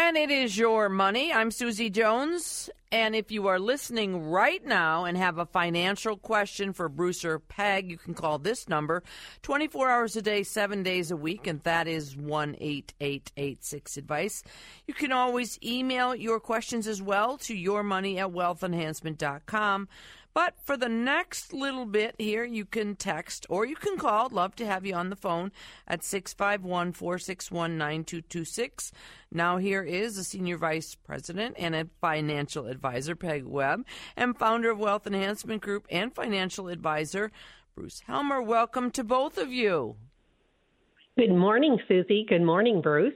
And 0.00 0.16
it 0.16 0.30
is 0.30 0.56
your 0.56 0.88
money. 0.88 1.32
I'm 1.32 1.50
Susie 1.50 1.90
Jones. 1.90 2.70
And 2.92 3.16
if 3.16 3.32
you 3.32 3.48
are 3.48 3.58
listening 3.58 4.30
right 4.30 4.64
now 4.64 5.06
and 5.06 5.18
have 5.18 5.38
a 5.38 5.44
financial 5.44 6.16
question 6.16 6.72
for 6.72 6.88
Bruce 6.88 7.24
or 7.24 7.40
Peg, 7.40 7.90
you 7.90 7.98
can 7.98 8.14
call 8.14 8.38
this 8.38 8.68
number 8.68 9.02
24 9.42 9.90
hours 9.90 10.14
a 10.14 10.22
day, 10.22 10.44
seven 10.44 10.84
days 10.84 11.10
a 11.10 11.16
week, 11.16 11.48
and 11.48 11.60
that 11.64 11.88
is 11.88 12.16
1 12.16 12.54
8886 12.60 13.96
Advice. 13.96 14.44
You 14.86 14.94
can 14.94 15.10
always 15.10 15.58
email 15.64 16.14
your 16.14 16.38
questions 16.38 16.86
as 16.86 17.02
well 17.02 17.36
to 17.38 17.54
yourmoney 17.56 18.18
at 18.18 18.28
wealthenhancement.com. 18.28 19.88
But 20.34 20.54
for 20.64 20.76
the 20.76 20.88
next 20.88 21.52
little 21.52 21.86
bit 21.86 22.14
here, 22.18 22.44
you 22.44 22.64
can 22.64 22.94
text 22.96 23.46
or 23.48 23.66
you 23.66 23.74
can 23.74 23.96
call. 23.96 24.28
Love 24.28 24.54
to 24.56 24.66
have 24.66 24.86
you 24.86 24.94
on 24.94 25.10
the 25.10 25.16
phone 25.16 25.50
at 25.86 26.04
651 26.04 26.92
461 26.92 27.76
9226. 27.76 28.92
Now, 29.32 29.56
here 29.56 29.82
is 29.82 30.16
the 30.16 30.24
Senior 30.24 30.56
Vice 30.56 30.94
President 30.94 31.56
and 31.58 31.74
a 31.74 31.88
financial 32.00 32.66
advisor, 32.66 33.16
Peg 33.16 33.44
Webb, 33.44 33.84
and 34.16 34.38
founder 34.38 34.70
of 34.70 34.78
Wealth 34.78 35.06
Enhancement 35.06 35.62
Group 35.62 35.86
and 35.90 36.14
financial 36.14 36.68
advisor, 36.68 37.32
Bruce 37.74 38.02
Helmer. 38.06 38.40
Welcome 38.40 38.90
to 38.92 39.04
both 39.04 39.38
of 39.38 39.52
you. 39.52 39.96
Good 41.16 41.34
morning, 41.34 41.78
Susie. 41.88 42.24
Good 42.28 42.42
morning, 42.42 42.80
Bruce. 42.80 43.12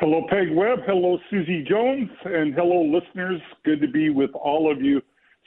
Hello, 0.00 0.26
Peg 0.28 0.48
Webb. 0.50 0.80
Hello, 0.84 1.18
Susie 1.30 1.64
Jones. 1.68 2.10
And 2.24 2.54
hello, 2.54 2.82
listeners. 2.82 3.40
Good 3.64 3.80
to 3.80 3.86
be 3.86 4.10
with 4.10 4.30
all 4.34 4.70
of 4.70 4.82
you. 4.82 5.00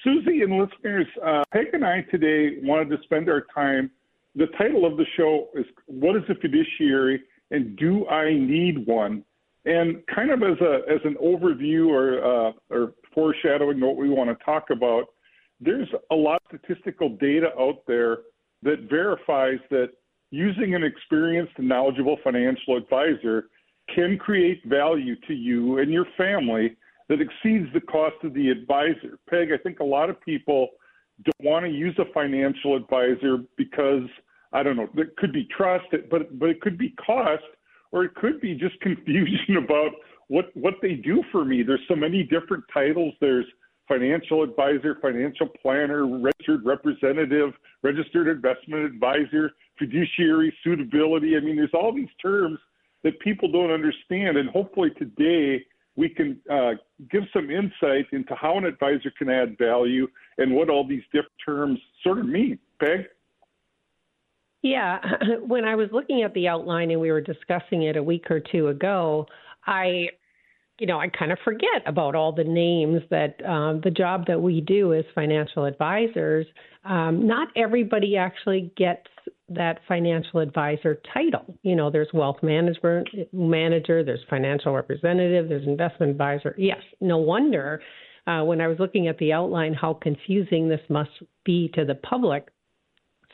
Susie 0.04 0.42
and 0.42 0.60
listeners, 0.60 1.08
uh, 1.26 1.44
Peg 1.52 1.68
and 1.74 1.86
I 1.86 2.02
today 2.12 2.58
wanted 2.62 2.90
to 2.90 3.04
spend 3.04 3.30
our 3.30 3.46
time. 3.54 3.90
The 4.36 4.48
title 4.58 4.86
of 4.86 4.98
the 4.98 5.06
show 5.16 5.50
is 5.56 5.66
What 5.88 6.16
is 6.16 6.24
a 6.30 6.36
Fiduciary 6.36 7.24
and 7.52 7.76
Do 7.78 8.08
I 8.08 8.34
Need 8.34 8.86
One? 8.86 9.24
And 9.66 10.06
kind 10.14 10.32
of 10.32 10.44
as 10.44 10.60
a 10.62 10.82
as 10.90 11.02
an 11.04 11.16
overview 11.22 11.88
or 11.88 12.24
uh, 12.24 12.52
or 12.70 12.94
foreshadowing 13.14 13.82
what 13.82 13.98
we 13.98 14.10
want 14.10 14.30
to 14.30 14.46
talk 14.46 14.70
about, 14.70 15.06
there's 15.60 15.90
a 16.12 16.16
lot 16.16 16.42
of 16.52 16.60
statistical 16.60 17.10
data 17.18 17.48
out 17.60 17.82
there 17.88 18.20
that 18.64 18.88
verifies 18.90 19.60
that 19.72 19.90
using 20.30 20.76
an 20.76 20.84
experienced 20.84 21.54
and 21.58 21.68
knowledgeable 21.68 22.18
financial 22.24 22.78
advisor 22.78 23.50
can 23.94 24.18
create 24.18 24.62
value 24.66 25.16
to 25.28 25.34
you 25.34 25.80
and 25.80 25.92
your 25.92 26.06
family 26.18 26.76
that 27.10 27.20
exceeds 27.22 27.72
the 27.74 27.82
cost 27.82 28.16
of 28.24 28.34
the 28.34 28.50
advisor. 28.50 29.18
Peg, 29.30 29.50
I 29.52 29.58
think 29.58 29.80
a 29.80 29.86
lot 29.86 30.10
of 30.10 30.20
people 30.22 30.70
don't 31.24 31.50
want 31.50 31.66
to 31.66 31.72
use 31.72 31.98
a 32.00 32.12
financial 32.14 32.76
advisor 32.76 33.38
because 33.58 34.04
I 34.54 34.64
don't 34.64 34.78
know, 34.78 34.90
there 34.94 35.12
could 35.18 35.34
be 35.34 35.48
trust, 35.56 35.86
but 36.10 36.38
but 36.40 36.50
it 36.50 36.62
could 36.62 36.78
be 36.78 36.94
cost, 37.06 37.44
or 37.92 38.04
it 38.06 38.16
could 38.16 38.40
be 38.42 38.56
just 38.56 38.80
confusion 38.82 39.58
about 39.58 39.92
what 40.28 40.56
what 40.56 40.76
they 40.82 40.94
do 40.94 41.24
for 41.32 41.46
me. 41.46 41.64
There's 41.64 41.82
so 41.88 41.96
many 41.96 42.24
different 42.24 42.64
titles. 42.74 43.14
There's 43.20 43.46
financial 43.88 44.44
advisor, 44.44 44.98
financial 45.02 45.48
planner, 45.62 46.06
registered 46.06 46.66
representative, 46.66 47.54
registered 47.84 48.28
investment 48.28 48.84
advisor, 48.84 49.52
fiduciary 49.80 50.54
suitability. 50.64 51.38
I 51.38 51.40
mean, 51.40 51.56
there's 51.56 51.74
all 51.74 51.94
these 51.94 52.10
terms 52.22 52.60
that 53.04 53.20
people 53.22 53.50
don't 53.50 53.72
understand, 53.72 54.38
and 54.38 54.50
hopefully 54.50 54.90
today 54.92 55.64
we 55.98 56.08
can 56.08 56.40
uh, 56.50 56.74
give 57.12 57.24
some 57.34 57.50
insight 57.50 58.06
into 58.14 58.34
how 58.36 58.58
an 58.58 58.66
advisor 58.66 59.12
can 59.18 59.30
add 59.30 59.58
value 59.58 60.08
and 60.38 60.54
what 60.54 60.70
all 60.70 60.88
these 60.88 61.04
different 61.12 61.34
terms 61.44 61.80
sort 62.04 62.20
of 62.20 62.28
mean. 62.28 62.60
Peg? 62.80 63.08
Yeah, 64.62 65.00
when 65.46 65.66
I 65.66 65.76
was 65.76 65.90
looking 65.92 66.22
at 66.22 66.34
the 66.34 66.48
outline 66.48 66.92
and 66.92 67.02
we 67.02 67.12
were 67.12 67.22
discussing 67.22 67.84
it 67.84 67.98
a 67.98 68.04
week 68.04 68.30
or 68.30 68.40
two 68.40 68.68
ago, 68.68 69.26
I, 69.66 70.10
you 70.80 70.88
know, 70.88 71.00
I 71.00 71.08
kind 71.08 71.32
of 71.32 71.40
forget 71.44 71.82
about 71.86 72.16
all 72.16 72.32
the 72.32 72.44
names 72.44 73.02
that 73.10 73.44
um, 73.46 73.82
the 73.84 73.92
job 73.92 74.26
that 74.28 74.40
we 74.42 74.62
do 74.62 74.94
as 74.94 75.06
financial 75.16 75.66
advisors. 75.66 76.46
Um, 76.86 77.28
not 77.28 77.50
everybody 77.56 78.16
actually 78.16 78.72
gets 78.78 79.08
that 79.50 79.80
financial 79.88 80.40
advisor 80.40 81.00
title. 81.14 81.58
You 81.64 81.76
know, 81.76 81.90
there's 81.90 82.10
wealth 82.14 82.38
management 82.44 83.08
manager, 83.34 84.04
there's 84.04 84.24
financial 84.30 84.74
representative, 84.74 85.50
there's 85.50 85.68
investment 85.68 86.12
advisor. 86.12 86.54
Yes, 86.58 86.82
no 87.02 87.18
wonder 87.18 87.82
uh, 88.28 88.44
when 88.44 88.62
I 88.62 88.68
was 88.68 88.78
looking 88.80 89.08
at 89.08 89.18
the 89.18 89.34
outline 89.34 89.74
how 89.74 89.94
confusing 89.94 90.68
this 90.68 90.82
must 90.90 91.12
be 91.46 91.72
to 91.76 91.86
the 91.86 91.96
public. 91.96 92.50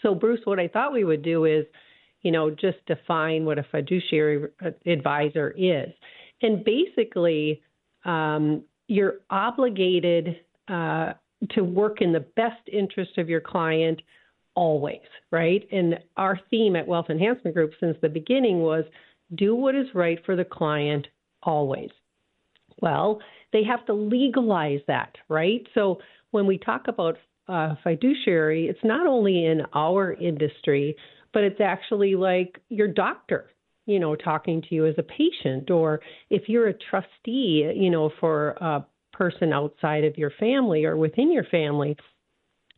So, 0.01 0.13
Bruce, 0.13 0.41
what 0.43 0.59
I 0.59 0.67
thought 0.67 0.93
we 0.93 1.03
would 1.03 1.23
do 1.23 1.45
is, 1.45 1.65
you 2.21 2.31
know, 2.31 2.49
just 2.51 2.77
define 2.85 3.45
what 3.45 3.57
a 3.57 3.65
fiduciary 3.71 4.49
advisor 4.85 5.53
is. 5.57 5.89
And 6.41 6.63
basically, 6.63 7.61
um, 8.05 8.63
you're 8.87 9.19
obligated 9.29 10.37
uh, 10.67 11.13
to 11.51 11.61
work 11.63 12.01
in 12.01 12.11
the 12.11 12.25
best 12.35 12.67
interest 12.71 13.17
of 13.17 13.29
your 13.29 13.41
client 13.41 14.01
always, 14.55 15.01
right? 15.31 15.67
And 15.71 15.99
our 16.17 16.39
theme 16.49 16.75
at 16.75 16.87
Wealth 16.87 17.09
Enhancement 17.09 17.55
Group 17.55 17.71
since 17.79 17.97
the 18.01 18.09
beginning 18.09 18.59
was 18.59 18.83
do 19.35 19.55
what 19.55 19.75
is 19.75 19.87
right 19.93 20.19
for 20.25 20.35
the 20.35 20.45
client 20.45 21.07
always. 21.41 21.89
Well, 22.81 23.19
they 23.51 23.63
have 23.63 23.85
to 23.85 23.93
legalize 23.93 24.81
that, 24.87 25.15
right? 25.29 25.65
So 25.73 25.99
when 26.31 26.45
we 26.45 26.57
talk 26.57 26.87
about 26.87 27.17
uh, 27.47 27.75
fiduciary, 27.83 28.67
it's 28.67 28.83
not 28.83 29.07
only 29.07 29.45
in 29.45 29.61
our 29.73 30.13
industry, 30.13 30.95
but 31.33 31.43
it's 31.43 31.61
actually 31.61 32.15
like 32.15 32.59
your 32.69 32.87
doctor, 32.87 33.49
you 33.85 33.99
know, 33.99 34.15
talking 34.15 34.61
to 34.61 34.75
you 34.75 34.85
as 34.85 34.95
a 34.97 35.03
patient, 35.03 35.69
or 35.69 36.01
if 36.29 36.47
you're 36.47 36.67
a 36.67 36.73
trustee, 36.73 37.71
you 37.75 37.89
know, 37.89 38.11
for 38.19 38.51
a 38.51 38.85
person 39.11 39.53
outside 39.53 40.03
of 40.03 40.17
your 40.17 40.31
family 40.39 40.85
or 40.85 40.97
within 40.97 41.31
your 41.31 41.45
family. 41.45 41.95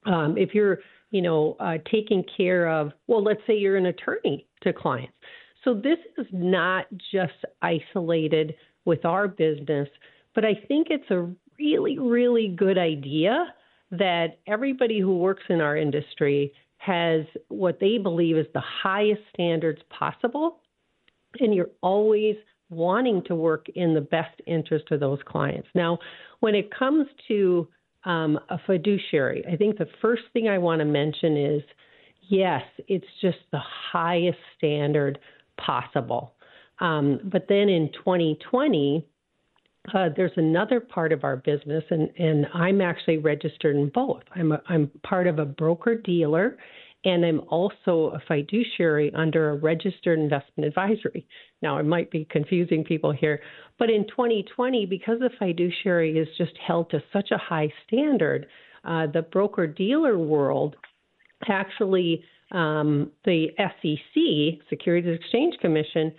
Um, 0.06 0.38
if 0.38 0.54
you're 0.54 0.80
you 1.16 1.22
know, 1.22 1.56
uh, 1.62 1.78
taking 1.90 2.26
care 2.36 2.70
of, 2.70 2.92
well, 3.08 3.24
let's 3.24 3.40
say 3.48 3.56
you're 3.56 3.78
an 3.78 3.86
attorney 3.86 4.46
to 4.62 4.74
clients. 4.74 5.14
So 5.64 5.74
this 5.74 5.98
is 6.18 6.28
not 6.34 6.88
just 7.12 7.34
isolated 7.62 8.56
with 8.84 9.06
our 9.06 9.30
business, 9.30 9.88
but 10.34 10.44
I 10.44 10.56
think 10.68 10.88
it's 10.90 11.10
a 11.12 11.32
really, 11.58 11.98
really 11.98 12.50
good 12.50 12.78
idea 12.78 13.54
that 13.92 14.40
everybody 14.46 15.00
who 15.00 15.18
works 15.18 15.44
in 15.48 15.62
our 15.62 15.78
industry 15.78 16.52
has 16.80 17.22
what 17.48 17.80
they 17.80 17.98
believe 17.98 18.36
is 18.36 18.48
the 18.54 18.60
highest 18.62 19.22
standards 19.34 19.82
possible. 19.90 20.60
And 21.40 21.54
you're 21.54 21.72
always 21.82 22.36
wanting 22.70 23.22
to 23.28 23.36
work 23.36 23.68
in 23.76 23.94
the 23.94 24.02
best 24.02 24.40
interest 24.48 24.86
of 24.92 25.00
those 25.00 25.20
clients. 25.26 25.68
Now, 25.76 26.00
when 26.40 26.56
it 26.56 26.74
comes 26.74 27.08
to 27.28 27.68
um, 28.06 28.40
a 28.50 28.58
fiduciary, 28.66 29.44
I 29.52 29.56
think 29.56 29.78
the 29.78 29.88
first 30.02 30.24
thing 30.34 30.48
I 30.48 30.58
want 30.58 30.80
to 30.80 30.86
mention 30.86 31.38
is 31.38 31.62
yes, 32.30 32.64
it's 32.88 33.06
just 33.22 33.38
the 33.52 33.62
highest 33.92 34.40
standard 34.58 35.20
possible. 35.64 36.34
Um, 36.80 37.20
but 37.32 37.46
then 37.48 37.70
in 37.70 37.92
2020, 37.94 39.06
uh, 39.94 40.10
there's 40.16 40.32
another 40.36 40.80
part 40.80 41.14
of 41.14 41.24
our 41.24 41.38
business, 41.38 41.84
and, 41.90 42.10
and 42.18 42.48
I'm 42.54 42.82
actually 42.82 43.18
registered 43.18 43.76
in 43.76 43.90
both. 43.90 44.24
I'm, 44.36 44.52
a, 44.52 44.62
I'm 44.68 44.90
part 45.04 45.28
of 45.28 45.40
a 45.40 45.46
broker 45.46 45.96
dealer, 45.96 46.58
and 47.06 47.24
I'm 47.24 47.42
also 47.50 48.12
a 48.16 48.22
fiduciary 48.28 49.14
under 49.14 49.52
a 49.52 49.56
registered 49.56 50.20
investment 50.20 50.68
advisory. 50.68 51.28
Now, 51.62 51.78
it 51.78 51.86
might 51.86 52.10
be 52.10 52.28
confusing 52.30 52.84
people 52.84 53.12
here, 53.12 53.42
but 53.78 53.90
in 53.90 54.08
2020, 54.08 54.88
because 54.88 55.20
the 55.20 55.30
fiduciary 55.40 56.18
is 56.18 56.28
just 56.38 56.54
held 56.66 56.90
to 56.90 57.04
such 57.14 57.30
a 57.32 57.38
high 57.38 57.72
standard, 57.88 58.48
uh, 58.84 59.08
the 59.08 59.22
broker 59.22 59.68
dealer 59.68 60.18
world 60.18 60.76
actually, 61.48 62.24
um, 62.52 63.12
the 63.26 63.48
SEC, 63.58 64.68
Securities 64.70 65.20
Exchange 65.20 65.56
Commission, 65.62 66.12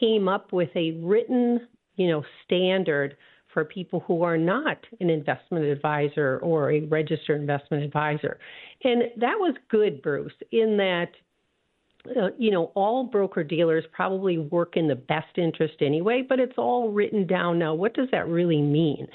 came 0.00 0.28
up 0.28 0.52
with 0.52 0.70
a 0.74 0.92
written, 1.02 1.68
you 1.96 2.08
know, 2.08 2.24
standard 2.44 3.16
for 3.52 3.64
people 3.64 4.00
who 4.00 4.22
are 4.22 4.38
not 4.38 4.78
an 5.00 5.10
investment 5.10 5.64
advisor 5.64 6.38
or 6.42 6.72
a 6.72 6.80
registered 6.82 7.40
investment 7.40 7.82
advisor. 7.82 8.38
And 8.84 9.02
that 9.16 9.34
was 9.38 9.54
good, 9.70 10.02
Bruce, 10.02 10.32
in 10.50 10.76
that 10.78 11.10
uh, 12.16 12.30
you 12.36 12.50
know, 12.50 12.72
all 12.74 13.04
broker 13.04 13.44
dealers 13.44 13.84
probably 13.92 14.36
work 14.36 14.76
in 14.76 14.88
the 14.88 14.94
best 14.96 15.38
interest 15.38 15.74
anyway, 15.80 16.24
but 16.28 16.40
it's 16.40 16.58
all 16.58 16.90
written 16.90 17.26
down 17.26 17.60
now. 17.60 17.74
What 17.74 17.94
does 17.94 18.08
that 18.10 18.26
really 18.26 18.60
mean? 18.60 19.06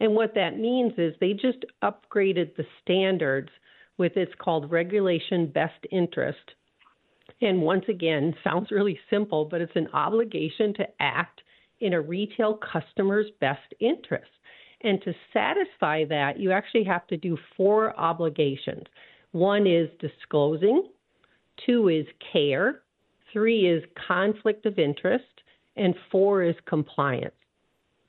And 0.00 0.14
what 0.14 0.34
that 0.34 0.58
means 0.58 0.94
is 0.96 1.12
they 1.20 1.34
just 1.34 1.58
upgraded 1.82 2.56
the 2.56 2.64
standards 2.82 3.50
with 3.98 4.16
it's 4.16 4.32
called 4.38 4.72
regulation 4.72 5.46
best 5.48 5.84
interest. 5.92 6.38
And 7.42 7.60
once 7.60 7.84
again, 7.88 8.34
sounds 8.44 8.70
really 8.70 8.98
simple, 9.10 9.44
but 9.44 9.60
it's 9.60 9.76
an 9.76 9.88
obligation 9.92 10.72
to 10.74 10.86
act 10.98 11.42
in 11.80 11.94
a 11.94 12.00
retail 12.00 12.58
customer's 12.72 13.26
best 13.40 13.74
interest. 13.80 14.30
And 14.82 15.00
to 15.02 15.12
satisfy 15.32 16.04
that, 16.06 16.38
you 16.38 16.52
actually 16.52 16.84
have 16.84 17.06
to 17.08 17.16
do 17.16 17.36
four 17.56 17.98
obligations. 17.98 18.84
One 19.32 19.66
is 19.66 19.88
disclosing, 19.98 20.88
two 21.66 21.88
is 21.88 22.06
care, 22.32 22.82
three 23.32 23.68
is 23.68 23.84
conflict 24.06 24.66
of 24.66 24.78
interest, 24.78 25.24
and 25.76 25.94
four 26.10 26.42
is 26.42 26.56
compliance. 26.66 27.34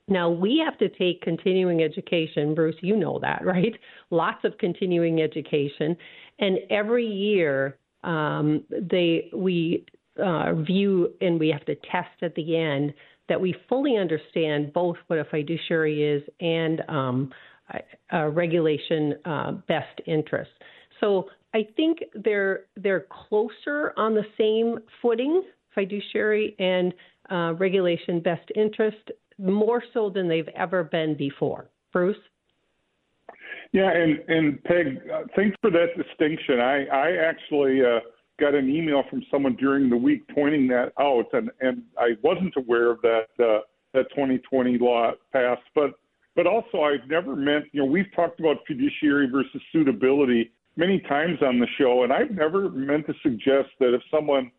Now, 0.08 0.30
we 0.30 0.62
have 0.66 0.78
to 0.80 0.90
take 0.90 1.22
continuing 1.22 1.84
education. 1.84 2.56
Bruce, 2.56 2.76
you 2.82 2.98
know 2.98 3.20
that, 3.20 3.42
right? 3.46 3.78
Lots 4.10 4.44
of 4.44 4.58
continuing 4.58 5.22
education. 5.22 5.96
And 6.40 6.60
every 6.70 7.06
year, 7.06 7.78
um, 8.04 8.64
they 8.70 9.30
we 9.34 9.86
uh, 10.22 10.54
view 10.54 11.14
and 11.22 11.40
we 11.40 11.50
have 11.50 11.66
to 11.66 11.76
test 11.76 12.22
at 12.22 12.36
the 12.36 12.58
end 12.58 12.94
that 13.30 13.40
we 13.40 13.56
fully 13.70 13.98
understand 13.98 14.74
both 14.74 14.98
what 15.08 15.20
a 15.20 15.26
fiduciary 15.26 16.04
is 16.04 16.24
and 16.40 16.82
um, 16.90 17.32
a, 18.12 18.30
regulation 18.30 19.16
uh, 19.26 19.52
best 19.68 20.02
interest. 20.06 20.52
So 21.00 21.30
I 21.54 21.68
think 21.76 22.00
they're 22.14 22.66
they're 22.78 23.06
closer 23.30 23.94
on 23.98 24.14
the 24.14 24.26
same 24.38 24.80
footing, 25.02 25.44
fiduciary 25.74 26.56
and 26.60 26.94
uh, 27.30 27.54
regulation 27.54 28.20
best 28.20 28.50
interest, 28.56 29.12
more 29.38 29.84
so 29.94 30.10
than 30.10 30.28
they've 30.28 30.50
ever 30.56 30.84
been 30.84 31.16
before. 31.16 31.70
Bruce. 31.92 32.18
Yeah, 33.74 33.92
and 33.92 34.20
and 34.28 34.64
Peg, 34.64 35.02
uh, 35.14 35.24
thanks 35.36 35.56
for 35.62 35.72
that 35.72 35.88
distinction. 35.96 36.60
I 36.60 36.86
I 36.86 37.12
actually 37.16 37.82
uh, 37.82 38.00
got 38.42 38.56
an 38.56 38.70
email 38.70 39.04
from 39.10 39.24
someone 39.32 39.56
during 39.56 39.90
the 39.90 39.96
week 39.96 40.24
pointing 40.34 40.68
that 40.68 40.92
out, 41.00 41.28
and 41.32 41.52
and 41.62 41.84
I 41.98 42.18
wasn't 42.24 42.54
aware 42.58 42.92
of 42.92 43.00
that 43.04 43.28
uh, 43.40 43.62
that 43.94 44.10
2020 44.10 44.80
law 44.80 45.12
passed, 45.32 45.62
but 45.76 45.92
but 46.36 46.48
also 46.48 46.82
I've 46.82 47.08
never 47.08 47.36
meant 47.36 47.66
you 47.72 47.82
know 47.82 47.86
we've 47.86 48.12
talked 48.16 48.40
about 48.40 48.58
fiduciary 48.68 49.30
versus 49.30 49.62
suitability 49.72 50.52
many 50.76 51.00
times 51.02 51.38
on 51.42 51.60
the 51.60 51.68
show, 51.78 52.04
and 52.04 52.12
I've 52.12 52.32
never 52.32 52.70
meant 52.70 53.06
to 53.08 53.14
suggest 53.22 53.70
that 53.80 53.94
if 53.94 54.02
someone 54.10 54.52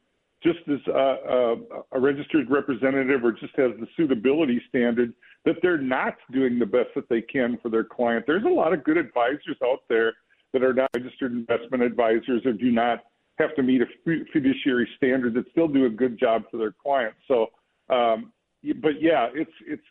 just 0.42 0.60
is 0.66 0.80
a, 0.88 0.90
a, 0.92 1.56
a 1.92 2.00
registered 2.00 2.50
representative 2.50 3.24
or 3.24 3.32
just 3.32 3.54
has 3.56 3.70
the 3.78 3.86
suitability 3.96 4.60
standard, 4.68 5.12
that 5.44 5.56
they're 5.62 5.78
not 5.78 6.14
doing 6.32 6.58
the 6.58 6.66
best 6.66 6.88
that 6.96 7.08
they 7.08 7.22
can 7.22 7.58
for 7.62 7.68
their 7.68 7.84
client. 7.84 8.24
There's 8.26 8.44
a 8.44 8.48
lot 8.48 8.72
of 8.72 8.82
good 8.82 8.96
advisors 8.96 9.56
out 9.64 9.80
there 9.88 10.14
that 10.52 10.62
are 10.62 10.74
not 10.74 10.90
registered 10.94 11.32
investment 11.32 11.82
advisors 11.82 12.42
or 12.44 12.52
do 12.52 12.72
not 12.72 13.04
have 13.38 13.54
to 13.56 13.62
meet 13.62 13.80
a 13.82 13.86
fiduciary 14.32 14.88
standard 14.96 15.34
that 15.34 15.44
still 15.50 15.68
do 15.68 15.86
a 15.86 15.90
good 15.90 16.18
job 16.18 16.42
for 16.50 16.58
their 16.58 16.74
clients. 16.82 17.18
So, 17.26 17.46
um, 17.88 18.32
but 18.80 19.00
yeah, 19.00 19.28
it's 19.34 19.50
it's 19.66 19.82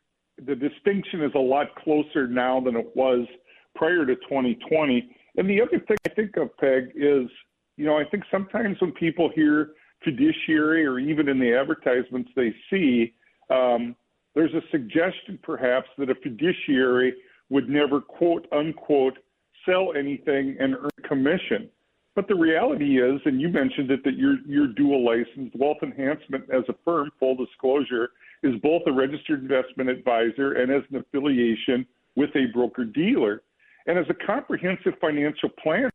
the 0.45 0.55
distinction 0.55 1.23
is 1.23 1.31
a 1.35 1.39
lot 1.39 1.75
closer 1.75 2.27
now 2.27 2.59
than 2.59 2.75
it 2.75 2.88
was 2.95 3.27
prior 3.75 4.05
to 4.05 4.15
2020. 4.15 5.09
And 5.38 5.49
the 5.49 5.61
other 5.61 5.79
thing 5.88 5.97
I 6.05 6.09
think 6.09 6.35
of, 6.38 6.55
Peg, 6.57 6.91
is, 6.95 7.29
you 7.77 7.85
know, 7.85 7.97
I 7.97 8.03
think 8.05 8.23
sometimes 8.31 8.77
when 8.81 8.91
people 8.93 9.29
hear 9.33 9.71
fiduciary 10.03 10.85
or 10.85 10.99
even 10.99 11.29
in 11.29 11.39
the 11.39 11.53
advertisements 11.53 12.31
they 12.35 12.53
see, 12.69 13.13
um, 13.49 13.95
there's 14.33 14.53
a 14.53 14.61
suggestion 14.71 15.38
perhaps 15.43 15.88
that 15.97 16.09
a 16.09 16.15
fiduciary 16.15 17.13
would 17.49 17.69
never 17.69 18.01
quote 18.01 18.47
unquote 18.51 19.17
sell 19.65 19.93
anything 19.97 20.55
and 20.59 20.75
earn 20.75 20.89
commission. 21.07 21.69
But 22.13 22.27
the 22.27 22.35
reality 22.35 23.01
is, 23.01 23.21
and 23.25 23.39
you 23.39 23.47
mentioned 23.47 23.89
it, 23.89 24.03
that 24.03 24.17
you're, 24.17 24.37
you're 24.45 24.67
dual 24.67 25.05
licensed. 25.05 25.55
Wealth 25.55 25.77
Enhancement 25.81 26.43
as 26.49 26.63
a 26.67 26.75
firm, 26.83 27.09
full 27.19 27.35
disclosure, 27.35 28.09
is 28.43 28.53
both 28.61 28.81
a 28.87 28.91
registered 28.91 29.41
investment 29.41 29.89
advisor 29.89 30.53
and 30.53 30.71
as 30.71 30.83
an 30.91 30.97
affiliation 30.97 31.85
with 32.15 32.29
a 32.35 32.47
broker 32.53 32.83
dealer. 32.83 33.43
And 33.87 33.97
as 33.97 34.05
a 34.09 34.25
comprehensive 34.25 34.93
financial 34.99 35.49
planner, 35.63 35.91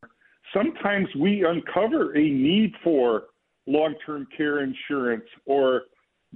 sometimes 0.55 1.09
we 1.19 1.45
uncover 1.45 2.17
a 2.17 2.23
need 2.23 2.73
for 2.83 3.25
long 3.67 3.95
term 4.05 4.27
care 4.37 4.63
insurance 4.63 5.25
or 5.45 5.83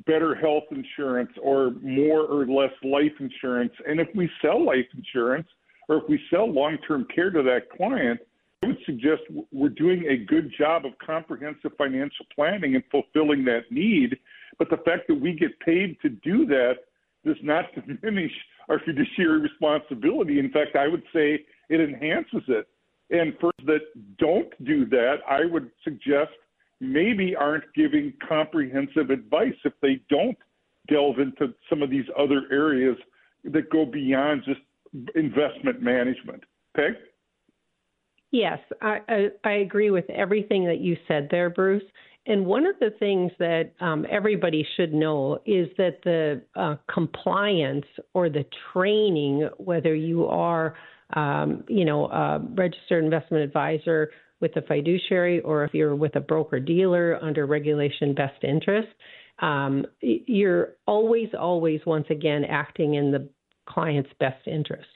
better 0.07 0.35
health 0.35 0.65
insurance 0.71 1.31
or 1.43 1.73
more 1.83 2.23
or 2.23 2.47
less 2.47 2.73
life 2.83 3.13
insurance. 3.19 3.73
And 3.87 4.01
if 4.01 4.09
we 4.15 4.31
sell 4.43 4.65
life 4.65 4.87
insurance 4.97 5.49
or 5.89 5.97
if 5.99 6.05
we 6.09 6.21
sell 6.31 6.51
long 6.51 6.79
term 6.87 7.07
care 7.15 7.31
to 7.31 7.43
that 7.43 7.71
client, 7.77 8.21
I 8.63 8.67
would 8.67 8.79
suggest 8.85 9.23
we're 9.53 9.71
doing 9.71 10.05
a 10.07 10.19
good 10.19 10.53
job 10.59 10.85
of 10.85 10.93
comprehensive 11.05 11.73
financial 11.79 12.27
planning 12.35 12.75
and 12.75 12.85
fulfilling 12.91 13.45
that 13.47 13.71
need. 13.71 14.19
But 14.59 14.69
the 14.69 14.77
fact 14.79 15.09
that 15.09 15.15
we 15.15 15.33
get 15.33 15.59
paid 15.61 15.97
to 16.03 16.11
do 16.11 16.45
that 16.47 16.75
does 17.25 17.39
not 17.43 17.65
diminish 17.87 18.33
our 18.69 18.79
fiduciary 18.81 19.41
responsibility. 19.41 20.39
In 20.39 20.51
fact, 20.51 20.77
I 20.77 20.89
would 20.89 21.03
say 21.13 21.45
it 21.71 21.81
enhances 21.81 22.43
it. 22.49 22.69
And 23.11 23.35
for 23.41 23.51
that 23.65 23.81
don't 24.19 24.53
do 24.65 24.85
that, 24.87 25.17
I 25.29 25.47
would 25.47 25.71
suggest 25.83 26.31
maybe 26.81 27.35
aren't 27.35 27.65
giving 27.75 28.13
comprehensive 28.27 29.11
advice 29.11 29.57
if 29.65 29.73
they 29.81 30.01
don't 30.09 30.39
delve 30.89 31.19
into 31.19 31.55
some 31.69 31.83
of 31.83 31.91
these 31.91 32.05
other 32.19 32.43
areas 32.51 32.97
that 33.45 33.71
go 33.71 33.87
beyond 33.87 34.43
just 34.45 34.61
investment 35.15 35.83
management. 35.83 36.45
Peg? 36.77 36.93
Yes, 38.33 38.59
I, 38.81 38.99
I, 39.09 39.27
I 39.45 39.53
agree 39.55 39.91
with 39.91 40.09
everything 40.11 40.65
that 40.67 40.79
you 40.79 40.97
said 41.09 41.29
there, 41.31 41.51
Bruce. 41.51 41.83
And 42.27 42.47
one 42.47 42.67
of 42.67 42.77
the 42.79 42.91
things 42.99 43.33
that 43.39 43.73
um, 43.81 44.07
everybody 44.11 44.67
should 44.77 44.93
know 44.93 45.39
is 45.47 45.69
that 45.79 45.99
the 46.05 46.43
uh, 46.55 46.77
compliance 46.93 47.87
or 48.15 48.29
the 48.29 48.45
training, 48.73 49.49
whether 49.57 49.95
you 49.95 50.27
are, 50.27 50.77
um, 51.15 51.65
you 51.69 51.85
know, 51.85 52.07
a 52.07 52.39
registered 52.55 53.03
investment 53.03 53.43
advisor 53.43 54.11
with 54.41 54.55
a 54.57 54.63
fiduciary 54.63 55.41
or 55.41 55.65
if 55.65 55.75
you're 55.75 55.97
with 55.97 56.15
a 56.15 56.21
broker 56.21 56.61
dealer 56.61 57.19
under 57.23 57.47
regulation 57.47 58.15
best 58.15 58.45
interest, 58.45 58.89
um, 59.41 59.87
you're 60.01 60.75
always, 60.87 61.29
always, 61.39 61.81
once 61.87 62.07
again, 62.11 62.45
acting 62.45 62.95
in 62.95 63.11
the 63.11 63.29
client's 63.69 64.11
best 64.19 64.47
interest. 64.47 64.89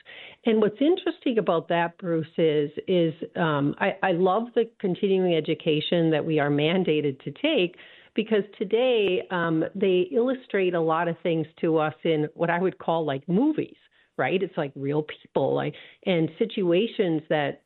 And 0.46 0.61
what's 0.61 0.81
interesting 0.81 1.38
about 1.38 1.69
that, 1.69 1.96
Bruce, 1.99 2.26
is 2.38 2.70
is 2.88 3.14
um, 3.37 3.75
I, 3.78 3.96
I 4.02 4.12
love 4.12 4.44
the 4.55 4.69
continuing 4.81 5.34
education 5.34 6.11
that 6.11 6.25
we 6.25 6.38
are 6.38 6.50
mandated 6.50 7.22
to 7.25 7.31
take 7.31 7.76
because 8.14 8.44
today 8.58 9.22
um, 9.31 9.64
they 9.75 10.08
illustrate 10.12 10.75
a 10.75 10.81
lot 10.81 11.08
of 11.08 11.16
things 11.22 11.46
to 11.61 11.78
us 11.78 11.94
in 12.05 12.28
what 12.34 12.50
I 12.50 12.61
would 12.61 12.78
call 12.78 13.05
like 13.05 13.28
movies, 13.28 13.76
right? 14.16 14.43
It's 14.43 14.56
like 14.56 14.72
real 14.75 15.02
people, 15.02 15.55
like 15.55 15.75
and 16.06 16.31
situations 16.38 17.22
that 17.28 17.62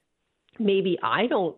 maybe 0.59 0.99
I 1.03 1.27
don't 1.27 1.56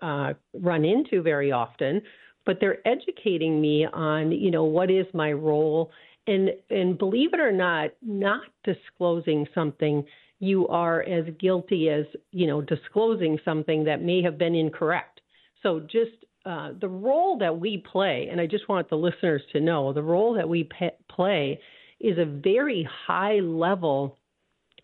uh, 0.00 0.34
run 0.54 0.84
into 0.84 1.22
very 1.22 1.52
often, 1.52 2.02
but 2.44 2.58
they're 2.60 2.86
educating 2.86 3.60
me 3.60 3.86
on 3.86 4.32
you 4.32 4.50
know 4.50 4.64
what 4.64 4.90
is 4.90 5.06
my 5.14 5.32
role 5.32 5.90
and 6.26 6.50
and 6.70 6.98
believe 6.98 7.34
it 7.34 7.40
or 7.40 7.52
not, 7.52 7.90
not 8.02 8.42
disclosing 8.64 9.46
something 9.54 10.04
you 10.38 10.66
are 10.68 11.02
as 11.02 11.24
guilty 11.38 11.88
as 11.88 12.04
you 12.30 12.46
know 12.46 12.60
disclosing 12.60 13.38
something 13.44 13.84
that 13.84 14.02
may 14.02 14.22
have 14.22 14.38
been 14.38 14.54
incorrect. 14.54 15.20
So 15.62 15.80
just 15.80 16.24
uh, 16.44 16.70
the 16.80 16.88
role 16.88 17.38
that 17.38 17.58
we 17.58 17.78
play, 17.78 18.28
and 18.30 18.40
I 18.40 18.46
just 18.46 18.68
want 18.68 18.90
the 18.90 18.96
listeners 18.96 19.42
to 19.52 19.60
know 19.60 19.92
the 19.92 20.02
role 20.02 20.34
that 20.34 20.48
we 20.48 20.64
pe- 20.64 20.90
play 21.08 21.60
is 22.00 22.18
a 22.18 22.24
very 22.24 22.88
high 23.06 23.38
level 23.38 24.18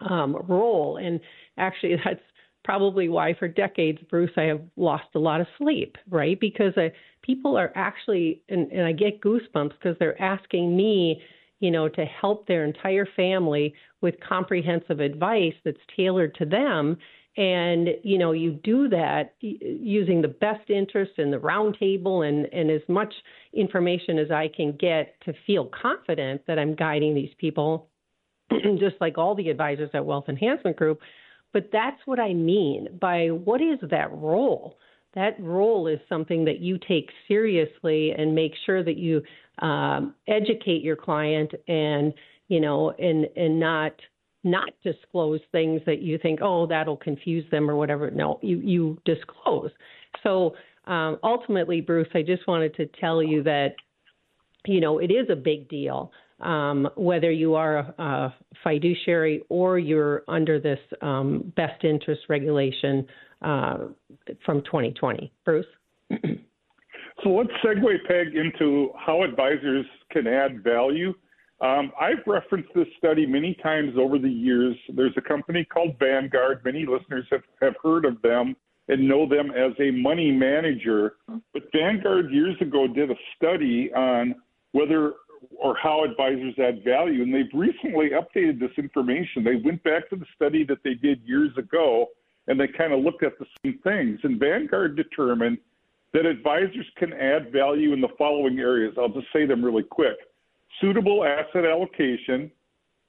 um, 0.09 0.37
role, 0.49 0.97
and 0.99 1.21
actually 1.57 1.97
that's 2.05 2.21
probably 2.65 3.09
why 3.09 3.35
for 3.35 3.49
decades, 3.49 3.99
Bruce, 4.11 4.31
I 4.37 4.43
have 4.43 4.61
lost 4.77 5.07
a 5.15 5.19
lot 5.19 5.41
of 5.41 5.47
sleep, 5.57 5.97
right? 6.11 6.39
Because 6.39 6.77
uh, 6.77 6.91
people 7.23 7.57
are 7.57 7.73
actually, 7.75 8.43
and, 8.51 8.71
and 8.71 8.83
I 8.83 8.93
get 8.93 9.23
goosebumps 9.23 9.73
because 9.73 9.97
they're 9.99 10.21
asking 10.21 10.77
me 10.77 11.23
you 11.61 11.71
know, 11.71 11.88
to 11.88 12.05
help 12.05 12.47
their 12.47 12.65
entire 12.65 13.07
family 13.17 13.75
with 14.00 14.15
comprehensive 14.27 15.00
advice 15.00 15.55
that's 15.65 15.79
tailored 15.97 16.35
to 16.37 16.45
them. 16.45 16.97
And, 17.37 17.91
you 18.03 18.19
know, 18.19 18.33
you 18.33 18.53
do 18.53 18.88
that 18.88 19.35
using 19.41 20.23
the 20.23 20.29
best 20.29 20.71
interest 20.71 21.12
and 21.19 21.33
the 21.33 21.38
roundtable 21.38 22.29
and, 22.29 22.47
and 22.53 22.71
as 22.71 22.83
much 22.88 23.15
information 23.53 24.19
as 24.19 24.31
I 24.31 24.49
can 24.49 24.73
get 24.73 25.15
to 25.25 25.33
feel 25.47 25.67
confident 25.67 26.43
that 26.47 26.59
I'm 26.59 26.75
guiding 26.75 27.15
these 27.15 27.33
people, 27.38 27.88
just 28.50 28.97
like 29.00 29.19
all 29.19 29.35
the 29.35 29.50
advisors 29.50 29.91
at 29.95 30.05
Wealth 30.05 30.29
Enhancement 30.29 30.77
Group. 30.77 31.00
But 31.53 31.71
that's 31.73 32.00
what 32.07 32.19
I 32.19 32.35
mean 32.35 32.99
by 33.00 33.29
what 33.29 33.61
is 33.61 33.79
that 33.88 34.12
role? 34.12 34.77
that 35.15 35.41
role 35.41 35.87
is 35.87 35.99
something 36.09 36.45
that 36.45 36.61
you 36.61 36.79
take 36.79 37.11
seriously 37.27 38.12
and 38.17 38.35
make 38.35 38.53
sure 38.67 38.85
that 38.85 38.97
you 38.97 39.23
um, 39.62 40.15
educate 40.27 40.83
your 40.83 40.97
client 40.97 41.53
and 41.67 42.12
you 42.49 42.61
know 42.61 42.91
and 42.91 43.27
and 43.37 43.59
not 43.59 43.93
not 44.45 44.71
disclose 44.83 45.41
things 45.53 45.81
that 45.87 46.00
you 46.00 46.19
think 46.19 46.41
oh 46.43 46.67
that'll 46.67 46.97
confuse 46.97 47.49
them 47.50 47.71
or 47.71 47.77
whatever 47.77 48.11
no 48.11 48.38
you 48.43 48.59
you 48.59 48.99
disclose 49.05 49.71
so 50.23 50.55
um, 50.87 51.19
ultimately 51.23 51.81
bruce 51.81 52.09
i 52.15 52.23
just 52.23 52.47
wanted 52.47 52.75
to 52.75 52.87
tell 53.00 53.23
you 53.23 53.43
that 53.43 53.75
you 54.67 54.81
know 54.81 54.99
it 54.99 55.11
is 55.11 55.27
a 55.31 55.37
big 55.37 55.69
deal 55.69 56.12
um, 56.41 56.88
whether 56.95 57.31
you 57.31 57.55
are 57.55 57.79
a, 57.79 57.95
a, 58.03 58.35
fiduciary 58.62 59.43
or 59.49 59.79
you're 59.79 60.23
under 60.29 60.61
this 60.61 60.79
um, 61.03 61.53
best 61.57 61.85
interest 61.85 62.23
regulation 62.29 63.07
uh, 63.43 63.79
from 64.45 64.62
2020. 64.62 65.33
Bruce? 65.45 65.67
so 67.23 67.31
let's 67.31 67.51
segue, 67.65 68.05
Peg, 68.07 68.35
into 68.35 68.91
how 68.99 69.23
advisors 69.23 69.87
can 70.11 70.27
add 70.27 70.63
value 70.63 71.15
Um, 71.61 71.91
I've 72.01 72.25
referenced 72.27 72.69
this 72.75 72.87
study 72.99 73.27
many 73.27 73.55
times 73.63 73.95
over 73.99 74.19
the 74.19 74.31
years. 74.31 74.77
There's 74.95 75.15
a 75.17 75.21
company 75.21 75.65
called 75.65 75.97
Vanguard. 75.99 76.65
Many 76.65 76.87
listeners 76.87 77.27
have, 77.33 77.43
have 77.61 77.75
heard 77.83 78.05
of 78.05 78.23
them 78.23 78.55
and 78.87 79.07
know 79.09 79.29
them 79.29 79.51
as 79.51 79.73
a 79.81 79.91
money 79.91 80.31
manager. 80.31 81.17
But 81.53 81.65
Vanguard 81.73 82.31
years 82.31 82.57
ago 82.61 82.87
did 82.87 83.11
a 83.11 83.17
study 83.37 83.93
on 83.93 84.37
whether 84.73 85.15
or 85.61 85.77
how 85.83 86.05
advisors 86.05 86.55
add 86.59 86.85
value, 86.85 87.23
and 87.23 87.35
they've 87.35 87.53
recently 87.53 88.11
updated 88.11 88.61
this 88.61 88.71
information. 88.79 89.45
They 89.45 89.57
went 89.57 89.83
back 89.83 90.09
to 90.11 90.17
the 90.17 90.27
study 90.37 90.65
that 90.65 90.79
they 90.85 90.95
did 90.95 91.21
years 91.25 91.51
ago, 91.59 92.07
and 92.47 92.59
they 92.59 92.69
kind 92.69 92.93
of 92.93 93.01
looked 93.01 93.25
at 93.25 93.39
the 93.39 93.47
same 93.65 93.79
things. 93.83 94.21
And 94.23 94.39
Vanguard 94.39 94.97
determined 94.97 95.59
that 96.15 96.27
advisors 96.27 96.87
can 96.97 97.12
add 97.12 97.53
value 97.53 97.93
in 97.93 98.00
the 98.00 98.09
following 98.17 98.59
areas. 98.59 98.95
I'll 98.99 99.09
just 99.09 99.27
say 99.33 99.47
them 99.47 99.65
really 99.65 99.83
quick 99.83 100.17
suitable 100.81 101.25
asset 101.25 101.65
allocation, 101.65 102.50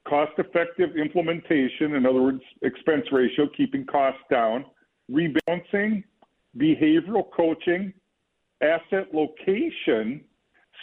cost 0.08 0.32
effective 0.38 0.96
implementation, 0.98 1.96
in 1.96 2.06
other 2.06 2.22
words, 2.22 2.41
expense 2.62 3.06
ratio, 3.12 3.48
keeping 3.56 3.86
costs 3.86 4.22
down, 4.29 4.65
rebalancing, 5.12 6.03
behavioral 6.58 7.29
coaching, 7.36 7.94
asset 8.62 9.13
location, 9.13 10.22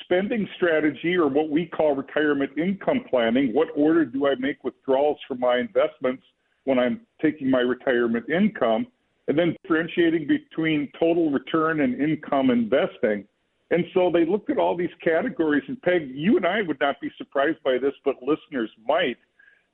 spending 0.04 0.48
strategy, 0.56 1.16
or 1.16 1.28
what 1.28 1.50
we 1.50 1.66
call 1.66 1.94
retirement 1.94 2.50
income 2.56 3.04
planning. 3.08 3.52
What 3.52 3.68
order 3.74 4.04
do 4.04 4.26
I 4.26 4.34
make 4.36 4.62
withdrawals 4.62 5.18
from 5.26 5.40
my 5.40 5.58
investments 5.58 6.22
when 6.64 6.78
I'm 6.78 7.00
taking 7.20 7.50
my 7.50 7.60
retirement 7.60 8.28
income? 8.28 8.86
And 9.28 9.38
then 9.38 9.56
differentiating 9.62 10.28
between 10.28 10.90
total 10.98 11.30
return 11.30 11.80
and 11.80 12.00
income 12.00 12.50
investing. 12.50 13.26
And 13.70 13.84
so 13.92 14.10
they 14.12 14.24
looked 14.24 14.50
at 14.50 14.58
all 14.58 14.76
these 14.76 14.94
categories, 15.02 15.64
and 15.66 15.80
Peg, 15.82 16.10
you 16.14 16.36
and 16.36 16.46
I 16.46 16.62
would 16.62 16.78
not 16.80 17.00
be 17.00 17.10
surprised 17.18 17.60
by 17.64 17.78
this, 17.78 17.94
but 18.04 18.14
listeners 18.22 18.70
might. 18.86 19.16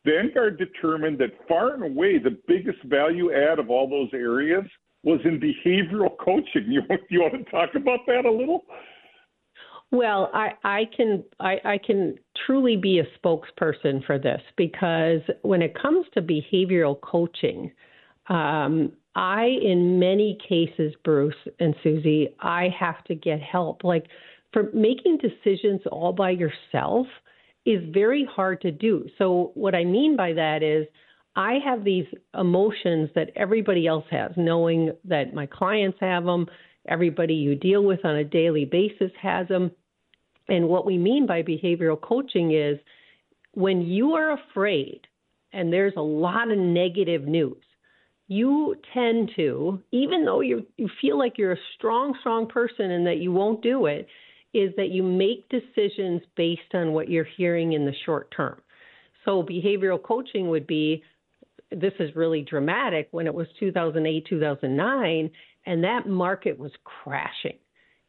Vanguard 0.04 0.58
determined 0.58 1.18
that 1.18 1.30
far 1.46 1.74
and 1.74 1.82
away 1.82 2.18
the 2.18 2.38
biggest 2.48 2.82
value 2.84 3.32
add 3.32 3.58
of 3.58 3.70
all 3.70 3.88
those 3.88 4.08
areas 4.14 4.64
was 5.04 5.20
in 5.24 5.38
behavioral 5.38 6.16
coaching. 6.18 6.64
You, 6.68 6.82
you 7.10 7.20
want 7.20 7.34
to 7.34 7.50
talk 7.50 7.74
about 7.74 8.00
that 8.06 8.24
a 8.24 8.30
little? 8.30 8.64
Well, 9.90 10.30
I, 10.32 10.52
I 10.64 10.84
can 10.96 11.22
I, 11.38 11.58
I 11.64 11.78
can 11.78 12.16
truly 12.46 12.76
be 12.76 12.98
a 12.98 13.04
spokesperson 13.18 14.04
for 14.06 14.18
this 14.18 14.40
because 14.56 15.20
when 15.42 15.60
it 15.60 15.78
comes 15.80 16.06
to 16.14 16.22
behavioral 16.22 16.98
coaching, 17.02 17.70
um, 18.28 18.92
I, 19.14 19.46
in 19.62 19.98
many 19.98 20.38
cases, 20.48 20.94
Bruce 21.04 21.34
and 21.60 21.74
Susie, 21.82 22.34
I 22.40 22.68
have 22.78 23.04
to 23.04 23.14
get 23.14 23.40
help. 23.40 23.84
Like 23.84 24.06
for 24.52 24.70
making 24.72 25.18
decisions 25.18 25.82
all 25.90 26.12
by 26.12 26.30
yourself 26.30 27.06
is 27.64 27.82
very 27.92 28.26
hard 28.30 28.60
to 28.62 28.70
do. 28.70 29.06
So, 29.18 29.52
what 29.54 29.74
I 29.74 29.84
mean 29.84 30.16
by 30.16 30.32
that 30.32 30.62
is, 30.62 30.86
I 31.34 31.58
have 31.64 31.84
these 31.84 32.06
emotions 32.38 33.08
that 33.14 33.30
everybody 33.36 33.86
else 33.86 34.04
has, 34.10 34.32
knowing 34.36 34.92
that 35.04 35.32
my 35.32 35.46
clients 35.46 35.98
have 36.00 36.24
them, 36.24 36.46
everybody 36.86 37.34
you 37.34 37.54
deal 37.54 37.82
with 37.82 38.04
on 38.04 38.16
a 38.16 38.24
daily 38.24 38.64
basis 38.66 39.10
has 39.20 39.48
them. 39.48 39.70
And 40.48 40.68
what 40.68 40.84
we 40.84 40.98
mean 40.98 41.26
by 41.26 41.42
behavioral 41.42 42.00
coaching 42.00 42.52
is 42.52 42.78
when 43.52 43.80
you 43.82 44.12
are 44.12 44.32
afraid 44.32 45.06
and 45.52 45.72
there's 45.72 45.94
a 45.96 46.02
lot 46.02 46.50
of 46.50 46.58
negative 46.58 47.22
news, 47.26 47.62
you 48.32 48.76
tend 48.94 49.30
to, 49.36 49.80
even 49.90 50.24
though 50.24 50.40
you 50.40 50.66
you 50.76 50.88
feel 51.00 51.18
like 51.18 51.38
you're 51.38 51.52
a 51.52 51.66
strong, 51.76 52.16
strong 52.20 52.46
person 52.46 52.90
and 52.90 53.06
that 53.06 53.18
you 53.18 53.32
won't 53.32 53.62
do 53.62 53.86
it, 53.86 54.06
is 54.54 54.72
that 54.76 54.90
you 54.90 55.02
make 55.02 55.48
decisions 55.48 56.22
based 56.36 56.74
on 56.74 56.92
what 56.92 57.08
you're 57.08 57.26
hearing 57.36 57.72
in 57.72 57.84
the 57.84 57.94
short 58.04 58.32
term. 58.34 58.60
So 59.24 59.42
behavioral 59.42 60.02
coaching 60.02 60.48
would 60.48 60.66
be 60.66 61.02
this 61.70 61.92
is 61.98 62.14
really 62.14 62.42
dramatic 62.42 63.08
when 63.12 63.26
it 63.26 63.34
was 63.34 63.46
2008, 63.58 64.26
2009, 64.28 65.30
and 65.64 65.84
that 65.84 66.06
market 66.06 66.58
was 66.58 66.72
crashing. 66.84 67.58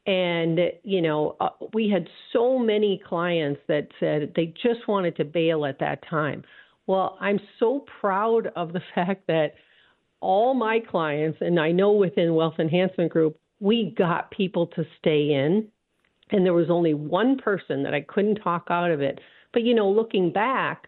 And, 0.05 0.59
you 0.83 1.01
know, 1.01 1.37
uh, 1.39 1.49
we 1.73 1.89
had 1.89 2.09
so 2.33 2.59
many 2.59 3.01
clients 3.07 3.61
that 3.69 3.87
said 4.01 4.33
they 4.35 4.47
just 4.61 4.85
wanted 4.87 5.15
to 5.17 5.23
bail 5.23 5.65
at 5.65 5.79
that 5.79 6.03
time. 6.09 6.43
Well, 6.87 7.17
I'm 7.21 7.39
so 7.59 7.85
proud 8.01 8.47
of 8.55 8.73
the 8.73 8.81
fact 8.95 9.27
that 9.27 9.53
all 10.23 10.53
my 10.53 10.79
clients, 10.79 11.39
and 11.41 11.59
I 11.59 11.71
know 11.71 11.91
within 11.91 12.33
Wealth 12.33 12.55
Enhancement 12.57 13.11
Group, 13.11 13.37
we 13.59 13.93
got 13.95 14.31
people 14.31 14.67
to 14.67 14.85
stay 14.97 15.33
in. 15.33 15.67
And 16.31 16.45
there 16.45 16.53
was 16.53 16.69
only 16.69 16.93
one 16.93 17.37
person 17.37 17.83
that 17.83 17.93
I 17.93 18.01
couldn't 18.01 18.35
talk 18.35 18.67
out 18.69 18.89
of 18.89 19.01
it. 19.01 19.19
But, 19.51 19.63
you 19.63 19.75
know, 19.75 19.89
looking 19.89 20.31
back, 20.31 20.87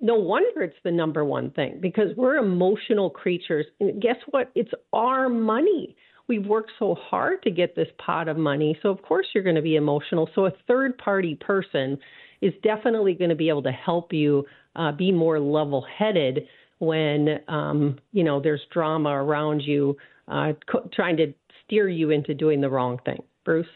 no 0.00 0.14
wonder 0.14 0.62
it's 0.62 0.76
the 0.84 0.92
number 0.92 1.24
one 1.24 1.50
thing 1.50 1.78
because 1.80 2.14
we're 2.16 2.36
emotional 2.36 3.10
creatures. 3.10 3.66
And 3.80 4.00
guess 4.00 4.16
what? 4.30 4.52
It's 4.54 4.70
our 4.92 5.28
money. 5.28 5.96
We've 6.28 6.46
worked 6.46 6.72
so 6.78 6.94
hard 6.94 7.42
to 7.44 7.50
get 7.50 7.74
this 7.74 7.88
pot 7.98 8.28
of 8.28 8.36
money. 8.36 8.78
So, 8.82 8.90
of 8.90 9.00
course, 9.02 9.26
you're 9.34 9.42
going 9.42 9.56
to 9.56 9.62
be 9.62 9.76
emotional. 9.76 10.28
So, 10.34 10.44
a 10.44 10.52
third 10.68 10.98
party 10.98 11.34
person 11.34 11.98
is 12.42 12.52
definitely 12.62 13.14
going 13.14 13.30
to 13.30 13.34
be 13.34 13.48
able 13.48 13.62
to 13.62 13.72
help 13.72 14.12
you 14.12 14.44
uh, 14.76 14.92
be 14.92 15.10
more 15.10 15.40
level 15.40 15.84
headed 15.98 16.46
when 16.78 17.40
um, 17.48 17.98
you 18.12 18.24
know 18.24 18.40
there's 18.40 18.62
drama 18.72 19.10
around 19.10 19.60
you, 19.60 19.96
uh, 20.28 20.52
co- 20.70 20.88
trying 20.92 21.16
to 21.16 21.32
steer 21.64 21.88
you 21.88 22.10
into 22.10 22.34
doing 22.34 22.60
the 22.60 22.70
wrong 22.70 22.98
thing. 23.04 23.22
Bruce. 23.44 23.66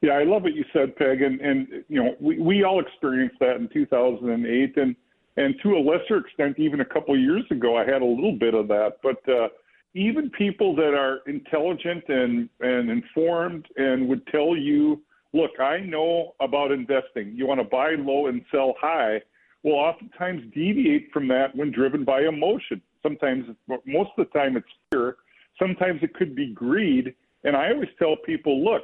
Yeah, 0.00 0.12
I 0.12 0.22
love 0.22 0.42
what 0.42 0.54
you 0.54 0.64
said, 0.72 0.94
Peg, 0.96 1.22
and 1.22 1.40
and 1.40 1.68
you 1.88 2.02
know 2.02 2.14
we 2.20 2.38
we 2.38 2.64
all 2.64 2.80
experienced 2.80 3.36
that 3.40 3.56
in 3.56 3.68
2008, 3.72 4.76
and 4.76 4.96
and 5.36 5.54
to 5.62 5.76
a 5.76 5.80
lesser 5.80 6.18
extent, 6.18 6.58
even 6.58 6.80
a 6.80 6.84
couple 6.84 7.14
of 7.14 7.20
years 7.20 7.44
ago, 7.50 7.76
I 7.76 7.84
had 7.84 8.02
a 8.02 8.04
little 8.04 8.36
bit 8.38 8.54
of 8.54 8.68
that. 8.68 8.98
But 9.02 9.28
uh, 9.28 9.48
even 9.94 10.30
people 10.30 10.74
that 10.76 10.94
are 10.94 11.20
intelligent 11.26 12.04
and 12.08 12.48
and 12.60 12.90
informed 12.90 13.66
and 13.76 14.08
would 14.08 14.26
tell 14.28 14.56
you, 14.56 15.02
look, 15.32 15.58
I 15.60 15.78
know 15.78 16.34
about 16.40 16.70
investing. 16.70 17.32
You 17.34 17.46
want 17.46 17.60
to 17.60 17.64
buy 17.64 17.94
low 17.98 18.26
and 18.26 18.42
sell 18.52 18.74
high 18.80 19.20
will 19.62 19.74
oftentimes 19.74 20.42
deviate 20.54 21.10
from 21.12 21.28
that 21.28 21.54
when 21.54 21.70
driven 21.70 22.04
by 22.04 22.22
emotion. 22.22 22.80
Sometimes, 23.02 23.44
most 23.86 24.10
of 24.16 24.26
the 24.26 24.38
time, 24.38 24.56
it's 24.56 24.66
fear. 24.90 25.16
Sometimes 25.58 26.00
it 26.02 26.14
could 26.14 26.34
be 26.34 26.52
greed. 26.52 27.14
And 27.44 27.56
I 27.56 27.72
always 27.72 27.88
tell 27.98 28.16
people, 28.16 28.64
look, 28.64 28.82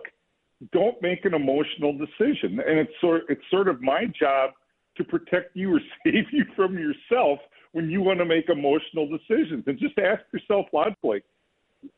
don't 0.73 1.01
make 1.03 1.25
an 1.25 1.35
emotional 1.35 1.93
decision. 1.97 2.61
And 2.61 2.79
it's 2.79 2.93
sort, 3.01 3.23
it's 3.29 3.43
sort 3.51 3.69
of 3.69 3.83
my 3.83 4.07
job 4.07 4.53
to 4.97 5.05
protect 5.05 5.57
you 5.57 5.77
or 5.77 5.81
save 6.05 6.25
you 6.33 6.45
from 6.57 6.79
yourself 6.79 7.39
when 7.73 7.91
you 7.91 8.01
want 8.03 8.19
to 8.21 8.25
make 8.25 8.49
emotional 8.49 9.09
decisions. 9.09 9.65
And 9.67 9.79
just 9.79 9.99
ask 9.99 10.23
yourself 10.33 10.67
logically, 10.73 11.23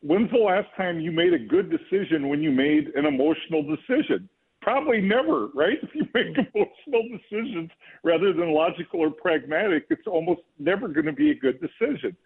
when's 0.01 0.31
the 0.31 0.37
last 0.37 0.67
time 0.75 0.99
you 0.99 1.11
made 1.11 1.33
a 1.33 1.39
good 1.39 1.69
decision 1.69 2.29
when 2.29 2.41
you 2.41 2.51
made 2.51 2.87
an 2.95 3.05
emotional 3.05 3.63
decision? 3.63 4.27
Probably 4.67 4.99
never, 4.99 5.47
right? 5.55 5.77
If 5.81 5.95
you 5.95 6.05
make 6.13 6.37
emotional 6.53 7.17
decisions 7.17 7.71
rather 8.03 8.33
than 8.33 8.51
logical 8.51 8.99
or 8.99 9.09
pragmatic, 9.09 9.85
it's 9.89 10.05
almost 10.05 10.41
never 10.59 10.89
going 10.89 11.05
to 11.05 11.13
be 11.13 11.31
a 11.31 11.35
good 11.35 11.61
decision. 11.61 12.17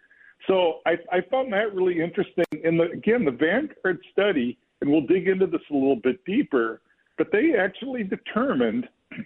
So 0.48 0.80
I, 0.84 0.96
I 1.12 1.20
found 1.30 1.52
that 1.52 1.72
really 1.72 2.00
interesting. 2.00 2.44
And 2.64 2.80
the, 2.80 2.90
again, 2.90 3.24
the 3.24 3.30
Vanguard 3.30 4.00
study, 4.10 4.58
and 4.80 4.90
we'll 4.90 5.06
dig 5.06 5.28
into 5.28 5.46
this 5.46 5.60
a 5.70 5.74
little 5.74 6.00
bit 6.02 6.24
deeper, 6.24 6.80
but 7.16 7.28
they 7.30 7.54
actually 7.56 8.02
determined 8.02 8.88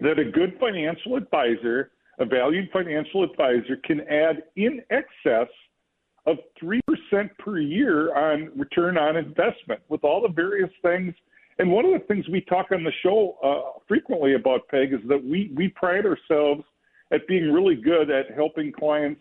that 0.00 0.18
a 0.18 0.30
good 0.30 0.58
financial 0.60 1.16
advisor, 1.16 1.92
a 2.18 2.26
valued 2.26 2.68
financial 2.74 3.24
advisor, 3.24 3.78
can 3.84 4.02
add 4.02 4.42
in 4.56 4.82
excess 4.90 5.48
of 6.26 6.36
3% 6.62 6.80
per 7.38 7.58
year 7.58 8.14
on 8.14 8.50
return 8.54 8.98
on 8.98 9.16
investment 9.16 9.80
with 9.88 10.04
all 10.04 10.20
the 10.20 10.28
various 10.28 10.70
things 10.82 11.14
and 11.58 11.70
one 11.70 11.84
of 11.84 11.92
the 11.92 12.06
things 12.06 12.28
we 12.28 12.40
talk 12.40 12.66
on 12.72 12.82
the 12.84 12.92
show 13.02 13.36
uh, 13.42 13.78
frequently 13.86 14.34
about, 14.34 14.68
Peg, 14.68 14.92
is 14.92 15.00
that 15.08 15.24
we, 15.24 15.52
we 15.54 15.68
pride 15.68 16.04
ourselves 16.04 16.64
at 17.12 17.26
being 17.28 17.52
really 17.52 17.76
good 17.76 18.10
at 18.10 18.34
helping 18.34 18.72
clients 18.72 19.20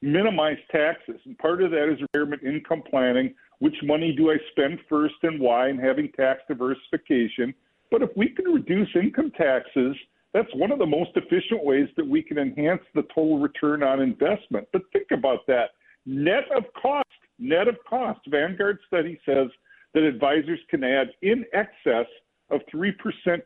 minimize 0.00 0.58
taxes. 0.70 1.20
And 1.24 1.36
part 1.38 1.62
of 1.62 1.70
that 1.72 1.92
is 1.92 2.00
retirement 2.00 2.42
income 2.42 2.82
planning. 2.88 3.34
Which 3.58 3.76
money 3.82 4.14
do 4.16 4.30
I 4.30 4.36
spend 4.50 4.78
first 4.88 5.14
and 5.22 5.40
why, 5.40 5.68
and 5.68 5.80
having 5.80 6.10
tax 6.12 6.40
diversification. 6.48 7.54
But 7.90 8.02
if 8.02 8.10
we 8.16 8.28
can 8.28 8.46
reduce 8.46 8.88
income 8.94 9.30
taxes, 9.36 9.96
that's 10.32 10.52
one 10.54 10.72
of 10.72 10.78
the 10.78 10.86
most 10.86 11.10
efficient 11.14 11.64
ways 11.64 11.88
that 11.96 12.06
we 12.06 12.20
can 12.20 12.38
enhance 12.38 12.82
the 12.94 13.02
total 13.14 13.38
return 13.38 13.82
on 13.82 14.00
investment. 14.00 14.66
But 14.72 14.82
think 14.92 15.12
about 15.12 15.46
that 15.46 15.70
net 16.04 16.44
of 16.54 16.64
cost, 16.80 17.06
net 17.38 17.68
of 17.68 17.76
cost. 17.88 18.20
Vanguard 18.28 18.78
study 18.88 19.20
says 19.24 19.48
that 19.94 20.02
advisors 20.02 20.60
can 20.68 20.84
add 20.84 21.08
in 21.22 21.44
excess 21.52 22.06
of 22.50 22.60
3% 22.72 22.92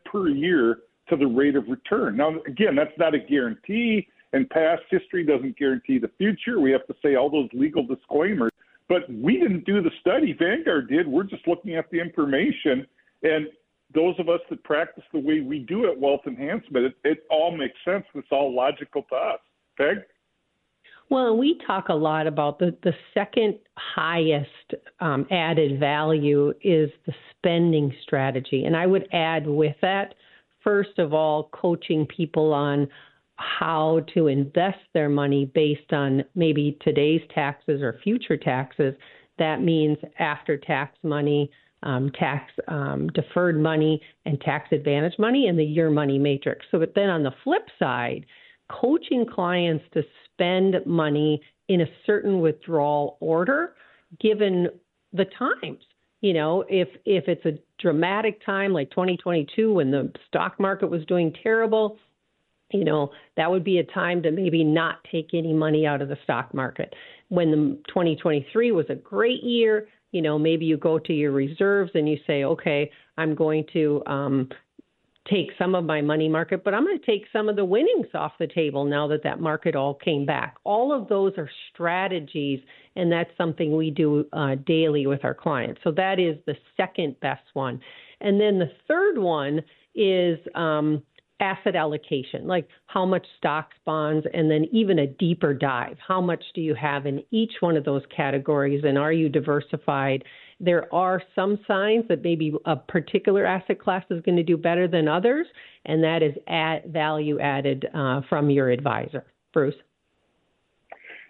per 0.05 0.29
year 0.29 0.79
to 1.09 1.15
the 1.15 1.25
rate 1.25 1.55
of 1.55 1.67
return. 1.67 2.17
Now, 2.17 2.35
again, 2.47 2.75
that's 2.75 2.97
not 2.97 3.15
a 3.15 3.19
guarantee, 3.19 4.07
and 4.33 4.49
past 4.49 4.83
history 4.89 5.23
doesn't 5.23 5.57
guarantee 5.57 5.97
the 5.99 6.11
future. 6.17 6.59
We 6.59 6.71
have 6.71 6.85
to 6.87 6.95
say 7.01 7.15
all 7.15 7.29
those 7.29 7.49
legal 7.53 7.85
disclaimers. 7.85 8.51
But 8.87 9.03
we 9.09 9.37
didn't 9.37 9.65
do 9.65 9.81
the 9.83 9.91
study, 10.01 10.33
Vanguard 10.37 10.89
did. 10.89 11.07
We're 11.07 11.23
just 11.23 11.47
looking 11.47 11.75
at 11.75 11.89
the 11.91 11.99
information. 11.99 12.87
And 13.21 13.47
those 13.93 14.15
of 14.19 14.29
us 14.29 14.39
that 14.49 14.63
practice 14.63 15.03
the 15.13 15.19
way 15.19 15.41
we 15.41 15.59
do 15.59 15.89
at 15.89 15.99
Wealth 15.99 16.21
Enhancement, 16.25 16.85
it, 16.85 16.95
it 17.03 17.23
all 17.29 17.55
makes 17.55 17.75
sense. 17.85 18.03
It's 18.15 18.27
all 18.31 18.53
logical 18.53 19.03
to 19.09 19.15
us. 19.15 19.39
Peg? 19.77 19.97
Well, 21.09 21.35
we 21.37 21.59
talk 21.65 21.89
a 21.89 21.95
lot 21.95 22.27
about 22.27 22.59
the, 22.59 22.75
the 22.83 22.93
second 23.15 23.55
highest 23.75 24.49
um, 24.99 25.25
added 25.31 25.79
value 25.79 26.53
is 26.61 26.91
the 27.07 27.13
spending 27.31 27.91
strategy. 28.03 28.65
And 28.65 28.77
I 28.77 28.85
would 28.85 29.07
add 29.11 29.47
with 29.47 29.75
that, 29.81 30.13
first 30.63 30.99
of 30.99 31.13
all, 31.13 31.49
coaching 31.51 32.05
people 32.05 32.53
on 32.53 32.87
how 33.37 34.01
to 34.13 34.27
invest 34.27 34.79
their 34.93 35.09
money 35.09 35.45
based 35.55 35.93
on 35.93 36.23
maybe 36.35 36.77
today's 36.81 37.21
taxes 37.33 37.81
or 37.81 37.99
future 38.03 38.37
taxes. 38.37 38.93
That 39.39 39.61
means 39.61 39.97
after 40.19 40.57
tax 40.57 40.95
money, 41.01 41.49
um, 41.81 42.11
tax 42.11 42.51
um, 42.67 43.07
deferred 43.15 43.59
money, 43.59 44.01
and 44.25 44.39
tax 44.41 44.67
advantage 44.73 45.17
money, 45.17 45.47
and 45.47 45.57
the 45.57 45.63
year 45.63 45.89
money 45.89 46.19
matrix. 46.19 46.65
So, 46.69 46.77
but 46.77 46.93
then 46.93 47.09
on 47.09 47.23
the 47.23 47.33
flip 47.43 47.65
side, 47.79 48.25
coaching 48.69 49.25
clients 49.25 49.83
to 49.93 50.03
spend 50.25 50.75
money 50.85 51.41
in 51.67 51.81
a 51.81 51.87
certain 52.05 52.39
withdrawal 52.41 53.17
order 53.19 53.75
given 54.19 54.67
the 55.13 55.25
times. 55.37 55.83
You 56.21 56.33
know, 56.33 56.65
if 56.67 56.89
if 57.05 57.27
it's 57.27 57.45
a 57.45 57.59
dramatic 57.79 58.43
time 58.45 58.73
like 58.73 58.89
2022 58.89 59.73
when 59.73 59.91
the 59.91 60.11
stock 60.27 60.59
market 60.59 60.87
was 60.87 61.05
doing 61.05 61.33
terrible, 61.43 61.97
you 62.71 62.83
know, 62.83 63.11
that 63.37 63.49
would 63.49 63.63
be 63.63 63.79
a 63.79 63.83
time 63.83 64.21
to 64.23 64.31
maybe 64.31 64.63
not 64.63 64.97
take 65.11 65.29
any 65.33 65.53
money 65.53 65.85
out 65.85 66.01
of 66.01 66.09
the 66.09 66.17
stock 66.23 66.53
market. 66.53 66.93
When 67.29 67.51
the 67.51 67.77
2023 67.87 68.71
was 68.71 68.85
a 68.89 68.95
great 68.95 69.43
year, 69.43 69.87
you 70.11 70.21
know, 70.21 70.37
maybe 70.37 70.65
you 70.65 70.77
go 70.77 70.99
to 70.99 71.13
your 71.13 71.31
reserves 71.31 71.91
and 71.93 72.09
you 72.09 72.17
say, 72.27 72.43
okay, 72.43 72.91
I'm 73.17 73.35
going 73.35 73.65
to 73.73 74.03
um, 74.05 74.49
take 75.29 75.51
some 75.57 75.75
of 75.75 75.85
my 75.85 76.01
money 76.01 76.27
market, 76.27 76.63
but 76.63 76.73
I'm 76.73 76.85
going 76.85 76.99
to 76.99 77.05
take 77.05 77.25
some 77.31 77.49
of 77.49 77.55
the 77.55 77.65
winnings 77.65 78.07
off 78.13 78.33
the 78.39 78.47
table 78.47 78.85
now 78.85 79.07
that 79.07 79.23
that 79.23 79.39
market 79.39 79.75
all 79.75 79.93
came 79.93 80.25
back. 80.25 80.55
All 80.63 80.93
of 80.93 81.07
those 81.07 81.33
are 81.37 81.49
strategies, 81.73 82.59
and 82.95 83.11
that's 83.11 83.29
something 83.37 83.75
we 83.75 83.91
do 83.91 84.25
uh, 84.33 84.55
daily 84.65 85.07
with 85.07 85.23
our 85.23 85.33
clients. 85.33 85.81
So 85.83 85.91
that 85.91 86.19
is 86.19 86.37
the 86.45 86.55
second 86.77 87.19
best 87.19 87.43
one. 87.53 87.79
And 88.21 88.39
then 88.39 88.59
the 88.59 88.71
third 88.87 89.17
one 89.17 89.61
is 89.95 90.39
um, 90.55 91.03
asset 91.39 91.75
allocation, 91.75 92.47
like 92.47 92.67
how 92.87 93.05
much 93.05 93.25
stocks, 93.37 93.75
bonds, 93.85 94.25
and 94.33 94.49
then 94.49 94.65
even 94.71 94.99
a 94.99 95.07
deeper 95.07 95.53
dive. 95.53 95.97
How 96.05 96.21
much 96.21 96.43
do 96.53 96.61
you 96.61 96.75
have 96.75 97.05
in 97.05 97.23
each 97.31 97.53
one 97.61 97.77
of 97.77 97.85
those 97.85 98.03
categories, 98.15 98.83
and 98.85 98.97
are 98.97 99.13
you 99.13 99.29
diversified? 99.29 100.23
There 100.59 100.93
are 100.93 101.21
some 101.35 101.59
signs 101.67 102.05
that 102.09 102.21
maybe 102.21 102.53
a 102.65 102.75
particular 102.75 103.45
asset 103.45 103.79
class 103.79 104.03
is 104.09 104.21
going 104.21 104.37
to 104.37 104.43
do 104.43 104.57
better 104.57 104.87
than 104.87 105.07
others, 105.07 105.47
and 105.85 106.03
that 106.03 106.21
is 106.21 106.33
add 106.47 106.91
value 106.91 107.39
added 107.39 107.87
uh, 107.93 108.21
from 108.27 108.49
your 108.49 108.69
advisor. 108.69 109.25
Bruce. 109.53 109.75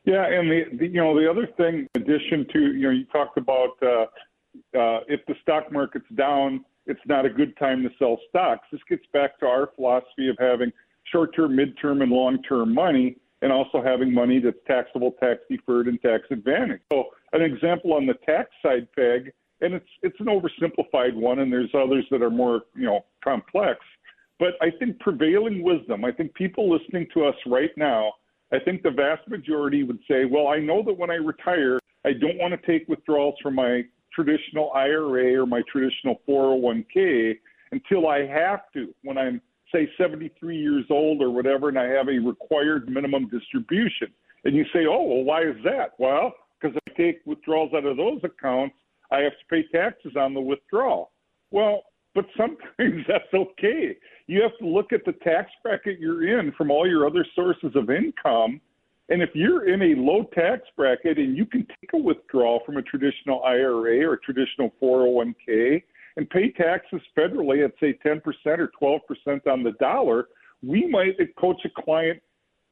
Yeah, 0.06 0.26
and 0.26 0.50
the, 0.50 0.64
the, 0.78 0.88
you 0.88 1.02
know 1.02 1.20
the 1.20 1.30
other 1.30 1.48
thing, 1.58 1.88
in 1.94 2.02
addition 2.02 2.48
to 2.54 2.60
you 2.60 2.82
know 2.82 2.90
you 2.90 3.06
talked 3.06 3.38
about 3.38 3.78
uh, 3.84 4.06
uh, 4.78 5.02
if 5.08 5.24
the 5.28 5.36
stock 5.42 5.72
market's 5.72 6.10
down, 6.16 6.66
it's 6.86 7.00
not 7.06 7.26
a 7.26 7.30
good 7.30 7.56
time 7.58 7.84
to 7.84 7.90
sell 8.00 8.18
stocks. 8.30 8.68
This 8.72 8.82
gets 8.90 9.04
back 9.14 9.40
to 9.40 9.46
our 9.46 9.70
philosophy 9.76 10.28
of 10.30 10.38
having 10.40 10.72
short-term, 11.12 11.56
mid-term, 11.56 12.02
and 12.02 12.12
long-term 12.12 12.74
money, 12.74 13.18
and 13.42 13.52
also 13.52 13.82
having 13.82 14.14
money 14.14 14.40
that's 14.40 14.58
taxable, 14.68 15.12
tax 15.20 15.40
deferred, 15.50 15.88
and 15.88 16.02
tax 16.02 16.24
advantaged. 16.32 16.84
So 16.92 17.06
an 17.34 17.42
example 17.42 17.94
on 17.94 18.06
the 18.06 18.16
tax 18.26 18.50
side, 18.62 18.88
Peg, 18.96 19.32
and 19.62 19.74
it's 19.74 19.90
it's 20.04 20.20
an 20.20 20.28
oversimplified 20.28 21.16
one, 21.16 21.40
and 21.40 21.52
there's 21.52 21.72
others 21.74 22.06
that 22.12 22.22
are 22.22 22.30
more 22.30 22.62
you 22.76 22.86
know 22.86 23.06
complex. 23.24 23.80
But 24.40 24.54
I 24.62 24.70
think 24.80 25.00
prevailing 25.00 25.64
wisdom. 25.64 26.06
I 26.06 26.12
think 26.12 26.34
people 26.34 26.70
listening 26.70 27.08
to 27.14 27.26
us 27.26 27.36
right 27.46 27.72
now. 27.76 28.14
I 28.52 28.60
think 28.60 28.84
the 28.84 28.92
vast 28.92 29.28
majority 29.28 29.84
would 29.84 30.00
say, 30.10 30.26
well, 30.26 30.48
I 30.48 30.58
know 30.58 30.82
that 30.84 30.98
when 30.98 31.12
I 31.12 31.16
retire, 31.16 31.80
I 32.06 32.14
don't 32.14 32.38
want 32.38 32.60
to 32.60 32.68
take 32.68 32.88
withdrawals 32.88 33.36
from 33.44 33.56
my 33.56 33.84
traditional 34.14 34.72
IRA 34.74 35.42
or 35.42 35.46
my 35.46 35.62
traditional 35.72 36.22
401k 36.28 37.38
until 37.72 38.08
I 38.08 38.26
have 38.26 38.62
to 38.74 38.94
when 39.04 39.18
I'm 39.18 39.42
say 39.72 39.90
73 39.98 40.58
years 40.58 40.86
old 40.90 41.22
or 41.22 41.30
whatever 41.30 41.70
and 41.70 41.80
I 41.80 41.86
have 41.86 42.08
a 42.08 42.20
required 42.20 42.90
minimum 42.90 43.30
distribution. 43.30 44.10
And 44.46 44.56
you 44.56 44.66
say, 44.74 44.86
"Oh, 44.86 45.04
well 45.04 45.24
why 45.24 45.44
is 45.44 45.56
that?" 45.64 45.94
Well, 46.00 46.34
because 46.60 46.78
I 46.88 46.92
take 46.98 47.22
withdrawals 47.26 47.74
out 47.74 47.86
of 47.86 47.98
those 47.98 48.22
accounts, 48.24 48.76
I 49.12 49.20
have 49.20 49.34
to 49.34 49.46
pay 49.50 49.64
taxes 49.72 50.16
on 50.16 50.34
the 50.34 50.42
withdrawal. 50.42 51.12
Well, 51.52 51.84
but 52.16 52.26
sometimes 52.38 53.06
that's 53.08 53.34
okay. 53.34 53.98
You 54.28 54.42
have 54.42 54.58
to 54.60 54.66
look 54.66 54.94
at 54.94 55.06
the 55.06 55.14
tax 55.14 55.52
bracket 55.64 56.00
you're 56.00 56.40
in 56.40 56.52
from 56.54 56.72
all 56.72 56.88
your 56.88 57.06
other 57.06 57.26
sources 57.36 57.76
of 57.76 57.90
income 57.90 58.62
and 59.10 59.24
if 59.24 59.32
you're 59.34 59.68
in 59.68 59.82
a 59.82 60.00
low 60.00 60.24
tax 60.36 60.62
bracket 60.78 61.18
and 61.18 61.36
you 61.36 61.46
can 61.46 61.66
take 61.66 61.94
a 61.94 61.98
withdrawal 61.98 62.62
from 62.66 62.78
a 62.78 62.82
traditional 62.84 63.44
IRA 63.44 64.08
or 64.08 64.14
a 64.14 64.20
traditional 64.20 64.72
401k 64.82 65.82
and 66.18 66.30
pay 66.30 66.52
taxes 66.52 67.02
federally 67.18 67.64
at 67.64 67.72
say 67.80 67.98
10% 68.06 68.22
or 68.46 68.72
12% 68.82 69.48
on 69.48 69.64
the 69.64 69.72
dollar, 69.80 70.28
we 70.62 70.88
might 70.88 71.16
coach 71.38 71.62
a 71.66 71.82
client 71.82 72.22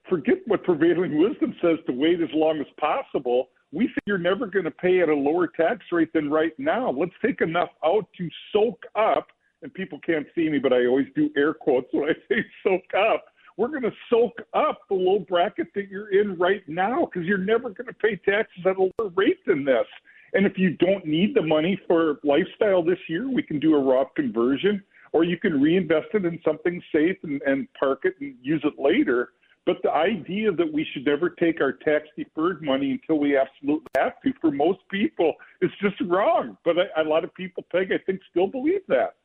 forget 0.09 0.37
what 0.45 0.63
prevailing 0.63 1.17
wisdom 1.17 1.53
says 1.61 1.77
to 1.85 1.91
wait 1.91 2.21
as 2.21 2.29
long 2.33 2.59
as 2.59 2.67
possible. 2.79 3.49
We 3.71 3.87
think 3.87 3.99
you're 4.05 4.17
never 4.17 4.47
going 4.47 4.65
to 4.65 4.71
pay 4.71 5.01
at 5.01 5.09
a 5.09 5.13
lower 5.13 5.47
tax 5.47 5.81
rate 5.91 6.13
than 6.13 6.31
right 6.31 6.53
now. 6.57 6.89
Let's 6.91 7.11
take 7.23 7.41
enough 7.41 7.69
out 7.83 8.07
to 8.17 8.29
soak 8.53 8.81
up, 8.95 9.27
and 9.61 9.73
people 9.73 9.99
can't 10.05 10.25
see 10.33 10.49
me, 10.49 10.59
but 10.59 10.71
I 10.71 10.85
always 10.85 11.07
do 11.15 11.29
air 11.35 11.53
quotes 11.53 11.87
when 11.91 12.09
I 12.09 12.13
say 12.29 12.45
soak 12.63 12.83
up 12.97 13.25
we're 13.57 13.69
going 13.69 13.81
to 13.81 13.91
soak 14.09 14.39
up 14.53 14.81
the 14.87 14.95
low 14.95 15.19
bracket 15.19 15.67
that 15.73 15.89
you're 15.89 16.13
in 16.13 16.37
right 16.37 16.61
now 16.67 17.05
because 17.05 17.27
you're 17.27 17.39
never 17.39 17.69
going 17.69 17.87
to 17.87 17.93
pay 17.93 18.15
taxes 18.15 18.63
at 18.65 18.77
a 18.77 18.81
lower 18.81 19.09
rate 19.15 19.43
than 19.45 19.65
this. 19.65 19.85
And 20.33 20.45
if 20.45 20.57
you 20.57 20.71
don't 20.77 21.05
need 21.05 21.35
the 21.35 21.41
money 21.41 21.79
for 21.87 22.19
lifestyle 22.23 22.83
this 22.83 22.99
year, 23.07 23.29
we 23.29 23.43
can 23.43 23.59
do 23.59 23.75
a 23.75 23.79
Roth 23.79 24.13
conversion, 24.15 24.83
or 25.13 25.23
you 25.23 25.37
can 25.37 25.61
reinvest 25.61 26.07
it 26.13 26.25
in 26.25 26.39
something 26.43 26.81
safe 26.93 27.17
and, 27.23 27.41
and 27.43 27.67
park 27.79 28.01
it 28.03 28.15
and 28.19 28.35
use 28.41 28.63
it 28.63 28.81
later. 28.81 29.29
But 29.65 29.77
the 29.83 29.91
idea 29.91 30.51
that 30.53 30.71
we 30.71 30.85
should 30.93 31.05
never 31.05 31.29
take 31.29 31.59
our 31.59 31.73
tax 31.73 32.07
deferred 32.17 32.61
money 32.61 32.91
until 32.91 33.19
we 33.19 33.37
absolutely 33.37 33.87
have 33.97 34.13
to, 34.23 34.31
for 34.39 34.49
most 34.49 34.79
people, 34.89 35.33
is 35.61 35.71
just 35.81 35.99
wrong. 36.01 36.57
But 36.63 36.77
a 36.95 37.03
lot 37.03 37.25
of 37.25 37.33
people, 37.33 37.65
Peg, 37.71 37.91
I 37.91 37.97
think, 38.05 38.21
still 38.31 38.47
believe 38.47 38.81
that. 38.87 39.15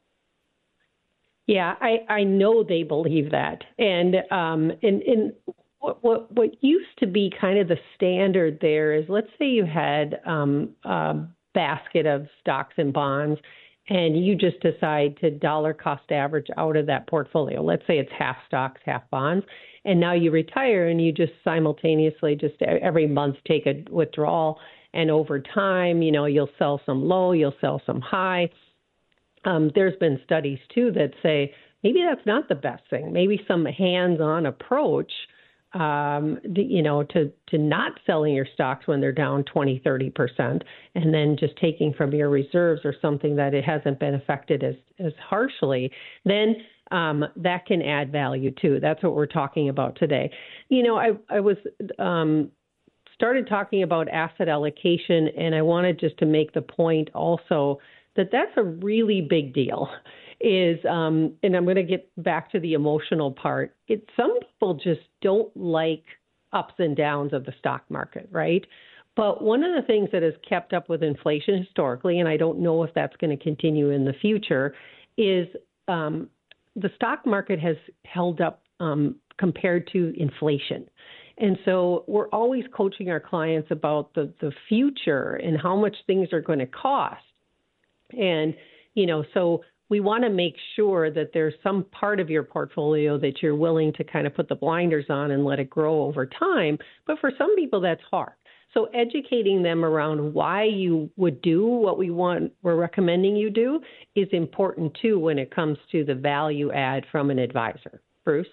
Yeah, 1.47 1.75
I, 1.81 2.05
I 2.09 2.25
know 2.25 2.63
they 2.63 2.83
believe 2.83 3.31
that. 3.33 3.65
And 3.79 4.17
um 4.31 4.73
and, 4.83 5.03
and 5.03 5.33
what, 5.83 6.03
what 6.03 6.33
what 6.33 6.63
used 6.63 6.99
to 6.99 7.07
be 7.07 7.33
kind 7.41 7.59
of 7.59 7.69
the 7.69 7.77
standard 7.95 8.59
there 8.61 8.95
is 8.95 9.05
let's 9.09 9.29
say 9.39 9.47
you 9.47 9.67
had 9.67 10.21
um 10.27 10.71
a 10.85 11.17
basket 11.55 12.07
of 12.07 12.27
stocks 12.41 12.75
and 12.79 12.93
bonds 12.93 13.39
and 13.89 14.25
you 14.25 14.35
just 14.35 14.61
decide 14.61 15.17
to 15.19 15.31
dollar 15.31 15.75
cost 15.75 16.11
average 16.13 16.47
out 16.57 16.77
of 16.77 16.87
that 16.87 17.07
portfolio. 17.09 17.61
Let's 17.61 17.83
say 17.89 17.99
it's 17.99 18.13
half 18.17 18.37
stocks, 18.47 18.81
half 18.87 19.03
bonds, 19.11 19.45
and 19.85 19.99
now 19.99 20.15
you 20.15 20.31
retire 20.31 20.87
and 20.87 21.05
you 21.05 21.13
just 21.13 21.33
simultaneously 21.43 22.37
just 22.37 22.63
every 22.63 23.09
month 23.09 23.37
take 23.47 23.67
a 23.67 23.85
withdrawal 23.91 24.59
and 24.95 25.11
over 25.11 25.41
time, 25.41 26.01
you 26.01 26.13
know, 26.13 26.27
you'll 26.27 26.51
sell 26.59 26.81
some 26.87 27.03
low, 27.03 27.33
you'll 27.33 27.57
sell 27.61 27.83
some 27.85 28.01
high 28.01 28.49
um, 29.45 29.71
there's 29.75 29.97
been 29.99 30.21
studies 30.25 30.59
too 30.75 30.93
that 30.93 31.13
say 31.23 31.53
maybe 31.83 32.05
that's 32.09 32.27
not 32.27 32.49
the 32.49 32.55
best 32.55 32.83
thing. 32.91 33.13
Maybe 33.13 33.41
some 33.49 33.65
hands-on 33.65 34.47
approach, 34.47 35.13
um, 35.75 36.39
you 36.55 36.83
know, 36.83 37.03
to 37.03 37.33
to 37.49 37.59
not 37.59 37.93
selling 38.07 38.35
your 38.35 38.47
stocks 38.55 38.87
when 38.87 39.01
they're 39.01 39.13
down 39.13 39.45
20, 39.45 39.81
30 39.83 40.11
percent, 40.11 40.65
and 40.95 41.13
then 41.15 41.37
just 41.39 41.57
taking 41.57 41.95
from 41.95 42.13
your 42.13 42.29
reserves 42.29 42.83
or 42.85 42.95
something 43.01 43.37
that 43.37 43.55
it 43.55 43.65
hasn't 43.65 43.99
been 43.99 44.15
affected 44.15 44.63
as 44.63 44.75
as 44.99 45.13
harshly. 45.19 45.91
Then 46.25 46.57
um, 46.91 47.25
that 47.37 47.65
can 47.67 47.81
add 47.81 48.13
value 48.13 48.51
too. 48.51 48.79
That's 48.81 49.03
what 49.03 49.15
we're 49.15 49.27
talking 49.27 49.69
about 49.69 49.97
today. 49.97 50.31
You 50.69 50.83
know, 50.83 50.97
I 50.97 51.13
I 51.31 51.41
was 51.41 51.57
um, 51.99 52.51
started 53.15 53.49
talking 53.49 53.83
about 53.83 54.09
asset 54.09 54.49
allocation, 54.49 55.29
and 55.39 55.55
I 55.55 55.63
wanted 55.63 55.99
just 55.99 56.19
to 56.19 56.27
make 56.27 56.53
the 56.53 56.63
point 56.63 57.09
also 57.15 57.79
that 58.17 58.29
that's 58.31 58.53
a 58.57 58.63
really 58.63 59.23
big 59.23 59.55
deal 59.55 59.89
is 60.43 60.79
um, 60.85 61.35
and 61.43 61.57
i'm 61.57 61.65
going 61.65 61.77
to 61.77 61.83
get 61.83 62.11
back 62.23 62.51
to 62.53 62.61
the 62.61 62.75
emotional 62.75 63.31
part. 63.31 63.77
It 63.89 64.09
some 64.17 64.39
people 64.41 64.75
just 64.75 65.01
don't 65.21 65.55
like 65.57 66.05
ups 66.53 66.75
and 66.79 66.97
downs 66.97 67.33
of 67.33 67.45
the 67.45 67.55
stock 67.59 67.85
market 67.89 68.29
right? 68.31 68.65
But 69.15 69.43
one 69.43 69.63
of 69.63 69.75
the 69.75 69.87
things 69.87 70.09
that 70.13 70.23
has 70.23 70.33
kept 70.49 70.73
up 70.73 70.89
with 70.89 71.03
inflation 71.03 71.59
historically 71.63 72.19
and 72.19 72.29
i 72.29 72.37
don't 72.37 72.59
know 72.59 72.83
if 72.83 72.95
that's 72.95 73.17
going 73.17 73.37
to 73.37 73.43
continue 73.43 73.91
in 73.91 74.05
the 74.05 74.15
future 74.15 74.75
is 75.19 75.47
um, 75.89 76.29
the 76.77 76.91
stock 76.97 77.27
market 77.27 77.61
has 77.61 77.77
held 78.05 78.41
up 78.41 78.63
um, 78.81 79.17
compared 79.39 79.89
to 79.93 80.13
inflation. 80.17 80.89
And 81.39 81.59
so 81.65 82.05
we're 82.07 82.29
always 82.29 82.65
coaching 82.75 83.11
our 83.11 83.21
clients 83.21 83.71
about 83.71 84.15
the, 84.15 84.33
the 84.41 84.53
future 84.69 85.35
and 85.35 85.61
how 85.61 85.77
much 85.77 85.97
things 86.07 86.29
are 86.33 86.41
going 86.41 86.59
to 86.59 86.67
cost. 86.67 87.23
And, 88.13 88.55
you 88.95 89.07
know, 89.07 89.25
so 89.33 89.63
we 89.89 90.01
want 90.01 90.25
to 90.25 90.31
make 90.31 90.57
sure 90.75 91.11
that 91.11 91.31
there's 91.35 91.55
some 91.63 91.85
part 91.85 92.21
of 92.21 92.31
your 92.31 92.43
portfolio 92.43 93.19
that 93.19 93.43
you're 93.43 93.57
willing 93.57 93.93
to 93.95 94.05
kind 94.05 94.27
of 94.27 94.35
put 94.35 94.49
the 94.49 94.55
blinders 94.55 95.07
on 95.11 95.33
and 95.33 95.45
let 95.45 95.59
it 95.59 95.69
grow 95.69 96.05
over 96.05 96.27
time. 96.27 96.79
But 97.07 97.19
for 97.21 97.31
some 97.37 97.55
people, 97.57 97.81
that's 97.81 98.03
hard. 98.11 98.33
So 98.75 98.87
educating 98.95 99.63
them 99.63 99.85
around 99.85 100.33
why 100.33 100.65
you 100.65 101.11
would 101.17 101.43
do 101.43 101.67
what 101.67 101.99
we 101.99 102.11
want, 102.11 102.53
we're 102.63 102.77
recommending 102.77 103.37
you 103.37 103.51
do, 103.51 103.81
is 104.15 104.29
important 104.33 104.97
too 105.01 105.19
when 105.19 105.39
it 105.39 105.55
comes 105.55 105.77
to 105.93 106.05
the 106.05 106.15
value 106.15 106.73
add 106.73 107.05
from 107.13 107.31
an 107.31 107.39
advisor. 107.39 108.01
Bruce. 108.25 108.47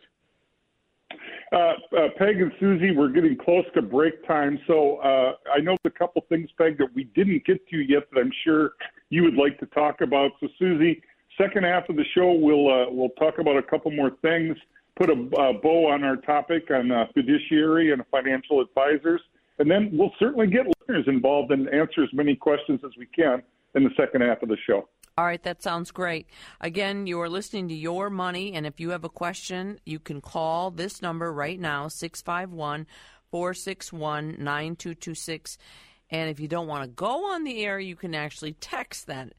Uh, 1.52 1.58
uh, 1.58 2.08
Peg 2.18 2.42
and 2.42 2.52
Susie, 2.60 2.92
we're 2.96 3.10
getting 3.10 3.36
close 3.36 3.66
to 3.74 3.82
break 3.82 4.26
time, 4.28 4.60
so 4.68 4.98
uh, 4.98 5.34
I 5.52 5.60
know 5.60 5.76
a 5.84 5.90
couple 5.90 6.24
things, 6.30 6.48
Peg, 6.60 6.78
that 6.78 6.94
we 6.94 7.06
didn't 7.16 7.44
get 7.44 7.68
to 7.70 7.78
yet 7.78 8.04
that 8.12 8.20
I'm 8.20 8.32
sure 8.44 8.74
you 9.10 9.24
would 9.24 9.34
like 9.34 9.60
to 9.60 9.66
talk 9.68 10.02
about. 10.02 10.32
So, 10.40 10.48
Susie, 10.60 11.02
second 11.40 11.64
half 11.64 11.90
of 11.90 11.96
the 11.96 12.06
show, 12.16 12.34
we'll 12.34 12.70
uh, 12.70 12.86
we'll 12.90 13.10
talk 13.10 13.40
about 13.40 13.58
a 13.58 13.64
couple 13.64 13.92
more 13.92 14.12
things, 14.22 14.58
put 14.96 15.10
a 15.10 15.16
bow 15.16 15.88
on 15.90 16.04
our 16.04 16.18
topic 16.18 16.70
on 16.72 16.92
uh, 16.92 17.06
fiduciary 17.14 17.92
and 17.92 18.04
financial 18.12 18.62
advisors, 18.62 19.22
and 19.60 19.70
then 19.70 19.90
we'll 19.94 20.14
certainly 20.20 20.48
get 20.48 20.66
listeners 20.68 21.06
involved 21.08 21.52
and 21.52 21.68
answer 21.70 22.04
as 22.04 22.10
many 22.14 22.36
questions 22.36 22.82
as 22.86 22.92
we 22.98 23.06
can 23.06 23.42
in 23.76 23.84
the 23.84 23.92
second 23.98 24.22
half 24.22 24.42
of 24.42 24.50
the 24.50 24.58
show. 24.68 24.88
All 25.18 25.26
right, 25.26 25.44
that 25.44 25.62
sounds 25.62 25.92
great. 25.92 26.28
Again, 26.62 27.06
you 27.06 27.20
are 27.20 27.30
listening 27.30 27.68
to 27.68 27.76
Your 27.76 28.10
Money, 28.10 28.54
and 28.54 28.66
if 28.66 28.80
you 28.80 28.92
have 28.92 29.04
a 29.04 29.10
question, 29.10 29.80
you 29.86 30.00
can 30.00 30.22
call 30.22 30.72
this 30.72 31.02
number 31.02 31.34
right 31.34 31.60
now, 31.60 31.90
651 31.90 32.88
461 33.30 34.38
9226. 34.40 35.58
And 36.10 36.30
if 36.30 36.40
you 36.40 36.48
don't 36.48 36.68
want 36.68 36.84
to 36.84 36.90
go 36.90 37.34
on 37.34 37.44
the 37.44 37.66
air, 37.66 37.80
you 37.80 37.96
can 37.96 38.16
actually 38.16 38.54
text 38.54 39.08
that 39.08 39.34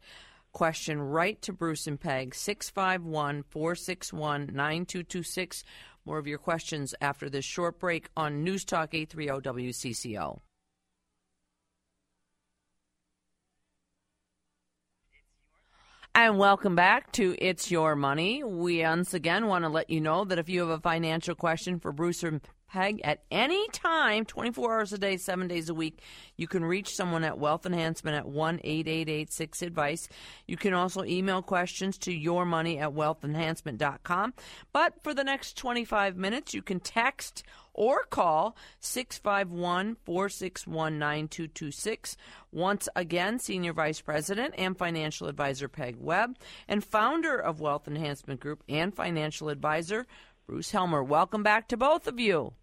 question 0.52 1.00
right 1.00 1.40
to 1.42 1.52
Bruce 1.52 1.86
and 1.86 2.00
Peg, 2.00 2.34
651 2.34 3.44
461 3.44 4.50
9226. 4.52 5.64
More 6.04 6.18
of 6.18 6.26
your 6.26 6.38
questions 6.38 6.94
after 7.00 7.28
this 7.28 7.44
short 7.44 7.78
break 7.78 8.08
on 8.16 8.42
News 8.42 8.64
Talk 8.64 8.94
830 8.94 9.48
WCCO. 9.48 10.40
And 16.14 16.38
welcome 16.38 16.74
back 16.74 17.12
to 17.12 17.36
It's 17.38 17.70
Your 17.70 17.94
Money. 17.94 18.42
We 18.42 18.82
once 18.82 19.14
again 19.14 19.46
want 19.46 19.64
to 19.64 19.68
let 19.68 19.90
you 19.90 20.00
know 20.00 20.24
that 20.24 20.38
if 20.40 20.48
you 20.48 20.60
have 20.60 20.70
a 20.70 20.80
financial 20.80 21.36
question 21.36 21.78
for 21.78 21.92
Bruce 21.92 22.24
or 22.24 22.40
Peg 22.70 23.00
at 23.02 23.24
any 23.30 23.68
time, 23.68 24.24
24 24.24 24.72
hours 24.74 24.92
a 24.92 24.98
day, 24.98 25.16
seven 25.16 25.48
days 25.48 25.68
a 25.68 25.74
week. 25.74 26.00
You 26.36 26.46
can 26.46 26.64
reach 26.64 26.94
someone 26.94 27.24
at 27.24 27.38
Wealth 27.38 27.66
Enhancement 27.66 28.16
at 28.16 28.28
1 28.28 28.60
888 28.62 29.32
6 29.32 29.62
Advice. 29.62 30.08
You 30.46 30.56
can 30.56 30.72
also 30.72 31.02
email 31.02 31.42
questions 31.42 31.98
to 31.98 32.12
yourmoney 32.12 32.80
at 32.80 32.90
wealthenhancement.com. 32.90 34.34
But 34.72 35.02
for 35.02 35.14
the 35.14 35.24
next 35.24 35.56
25 35.56 36.16
minutes, 36.16 36.54
you 36.54 36.62
can 36.62 36.78
text 36.78 37.42
or 37.74 38.04
call 38.04 38.56
651 38.80 39.96
461 40.04 40.98
9226. 40.98 42.16
Once 42.52 42.88
again, 42.94 43.38
Senior 43.38 43.72
Vice 43.72 44.00
President 44.00 44.54
and 44.56 44.78
Financial 44.78 45.26
Advisor 45.26 45.68
Peg 45.68 45.96
Webb 45.98 46.36
and 46.68 46.84
founder 46.84 47.36
of 47.36 47.60
Wealth 47.60 47.88
Enhancement 47.88 48.38
Group 48.38 48.62
and 48.68 48.94
Financial 48.94 49.48
Advisor 49.48 50.06
Bruce 50.46 50.70
Helmer. 50.70 51.02
Welcome 51.02 51.42
back 51.42 51.68
to 51.68 51.76
both 51.76 52.06
of 52.06 52.18
you. 52.18 52.54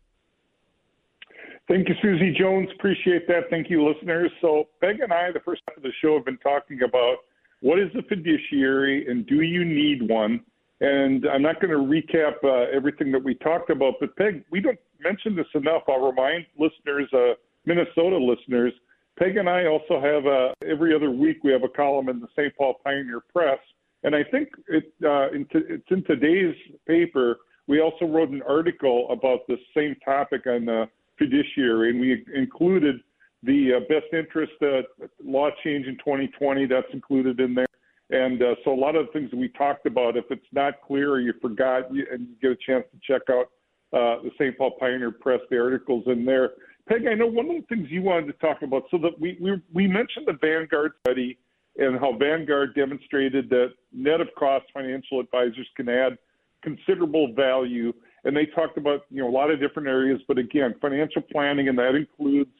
Thank 1.68 1.90
you, 1.90 1.96
Susie 2.02 2.34
Jones. 2.38 2.70
Appreciate 2.76 3.28
that. 3.28 3.50
Thank 3.50 3.70
you, 3.70 3.86
listeners. 3.86 4.32
So, 4.40 4.70
Peg 4.80 5.02
and 5.02 5.12
I, 5.12 5.32
the 5.34 5.42
first 5.42 5.62
half 5.68 5.76
of 5.76 5.84
the 5.84 5.92
show, 6.02 6.16
have 6.16 6.26
been 6.26 6.38
talking 6.38 6.84
about 6.84 7.18
what 7.60 7.78
is 7.78 7.90
a 7.98 8.04
fiduciary 8.04 9.06
and 9.08 9.26
do 9.28 9.42
you 9.42 9.66
need 9.66 10.08
one? 10.10 10.42
And 10.80 11.26
I'm 11.28 11.42
not 11.42 11.60
going 11.60 11.72
to 11.72 11.78
recap 11.78 12.36
uh, 12.44 12.72
everything 12.74 13.12
that 13.12 13.24
we 13.24 13.34
talked 13.36 13.70
about, 13.70 13.96
but 14.00 14.16
Peg, 14.16 14.46
we 14.52 14.62
don't 14.62 14.80
mention 15.04 15.36
this 15.36 15.48
enough. 15.56 15.84
I'll 15.88 16.00
remind 16.00 16.46
listeners, 16.58 17.10
uh, 17.14 17.34
Minnesota 17.66 18.18
listeners, 18.18 18.74
Peg 19.18 19.38
and 19.38 19.50
I 19.50 19.66
also 19.66 20.00
have 20.00 20.26
a, 20.26 20.54
every 20.66 20.96
other 20.96 21.10
week 21.10 21.44
we 21.44 21.52
have 21.52 21.64
a 21.64 21.70
column 21.70 22.08
in 22.10 22.20
the 22.20 22.28
St. 22.38 22.56
Paul 22.56 22.76
Pioneer 22.84 23.22
Press, 23.34 23.60
and 24.04 24.16
I 24.16 24.24
think 24.24 24.50
it, 24.68 24.94
uh, 25.04 25.32
in 25.32 25.46
t- 25.46 25.68
it's 25.68 25.90
in 25.90 26.04
today's 26.04 26.56
paper. 26.88 27.38
We 27.66 27.82
also 27.82 28.06
wrote 28.06 28.30
an 28.30 28.44
article 28.48 29.08
about 29.10 29.48
the 29.48 29.58
same 29.76 29.96
topic 30.06 30.46
on 30.46 30.66
the 30.66 30.88
fiduciary, 31.18 31.92
and 31.92 32.00
we 32.00 32.26
included 32.36 32.98
the 33.44 33.76
uh, 33.76 33.80
best 33.82 34.12
interest 34.14 34.54
uh, 34.62 34.82
law 35.24 35.50
change 35.64 35.86
in 35.86 35.96
2020. 35.98 36.66
That's 36.66 36.88
included 36.94 37.40
in 37.40 37.54
there. 37.54 37.68
And 38.10 38.42
uh, 38.42 38.56
so 38.64 38.74
a 38.74 38.80
lot 38.80 38.96
of 38.96 39.08
the 39.08 39.12
things 39.12 39.32
that 39.32 39.38
we 39.38 39.50
talked 39.50 39.86
about, 39.86 40.16
if 40.16 40.26
it's 40.30 40.46
not 40.54 40.76
clear 40.86 41.12
or 41.12 41.20
you 41.20 41.34
forgot 41.42 41.94
you, 41.94 42.06
and 42.12 42.28
you 42.28 42.36
get 42.42 42.52
a 42.52 42.58
chance 42.66 42.86
to 42.92 43.00
check 43.06 43.24
out 43.30 43.48
uh, 43.94 44.24
the 44.24 44.32
St. 44.38 44.58
Paul 44.58 44.72
Pioneer 44.80 45.12
Press, 45.12 45.40
the 45.50 45.58
articles 45.58 46.04
in 46.08 46.26
there. 46.26 46.52
Peg, 46.88 47.06
I 47.06 47.16
know 47.16 47.28
one 47.28 47.50
of 47.50 47.56
the 47.58 47.66
things 47.68 47.88
you 47.92 48.02
wanted 48.02 48.28
to 48.28 48.34
talk 48.34 48.62
about. 48.62 48.84
So 48.92 48.98
that 49.00 49.20
we 49.20 49.38
we, 49.42 49.62
we 49.74 49.88
mentioned 49.88 50.26
the 50.26 50.38
Vanguard 50.40 50.94
study 51.06 51.38
and 51.78 52.00
how 52.00 52.18
Vanguard 52.18 52.76
demonstrated 52.76 53.50
that 53.50 53.74
net 53.92 54.22
of 54.22 54.30
cost 54.38 54.66
financial 54.74 55.20
advisors 55.20 55.68
can 55.76 55.90
add 55.90 56.18
considerable 56.64 57.34
value 57.34 57.94
and 58.24 58.36
they 58.36 58.46
talked 58.46 58.78
about 58.78 59.06
you 59.10 59.22
know 59.22 59.30
a 59.30 59.32
lot 59.32 59.52
of 59.52 59.60
different 59.60 59.88
areas, 59.88 60.20
but 60.28 60.38
again, 60.38 60.76
financial 60.82 61.22
planning, 61.22 61.70
and 61.70 61.78
that 61.78 61.96
includes 61.96 62.52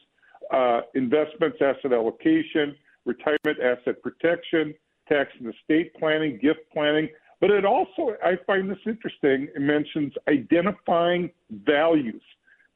uh, 0.52 0.80
investments, 0.94 1.58
asset 1.60 1.92
allocation, 1.92 2.74
retirement, 3.04 3.58
asset 3.62 4.02
protection, 4.02 4.74
tax 5.08 5.30
and 5.40 5.52
estate 5.54 5.92
planning, 5.94 6.38
gift 6.40 6.60
planning. 6.72 7.08
But 7.40 7.50
it 7.50 7.64
also, 7.64 8.16
I 8.24 8.36
find 8.46 8.68
this 8.68 8.78
interesting, 8.86 9.48
it 9.54 9.60
mentions 9.60 10.12
identifying 10.28 11.30
values. 11.50 12.22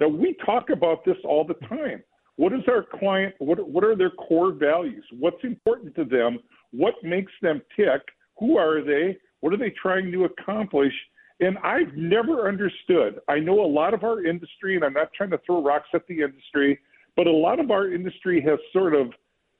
Now, 0.00 0.08
we 0.08 0.36
talk 0.44 0.70
about 0.70 1.04
this 1.04 1.16
all 1.24 1.44
the 1.44 1.54
time. 1.66 2.02
What 2.36 2.52
is 2.52 2.62
our 2.68 2.84
client, 2.98 3.34
what, 3.38 3.68
what 3.68 3.84
are 3.84 3.96
their 3.96 4.10
core 4.10 4.52
values? 4.52 5.04
What's 5.18 5.42
important 5.42 5.94
to 5.96 6.04
them? 6.04 6.38
What 6.70 6.94
makes 7.02 7.32
them 7.42 7.60
tick? 7.76 8.02
Who 8.38 8.56
are 8.56 8.82
they? 8.82 9.18
What 9.40 9.52
are 9.52 9.58
they 9.58 9.70
trying 9.70 10.10
to 10.12 10.24
accomplish? 10.24 10.92
And 11.42 11.58
I've 11.58 11.92
never 11.96 12.48
understood. 12.48 13.18
I 13.28 13.40
know 13.40 13.64
a 13.64 13.66
lot 13.66 13.94
of 13.94 14.04
our 14.04 14.24
industry, 14.24 14.76
and 14.76 14.84
I'm 14.84 14.92
not 14.92 15.12
trying 15.12 15.30
to 15.30 15.40
throw 15.44 15.60
rocks 15.60 15.88
at 15.92 16.06
the 16.06 16.22
industry, 16.22 16.78
but 17.16 17.26
a 17.26 17.32
lot 17.32 17.58
of 17.58 17.72
our 17.72 17.92
industry 17.92 18.40
has 18.42 18.60
sort 18.72 18.94
of 18.94 19.08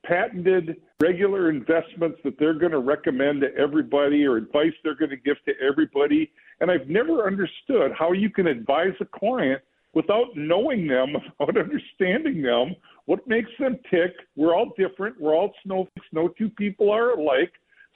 patented 0.06 0.76
regular 1.00 1.50
investments 1.50 2.20
that 2.22 2.38
they're 2.38 2.54
going 2.54 2.70
to 2.70 2.78
recommend 2.78 3.40
to 3.40 3.48
everybody 3.56 4.24
or 4.24 4.36
advice 4.36 4.72
they're 4.84 4.94
going 4.94 5.10
to 5.10 5.16
give 5.16 5.36
to 5.44 5.54
everybody. 5.60 6.30
And 6.60 6.70
I've 6.70 6.88
never 6.88 7.26
understood 7.26 7.90
how 7.98 8.12
you 8.12 8.30
can 8.30 8.46
advise 8.46 8.94
a 9.00 9.04
client 9.04 9.60
without 9.92 10.36
knowing 10.36 10.86
them, 10.86 11.16
without 11.40 11.58
understanding 11.58 12.42
them, 12.42 12.76
what 13.06 13.26
makes 13.26 13.50
them 13.58 13.76
tick. 13.90 14.12
We're 14.36 14.54
all 14.54 14.72
different. 14.78 15.20
We're 15.20 15.34
all 15.34 15.52
snowflakes. 15.64 16.06
No 16.12 16.28
two 16.28 16.48
people 16.48 16.92
are 16.92 17.10
alike. 17.18 17.52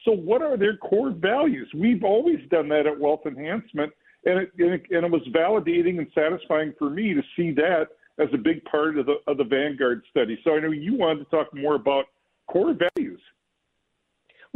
So, 0.07 0.13
what 0.13 0.41
are 0.41 0.57
their 0.57 0.77
core 0.77 1.11
values? 1.11 1.69
We've 1.75 2.05
always 2.05 2.39
done 2.49 2.69
that 2.69 2.87
at 2.87 2.99
Wealth 2.99 3.27
Enhancement, 3.27 3.93
and 4.25 4.39
it, 4.39 4.53
and 4.57 4.75
it, 4.75 4.83
and 4.91 5.05
it 5.05 5.11
was 5.11 5.27
validating 5.35 5.99
and 5.99 6.07
satisfying 6.15 6.73
for 6.79 6.89
me 6.89 7.13
to 7.13 7.23
see 7.37 7.51
that 7.55 7.89
as 8.19 8.29
a 8.33 8.39
big 8.39 8.65
part 8.65 8.97
of 8.99 9.07
the 9.07 9.17
of 9.27 9.37
the 9.37 9.45
Vanguard 9.45 10.03
study. 10.09 10.39
So, 10.45 10.55
I 10.55 10.61
know 10.61 10.71
you 10.71 10.97
wanted 10.97 11.25
to 11.25 11.31
talk 11.31 11.53
more 11.53 11.75
about 11.75 12.05
core 12.47 12.75
values. 12.97 13.21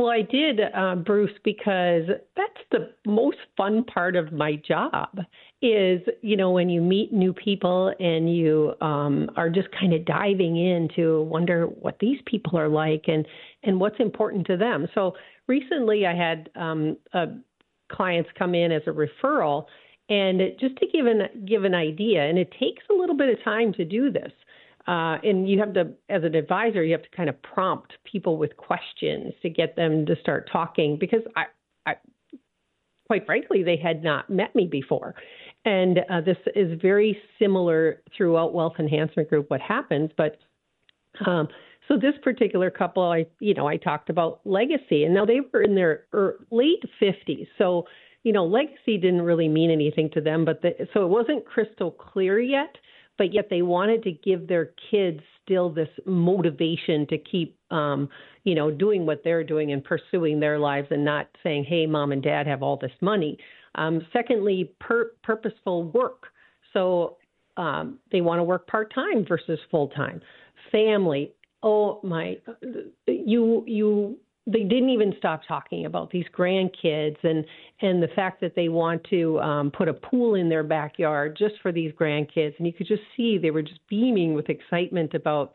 Well, 0.00 0.08
I 0.08 0.22
did, 0.22 0.60
uh, 0.74 0.94
Bruce, 0.94 1.38
because 1.44 2.04
that's 2.34 2.62
the 2.72 2.94
most 3.04 3.36
fun 3.54 3.84
part 3.84 4.16
of 4.16 4.32
my 4.32 4.54
job. 4.66 5.18
Is 5.60 6.00
you 6.22 6.38
know 6.38 6.52
when 6.52 6.70
you 6.70 6.80
meet 6.80 7.12
new 7.12 7.34
people 7.34 7.92
and 8.00 8.34
you 8.34 8.72
um, 8.80 9.28
are 9.36 9.50
just 9.50 9.68
kind 9.78 9.92
of 9.92 10.06
diving 10.06 10.56
in 10.56 10.88
to 10.96 11.24
wonder 11.24 11.66
what 11.66 11.98
these 12.00 12.18
people 12.24 12.58
are 12.58 12.70
like 12.70 13.08
and 13.08 13.26
and 13.62 13.78
what's 13.78 14.00
important 14.00 14.46
to 14.46 14.56
them. 14.56 14.88
So 14.94 15.16
recently, 15.48 16.06
I 16.06 16.14
had 16.14 16.48
um, 16.56 16.96
uh, 17.12 17.26
clients 17.92 18.30
come 18.38 18.54
in 18.54 18.72
as 18.72 18.80
a 18.86 18.92
referral, 18.92 19.66
and 20.08 20.40
just 20.58 20.76
to 20.78 20.86
give 20.86 21.04
an 21.04 21.44
give 21.46 21.64
an 21.64 21.74
idea, 21.74 22.22
and 22.22 22.38
it 22.38 22.50
takes 22.58 22.82
a 22.90 22.94
little 22.94 23.18
bit 23.18 23.28
of 23.28 23.44
time 23.44 23.74
to 23.74 23.84
do 23.84 24.10
this. 24.10 24.32
Uh, 24.90 25.18
and 25.22 25.48
you 25.48 25.56
have 25.60 25.72
to, 25.72 25.92
as 26.08 26.24
an 26.24 26.34
advisor, 26.34 26.82
you 26.82 26.90
have 26.90 27.02
to 27.02 27.16
kind 27.16 27.28
of 27.28 27.40
prompt 27.42 27.92
people 28.10 28.36
with 28.36 28.56
questions 28.56 29.32
to 29.40 29.48
get 29.48 29.76
them 29.76 30.04
to 30.04 30.16
start 30.20 30.50
talking 30.52 30.98
because 30.98 31.20
I, 31.36 31.44
I 31.86 31.94
quite 33.06 33.24
frankly, 33.24 33.62
they 33.62 33.76
had 33.76 34.02
not 34.02 34.28
met 34.28 34.52
me 34.56 34.66
before. 34.66 35.14
And 35.64 36.00
uh, 36.10 36.22
this 36.22 36.38
is 36.56 36.76
very 36.82 37.16
similar 37.38 38.02
throughout 38.16 38.52
Wealth 38.52 38.74
Enhancement 38.80 39.28
Group, 39.28 39.48
what 39.48 39.60
happens. 39.60 40.10
But 40.16 40.38
um, 41.24 41.46
so 41.86 41.96
this 41.96 42.14
particular 42.24 42.68
couple, 42.68 43.04
I, 43.04 43.26
you 43.38 43.54
know, 43.54 43.68
I 43.68 43.76
talked 43.76 44.10
about 44.10 44.40
legacy, 44.44 45.04
and 45.04 45.14
now 45.14 45.24
they 45.24 45.38
were 45.52 45.62
in 45.62 45.76
their 45.76 46.06
er, 46.12 46.44
late 46.50 46.82
50s. 47.00 47.46
So, 47.58 47.86
you 48.24 48.32
know, 48.32 48.44
legacy 48.44 48.98
didn't 48.98 49.22
really 49.22 49.48
mean 49.48 49.70
anything 49.70 50.10
to 50.14 50.20
them, 50.20 50.44
but 50.44 50.62
the, 50.62 50.88
so 50.92 51.04
it 51.04 51.08
wasn't 51.08 51.44
crystal 51.44 51.92
clear 51.92 52.40
yet 52.40 52.74
but 53.20 53.34
yet 53.34 53.48
they 53.50 53.60
wanted 53.60 54.02
to 54.02 54.12
give 54.12 54.48
their 54.48 54.70
kids 54.90 55.20
still 55.44 55.68
this 55.68 55.90
motivation 56.06 57.06
to 57.06 57.18
keep, 57.18 57.54
um, 57.70 58.08
you 58.44 58.54
know, 58.54 58.70
doing 58.70 59.04
what 59.04 59.20
they're 59.22 59.44
doing 59.44 59.72
and 59.72 59.84
pursuing 59.84 60.40
their 60.40 60.58
lives 60.58 60.88
and 60.90 61.04
not 61.04 61.28
saying, 61.42 61.66
hey, 61.68 61.84
mom 61.84 62.12
and 62.12 62.22
dad 62.22 62.46
have 62.46 62.62
all 62.62 62.78
this 62.78 62.94
money. 63.02 63.36
Um, 63.74 64.00
secondly, 64.10 64.72
per- 64.80 65.12
purposeful 65.22 65.90
work. 65.90 66.28
So 66.72 67.18
um, 67.58 67.98
they 68.10 68.22
want 68.22 68.38
to 68.38 68.42
work 68.42 68.66
part 68.66 68.90
time 68.94 69.26
versus 69.28 69.58
full 69.70 69.88
time. 69.88 70.22
Family. 70.72 71.34
Oh 71.62 72.00
my, 72.02 72.38
you 73.06 73.64
you 73.66 74.16
they 74.52 74.64
didn't 74.64 74.90
even 74.90 75.14
stop 75.18 75.42
talking 75.46 75.86
about 75.86 76.10
these 76.10 76.24
grandkids 76.36 77.16
and 77.22 77.44
and 77.80 78.02
the 78.02 78.08
fact 78.14 78.40
that 78.40 78.54
they 78.54 78.68
want 78.68 79.02
to 79.10 79.38
um, 79.40 79.70
put 79.70 79.88
a 79.88 79.94
pool 79.94 80.34
in 80.34 80.48
their 80.48 80.62
backyard 80.62 81.36
just 81.38 81.54
for 81.62 81.72
these 81.72 81.92
grandkids. 81.92 82.54
And 82.58 82.66
you 82.66 82.72
could 82.72 82.86
just 82.86 83.02
see 83.16 83.38
they 83.38 83.50
were 83.50 83.62
just 83.62 83.80
beaming 83.88 84.34
with 84.34 84.48
excitement 84.48 85.14
about 85.14 85.54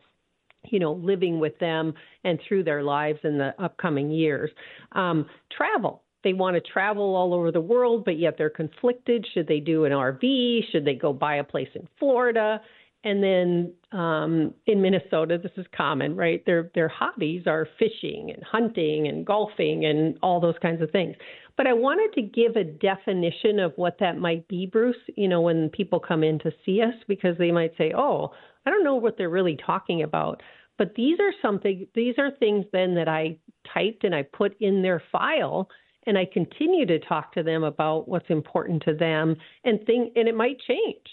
you 0.64 0.78
know 0.78 0.92
living 0.92 1.38
with 1.38 1.58
them 1.58 1.94
and 2.24 2.38
through 2.46 2.64
their 2.64 2.82
lives 2.82 3.20
in 3.24 3.38
the 3.38 3.54
upcoming 3.62 4.10
years. 4.10 4.50
Um, 4.92 5.26
travel. 5.56 6.02
They 6.24 6.32
want 6.32 6.54
to 6.56 6.60
travel 6.60 7.14
all 7.14 7.32
over 7.34 7.52
the 7.52 7.60
world 7.60 8.04
but 8.04 8.18
yet 8.18 8.36
they're 8.36 8.50
conflicted. 8.50 9.26
Should 9.32 9.46
they 9.46 9.60
do 9.60 9.84
an 9.84 9.92
rv 9.92 10.60
should 10.72 10.84
they 10.84 10.94
go 10.94 11.12
buy 11.12 11.36
a 11.36 11.44
place 11.44 11.68
in 11.74 11.86
florida 11.98 12.60
and 13.06 13.22
then 13.22 13.72
um, 13.92 14.52
in 14.66 14.82
Minnesota, 14.82 15.38
this 15.40 15.52
is 15.56 15.64
common, 15.74 16.16
right? 16.16 16.44
Their 16.44 16.72
their 16.74 16.88
hobbies 16.88 17.44
are 17.46 17.68
fishing 17.78 18.32
and 18.34 18.42
hunting 18.42 19.06
and 19.06 19.24
golfing 19.24 19.84
and 19.84 20.18
all 20.24 20.40
those 20.40 20.56
kinds 20.60 20.82
of 20.82 20.90
things. 20.90 21.14
But 21.56 21.68
I 21.68 21.72
wanted 21.72 22.12
to 22.14 22.22
give 22.22 22.56
a 22.56 22.64
definition 22.64 23.60
of 23.60 23.72
what 23.76 23.98
that 24.00 24.18
might 24.18 24.48
be, 24.48 24.66
Bruce. 24.66 24.96
You 25.14 25.28
know, 25.28 25.40
when 25.40 25.68
people 25.68 26.00
come 26.00 26.24
in 26.24 26.40
to 26.40 26.50
see 26.64 26.82
us, 26.82 26.94
because 27.06 27.38
they 27.38 27.52
might 27.52 27.76
say, 27.78 27.92
"Oh, 27.96 28.32
I 28.66 28.70
don't 28.70 28.82
know 28.82 28.96
what 28.96 29.16
they're 29.16 29.30
really 29.30 29.56
talking 29.64 30.02
about." 30.02 30.42
But 30.76 30.96
these 30.96 31.20
are 31.20 31.32
something. 31.40 31.86
These 31.94 32.16
are 32.18 32.32
things 32.32 32.66
then 32.72 32.96
that 32.96 33.08
I 33.08 33.38
typed 33.72 34.02
and 34.02 34.16
I 34.16 34.24
put 34.24 34.56
in 34.60 34.82
their 34.82 35.00
file 35.12 35.68
and 36.08 36.18
I 36.18 36.24
continue 36.24 36.86
to 36.86 36.98
talk 36.98 37.32
to 37.34 37.42
them 37.42 37.64
about 37.64 38.08
what's 38.08 38.30
important 38.30 38.82
to 38.84 38.94
them 38.94 39.36
and 39.64 39.84
think 39.86 40.12
and 40.16 40.28
it 40.28 40.34
might 40.34 40.58
change. 40.66 41.06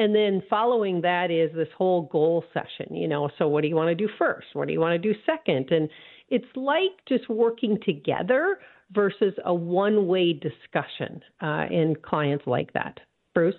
And 0.00 0.14
then 0.14 0.42
following 0.48 1.02
that 1.02 1.30
is 1.30 1.54
this 1.54 1.68
whole 1.76 2.08
goal 2.10 2.42
session, 2.54 2.96
you 2.96 3.06
know. 3.06 3.28
So, 3.36 3.48
what 3.48 3.60
do 3.60 3.68
you 3.68 3.76
want 3.76 3.90
to 3.90 3.94
do 3.94 4.10
first? 4.18 4.46
What 4.54 4.66
do 4.66 4.72
you 4.72 4.80
want 4.80 5.00
to 5.00 5.12
do 5.12 5.14
second? 5.26 5.70
And 5.70 5.90
it's 6.30 6.46
like 6.56 6.92
just 7.06 7.28
working 7.28 7.78
together 7.84 8.60
versus 8.92 9.34
a 9.44 9.52
one 9.52 10.06
way 10.06 10.32
discussion 10.32 11.20
uh, 11.42 11.66
in 11.70 11.96
clients 12.02 12.46
like 12.46 12.72
that. 12.72 12.98
Bruce? 13.34 13.54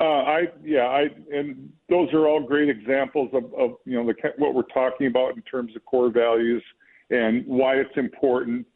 Uh, 0.00 0.04
I 0.04 0.40
yeah, 0.64 0.86
I 0.86 1.08
and 1.30 1.70
those 1.90 2.08
are 2.14 2.26
all 2.26 2.40
great 2.40 2.70
examples 2.70 3.28
of, 3.34 3.44
of 3.52 3.72
you 3.84 4.02
know 4.02 4.06
the 4.06 4.14
what 4.38 4.54
we're 4.54 4.62
talking 4.62 5.06
about 5.06 5.36
in 5.36 5.42
terms 5.42 5.76
of 5.76 5.84
core 5.84 6.10
values 6.10 6.62
and 7.10 7.46
why 7.46 7.74
it's 7.74 7.96
important. 7.96 8.66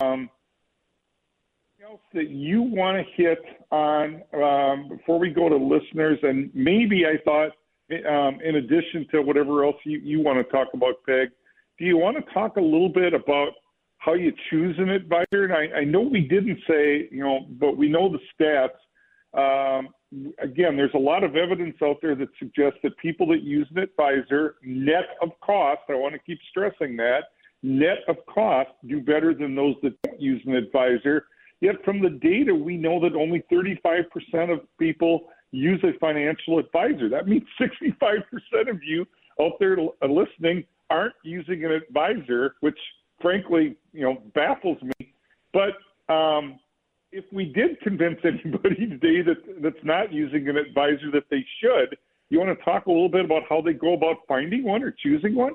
Um, 0.00 0.30
else 1.92 2.00
that 2.14 2.30
you 2.30 2.62
want 2.62 2.96
to 2.96 3.22
hit 3.22 3.38
on 3.70 4.22
um, 4.34 4.88
before 4.88 5.18
we 5.18 5.28
go 5.28 5.48
to 5.48 5.56
listeners? 5.56 6.18
And 6.22 6.50
maybe 6.54 7.04
I 7.04 7.18
thought, 7.22 7.50
um, 8.08 8.40
in 8.42 8.56
addition 8.56 9.06
to 9.12 9.20
whatever 9.20 9.64
else 9.64 9.76
you, 9.84 9.98
you 9.98 10.20
want 10.20 10.38
to 10.38 10.50
talk 10.50 10.68
about, 10.72 10.94
Peg, 11.06 11.28
do 11.78 11.84
you 11.84 11.98
want 11.98 12.16
to 12.16 12.32
talk 12.32 12.56
a 12.56 12.60
little 12.60 12.88
bit 12.88 13.12
about 13.12 13.52
how 13.98 14.14
you 14.14 14.32
choose 14.48 14.74
an 14.78 14.88
advisor? 14.88 15.44
And 15.44 15.52
I, 15.52 15.80
I 15.80 15.84
know 15.84 16.00
we 16.00 16.22
didn't 16.22 16.58
say, 16.66 17.08
you 17.10 17.22
know, 17.22 17.40
but 17.60 17.76
we 17.76 17.88
know 17.88 18.10
the 18.10 18.20
stats. 18.32 18.68
Um, 19.34 19.88
again, 20.38 20.76
there's 20.76 20.94
a 20.94 20.98
lot 20.98 21.24
of 21.24 21.36
evidence 21.36 21.76
out 21.82 21.98
there 22.00 22.14
that 22.14 22.28
suggests 22.38 22.78
that 22.82 22.96
people 22.98 23.26
that 23.28 23.42
use 23.42 23.68
an 23.74 23.82
advisor, 23.82 24.56
net 24.62 25.16
of 25.20 25.28
cost, 25.44 25.80
I 25.90 25.94
want 25.94 26.14
to 26.14 26.20
keep 26.20 26.38
stressing 26.50 26.96
that, 26.96 27.24
net 27.62 27.98
of 28.08 28.16
cost, 28.32 28.70
do 28.86 29.00
better 29.00 29.34
than 29.34 29.54
those 29.54 29.74
that 29.82 30.00
don't 30.02 30.20
use 30.20 30.40
an 30.46 30.54
advisor. 30.54 31.26
Yet 31.62 31.76
from 31.84 32.02
the 32.02 32.10
data, 32.10 32.52
we 32.52 32.76
know 32.76 33.00
that 33.00 33.14
only 33.14 33.44
35% 33.50 34.52
of 34.52 34.60
people 34.78 35.28
use 35.52 35.80
a 35.84 35.96
financial 36.00 36.58
advisor. 36.58 37.08
That 37.08 37.28
means 37.28 37.44
65% 37.60 38.68
of 38.68 38.82
you 38.82 39.06
out 39.40 39.52
there 39.60 39.76
listening 40.02 40.64
aren't 40.90 41.14
using 41.22 41.64
an 41.64 41.70
advisor, 41.70 42.56
which 42.60 42.78
frankly, 43.20 43.76
you 43.92 44.02
know, 44.02 44.20
baffles 44.34 44.78
me. 44.82 45.14
But 45.52 46.12
um, 46.12 46.58
if 47.12 47.24
we 47.32 47.44
did 47.44 47.80
convince 47.80 48.18
anybody 48.24 48.88
today 48.88 49.22
that 49.22 49.62
that's 49.62 49.84
not 49.84 50.12
using 50.12 50.48
an 50.48 50.56
advisor 50.56 51.12
that 51.12 51.30
they 51.30 51.46
should, 51.60 51.96
you 52.28 52.40
want 52.40 52.58
to 52.58 52.64
talk 52.64 52.86
a 52.86 52.90
little 52.90 53.08
bit 53.08 53.24
about 53.24 53.42
how 53.48 53.60
they 53.60 53.72
go 53.72 53.94
about 53.94 54.16
finding 54.26 54.64
one 54.64 54.82
or 54.82 54.90
choosing 54.90 55.36
one? 55.36 55.52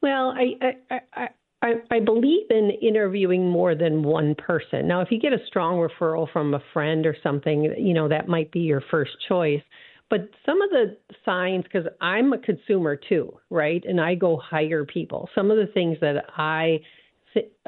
Well, 0.00 0.30
I, 0.30 0.54
I, 0.90 1.00
I, 1.12 1.28
I, 1.60 1.74
I 1.90 2.00
believe 2.00 2.50
in 2.50 2.70
interviewing 2.80 3.48
more 3.48 3.74
than 3.74 4.02
one 4.02 4.34
person. 4.36 4.86
Now, 4.86 5.00
if 5.00 5.10
you 5.10 5.18
get 5.18 5.32
a 5.32 5.44
strong 5.46 5.76
referral 5.76 6.30
from 6.32 6.54
a 6.54 6.62
friend 6.72 7.04
or 7.04 7.16
something, 7.22 7.74
you 7.76 7.94
know, 7.94 8.08
that 8.08 8.28
might 8.28 8.52
be 8.52 8.60
your 8.60 8.82
first 8.90 9.10
choice. 9.28 9.62
But 10.10 10.30
some 10.46 10.62
of 10.62 10.70
the 10.70 10.96
signs, 11.24 11.64
because 11.64 11.86
I'm 12.00 12.32
a 12.32 12.38
consumer 12.38 12.96
too, 12.96 13.36
right? 13.50 13.84
And 13.86 14.00
I 14.00 14.14
go 14.14 14.36
hire 14.36 14.84
people. 14.84 15.28
Some 15.34 15.50
of 15.50 15.58
the 15.58 15.66
things 15.66 15.98
that 16.00 16.24
I, 16.36 16.80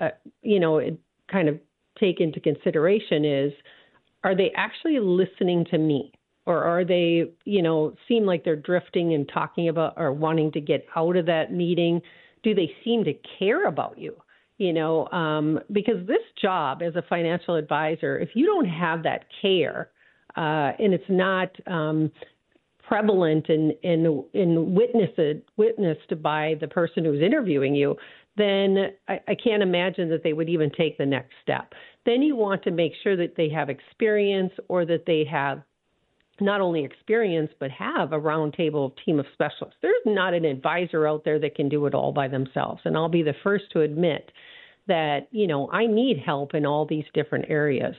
uh, 0.01 0.09
you 0.43 0.61
know, 0.61 0.81
kind 1.31 1.49
of 1.49 1.59
take 1.99 2.21
into 2.21 2.41
consideration 2.41 3.25
is 3.25 3.53
are 4.23 4.37
they 4.37 4.53
actually 4.57 5.01
listening 5.01 5.67
to 5.71 5.79
me? 5.79 6.13
Or 6.47 6.65
are 6.65 6.85
they, 6.85 7.25
you 7.45 7.63
know, 7.63 7.95
seem 8.09 8.25
like 8.25 8.45
they're 8.45 8.57
drifting 8.57 9.15
and 9.15 9.31
talking 9.33 9.69
about 9.69 9.95
or 9.97 10.13
wanting 10.13 10.53
to 10.53 10.61
get 10.61 10.87
out 10.97 11.17
of 11.17 11.27
that 11.27 11.53
meeting? 11.53 12.01
Do 12.43 12.55
they 12.55 12.71
seem 12.85 13.05
to 13.05 13.15
care 13.39 13.67
about 13.67 13.99
you? 13.99 14.17
You 14.59 14.73
know, 14.75 15.09
um, 15.09 15.59
because 15.73 16.07
this 16.07 16.19
job 16.41 16.83
as 16.83 16.95
a 16.95 17.03
financial 17.09 17.55
advisor, 17.55 18.19
if 18.19 18.31
you 18.35 18.45
don't 18.45 18.69
have 18.69 19.03
that 19.05 19.25
care 19.41 19.91
uh, 20.37 20.73
and 20.79 20.93
it's 20.93 21.09
not 21.09 21.51
um, 21.67 22.11
prevalent 22.87 23.49
and, 23.49 23.73
and, 23.83 24.25
and 24.35 24.75
witnessed, 24.75 25.45
witnessed 25.57 26.23
by 26.23 26.57
the 26.61 26.69
person 26.69 27.05
who's 27.05 27.23
interviewing 27.23 27.75
you, 27.75 27.97
then 28.37 28.93
I, 29.09 29.21
I 29.29 29.35
can't 29.35 29.63
imagine 29.63 30.09
that 30.11 30.23
they 30.23 30.33
would 30.33 30.49
even 30.49 30.71
take 30.77 30.99
the 30.99 31.07
next 31.07 31.33
step. 31.43 31.73
Then 32.05 32.23
you 32.23 32.37
want 32.37 32.63
to 32.65 32.71
make 32.71 32.93
sure 33.03 33.17
that 33.17 33.37
they 33.37 33.49
have 33.49 33.71
experience 33.71 34.53
or 34.69 34.85
that 34.87 35.05
they 35.07 35.25
have 35.31 35.63
not 36.41 36.61
only 36.61 36.85
experience 36.85 37.51
but 37.59 37.71
have 37.71 38.13
a 38.13 38.19
roundtable 38.19 38.93
team 39.05 39.19
of 39.19 39.27
specialists. 39.33 39.79
There's 39.83 39.95
not 40.07 40.35
an 40.35 40.45
advisor 40.45 41.07
out 41.07 41.25
there 41.25 41.39
that 41.39 41.55
can 41.55 41.69
do 41.69 41.87
it 41.87 41.95
all 41.95 42.13
by 42.13 42.29
themselves, 42.29 42.83
and 42.85 42.97
I'll 42.97 43.09
be 43.09 43.23
the 43.23 43.35
first 43.43 43.65
to 43.73 43.81
admit 43.81 44.31
that 44.89 45.29
you 45.31 45.47
know 45.47 45.71
I 45.71 45.87
need 45.87 46.19
help 46.19 46.55
in 46.55 46.67
all 46.67 46.87
these 46.87 47.05
different 47.15 47.47
areas. 47.49 47.95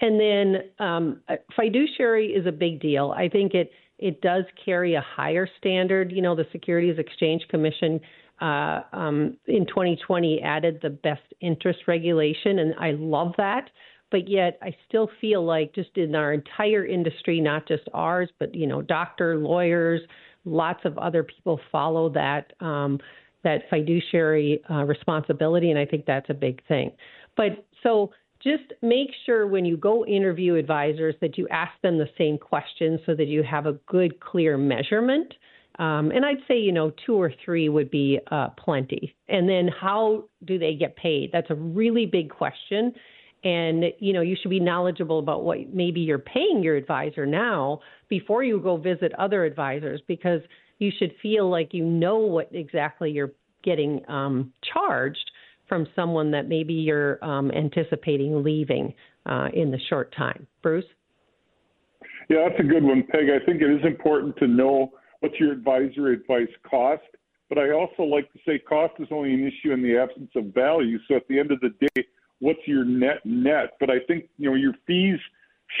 And 0.00 0.20
then 0.20 0.86
um, 0.86 1.20
fiduciary 1.54 2.28
is 2.28 2.46
a 2.46 2.52
big 2.52 2.80
deal. 2.80 3.14
I 3.16 3.28
think 3.28 3.54
it 3.54 3.70
it 3.98 4.20
does 4.20 4.44
carry 4.64 4.94
a 4.94 5.00
higher 5.00 5.48
standard. 5.58 6.12
You 6.12 6.22
know, 6.22 6.34
the 6.34 6.46
Securities 6.52 6.98
Exchange 6.98 7.46
Commission 7.48 8.00
uh, 8.40 8.82
um, 8.92 9.36
in 9.46 9.66
2020 9.66 10.42
added 10.42 10.80
the 10.82 10.90
best 10.90 11.22
interest 11.40 11.80
regulation, 11.86 12.58
and 12.58 12.74
I 12.78 12.92
love 12.92 13.34
that 13.38 13.70
but 14.14 14.28
yet 14.28 14.60
I 14.62 14.72
still 14.88 15.10
feel 15.20 15.44
like 15.44 15.74
just 15.74 15.96
in 15.96 16.14
our 16.14 16.32
entire 16.32 16.86
industry, 16.86 17.40
not 17.40 17.66
just 17.66 17.82
ours, 17.92 18.30
but 18.38 18.54
you 18.54 18.64
know, 18.64 18.80
doctor, 18.80 19.36
lawyers, 19.38 20.02
lots 20.44 20.84
of 20.84 20.96
other 20.98 21.24
people 21.24 21.58
follow 21.72 22.08
that 22.10 22.52
um, 22.60 23.00
that 23.42 23.62
fiduciary 23.68 24.62
uh, 24.70 24.84
responsibility, 24.84 25.70
and 25.70 25.80
I 25.80 25.84
think 25.84 26.06
that's 26.06 26.30
a 26.30 26.34
big 26.34 26.64
thing. 26.68 26.92
But 27.36 27.66
so 27.82 28.12
just 28.40 28.62
make 28.82 29.08
sure 29.26 29.48
when 29.48 29.64
you 29.64 29.76
go 29.76 30.06
interview 30.06 30.54
advisors 30.54 31.16
that 31.20 31.36
you 31.36 31.48
ask 31.48 31.72
them 31.82 31.98
the 31.98 32.08
same 32.16 32.38
questions 32.38 33.00
so 33.06 33.16
that 33.16 33.26
you 33.26 33.42
have 33.42 33.66
a 33.66 33.72
good, 33.88 34.20
clear 34.20 34.56
measurement. 34.56 35.34
Um, 35.80 36.12
and 36.12 36.24
I'd 36.24 36.46
say, 36.46 36.56
you 36.56 36.70
know, 36.70 36.92
two 37.04 37.16
or 37.16 37.32
three 37.44 37.68
would 37.68 37.90
be 37.90 38.20
uh, 38.30 38.50
plenty. 38.50 39.16
And 39.28 39.48
then 39.48 39.66
how 39.68 40.26
do 40.44 40.56
they 40.56 40.74
get 40.74 40.94
paid? 40.94 41.30
That's 41.32 41.50
a 41.50 41.56
really 41.56 42.06
big 42.06 42.30
question 42.30 42.94
and 43.44 43.84
you 43.98 44.12
know 44.12 44.22
you 44.22 44.36
should 44.40 44.50
be 44.50 44.60
knowledgeable 44.60 45.18
about 45.18 45.44
what 45.44 45.72
maybe 45.72 46.00
you're 46.00 46.18
paying 46.18 46.62
your 46.62 46.76
advisor 46.76 47.26
now 47.26 47.80
before 48.08 48.42
you 48.42 48.58
go 48.58 48.76
visit 48.76 49.12
other 49.18 49.44
advisors 49.44 50.00
because 50.08 50.40
you 50.78 50.90
should 50.98 51.12
feel 51.22 51.48
like 51.48 51.72
you 51.72 51.84
know 51.84 52.18
what 52.18 52.48
exactly 52.52 53.10
you're 53.10 53.32
getting 53.62 54.02
um, 54.08 54.52
charged 54.72 55.30
from 55.68 55.86
someone 55.94 56.30
that 56.30 56.48
maybe 56.48 56.74
you're 56.74 57.22
um, 57.24 57.50
anticipating 57.52 58.42
leaving 58.42 58.92
uh, 59.26 59.48
in 59.54 59.70
the 59.70 59.78
short 59.88 60.14
time. 60.16 60.46
Bruce? 60.62 60.84
Yeah, 62.28 62.48
that's 62.48 62.60
a 62.60 62.64
good 62.64 62.82
one, 62.82 63.02
Peg. 63.10 63.24
I 63.30 63.44
think 63.44 63.62
it 63.62 63.70
is 63.70 63.84
important 63.84 64.36
to 64.38 64.46
know 64.46 64.92
what 65.20 65.34
your 65.38 65.52
advisor 65.52 66.08
advice 66.08 66.48
cost, 66.68 67.02
but 67.48 67.58
I 67.58 67.70
also 67.70 68.02
like 68.02 68.30
to 68.32 68.38
say 68.46 68.58
cost 68.58 68.94
is 68.98 69.08
only 69.10 69.32
an 69.32 69.40
issue 69.46 69.72
in 69.72 69.82
the 69.82 69.96
absence 69.96 70.30
of 70.36 70.46
value. 70.54 70.98
So 71.08 71.16
at 71.16 71.26
the 71.28 71.38
end 71.38 71.50
of 71.50 71.60
the 71.60 71.70
day, 71.94 72.04
what's 72.40 72.66
your 72.66 72.84
net 72.84 73.24
net. 73.24 73.74
But 73.80 73.90
I 73.90 74.00
think 74.06 74.28
you 74.38 74.50
know 74.50 74.56
your 74.56 74.74
fees 74.86 75.18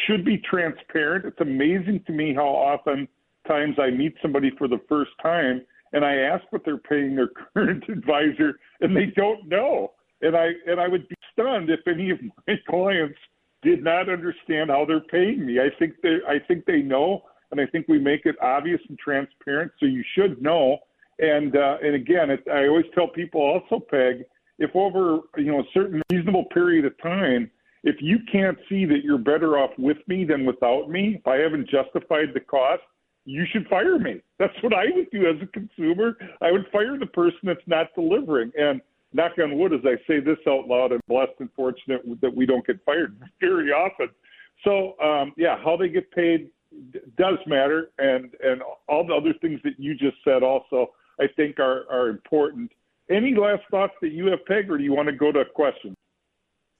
should 0.06 0.24
be 0.24 0.38
transparent. 0.38 1.24
It's 1.24 1.40
amazing 1.40 2.02
to 2.06 2.12
me 2.12 2.34
how 2.34 2.48
often 2.48 3.08
times 3.46 3.76
I 3.78 3.90
meet 3.90 4.14
somebody 4.22 4.50
for 4.56 4.68
the 4.68 4.80
first 4.88 5.10
time 5.22 5.62
and 5.92 6.04
I 6.04 6.14
ask 6.16 6.44
what 6.50 6.64
they're 6.64 6.78
paying 6.78 7.14
their 7.14 7.28
current 7.54 7.84
advisor 7.88 8.58
and 8.80 8.96
they 8.96 9.06
don't 9.16 9.48
know. 9.48 9.92
And 10.22 10.36
I 10.36 10.50
and 10.66 10.80
I 10.80 10.88
would 10.88 11.08
be 11.08 11.16
stunned 11.32 11.70
if 11.70 11.80
any 11.86 12.10
of 12.10 12.18
my 12.46 12.54
clients 12.68 13.18
did 13.62 13.82
not 13.82 14.08
understand 14.08 14.70
how 14.70 14.84
they're 14.84 15.00
paying 15.00 15.46
me. 15.46 15.58
I 15.60 15.70
think 15.78 15.94
they 16.02 16.18
I 16.28 16.38
think 16.46 16.66
they 16.66 16.82
know 16.82 17.22
and 17.50 17.60
I 17.60 17.66
think 17.66 17.86
we 17.88 17.98
make 17.98 18.26
it 18.26 18.36
obvious 18.42 18.80
and 18.88 18.98
transparent 18.98 19.72
so 19.78 19.86
you 19.86 20.04
should 20.14 20.42
know. 20.42 20.78
And 21.18 21.56
uh, 21.56 21.76
and 21.82 21.94
again, 21.94 22.30
it, 22.30 22.44
I 22.52 22.66
always 22.66 22.86
tell 22.94 23.08
people 23.08 23.40
also 23.40 23.84
Peg, 23.84 24.24
if 24.58 24.70
over 24.74 25.20
you 25.36 25.52
know 25.52 25.60
a 25.60 25.68
certain 25.72 26.02
reasonable 26.10 26.44
period 26.52 26.84
of 26.84 26.96
time 27.02 27.50
if 27.84 27.96
you 28.00 28.18
can't 28.32 28.56
see 28.68 28.86
that 28.86 29.04
you're 29.04 29.18
better 29.18 29.58
off 29.58 29.70
with 29.78 29.98
me 30.08 30.24
than 30.24 30.46
without 30.46 30.88
me, 30.88 31.16
if 31.18 31.26
I 31.26 31.36
haven't 31.36 31.68
justified 31.68 32.28
the 32.32 32.40
cost, 32.40 32.82
you 33.26 33.44
should 33.52 33.66
fire 33.68 33.98
me. 33.98 34.22
That's 34.38 34.54
what 34.62 34.72
I 34.72 34.86
would 34.94 35.10
do 35.10 35.28
as 35.28 35.36
a 35.42 35.46
consumer. 35.46 36.16
I 36.40 36.50
would 36.50 36.66
fire 36.72 36.98
the 36.98 37.06
person 37.06 37.40
that's 37.44 37.60
not 37.66 37.94
delivering. 37.94 38.52
And 38.58 38.80
knock 39.12 39.32
on 39.38 39.58
wood, 39.58 39.74
as 39.74 39.80
I 39.84 39.96
say 40.06 40.20
this 40.20 40.38
out 40.48 40.66
loud, 40.66 40.92
I'm 40.92 41.00
blessed 41.08 41.32
and 41.40 41.50
fortunate 41.54 42.02
that 42.20 42.34
we 42.34 42.46
don't 42.46 42.66
get 42.66 42.82
fired 42.84 43.20
very 43.40 43.70
often. 43.70 44.08
So, 44.64 44.98
um, 45.00 45.32
yeah, 45.36 45.56
how 45.62 45.76
they 45.76 45.88
get 45.88 46.10
paid 46.10 46.50
does 47.16 47.38
matter, 47.46 47.90
and 47.98 48.34
and 48.42 48.62
all 48.88 49.06
the 49.06 49.14
other 49.14 49.34
things 49.40 49.60
that 49.62 49.78
you 49.78 49.94
just 49.94 50.16
said 50.24 50.42
also, 50.42 50.88
I 51.20 51.26
think 51.36 51.60
are 51.60 51.84
are 51.90 52.08
important. 52.08 52.72
Any 53.10 53.34
last 53.34 53.62
thoughts 53.70 53.94
that 54.00 54.12
you 54.12 54.26
have, 54.26 54.44
Peg, 54.46 54.70
or 54.70 54.78
do 54.78 54.84
you 54.84 54.92
want 54.92 55.08
to 55.08 55.14
go 55.14 55.30
to 55.30 55.44
questions? 55.44 55.94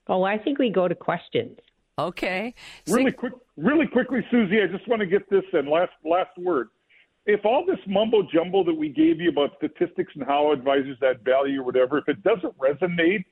Oh, 0.07 0.23
I 0.23 0.37
think 0.37 0.59
we 0.59 0.69
go 0.69 0.87
to 0.87 0.95
questions. 0.95 1.57
Okay. 1.97 2.53
Really 2.87 3.11
quick, 3.11 3.33
really 3.57 3.87
quickly, 3.87 4.25
Susie. 4.29 4.61
I 4.61 4.67
just 4.67 4.87
want 4.87 4.99
to 4.99 5.05
get 5.05 5.29
this 5.29 5.43
in. 5.53 5.69
Last 5.69 5.93
last 6.03 6.37
word. 6.37 6.69
If 7.25 7.45
all 7.45 7.65
this 7.65 7.79
mumbo 7.87 8.21
jumbo 8.31 8.63
that 8.65 8.73
we 8.73 8.89
gave 8.89 9.19
you 9.19 9.29
about 9.29 9.51
statistics 9.57 10.13
and 10.15 10.23
how 10.23 10.51
advisors 10.51 10.97
add 11.01 11.23
value 11.23 11.61
or 11.61 11.63
whatever, 11.63 11.97
if 11.97 12.07
it 12.07 12.21
doesn't 12.23 12.55
resonate, 12.59 13.23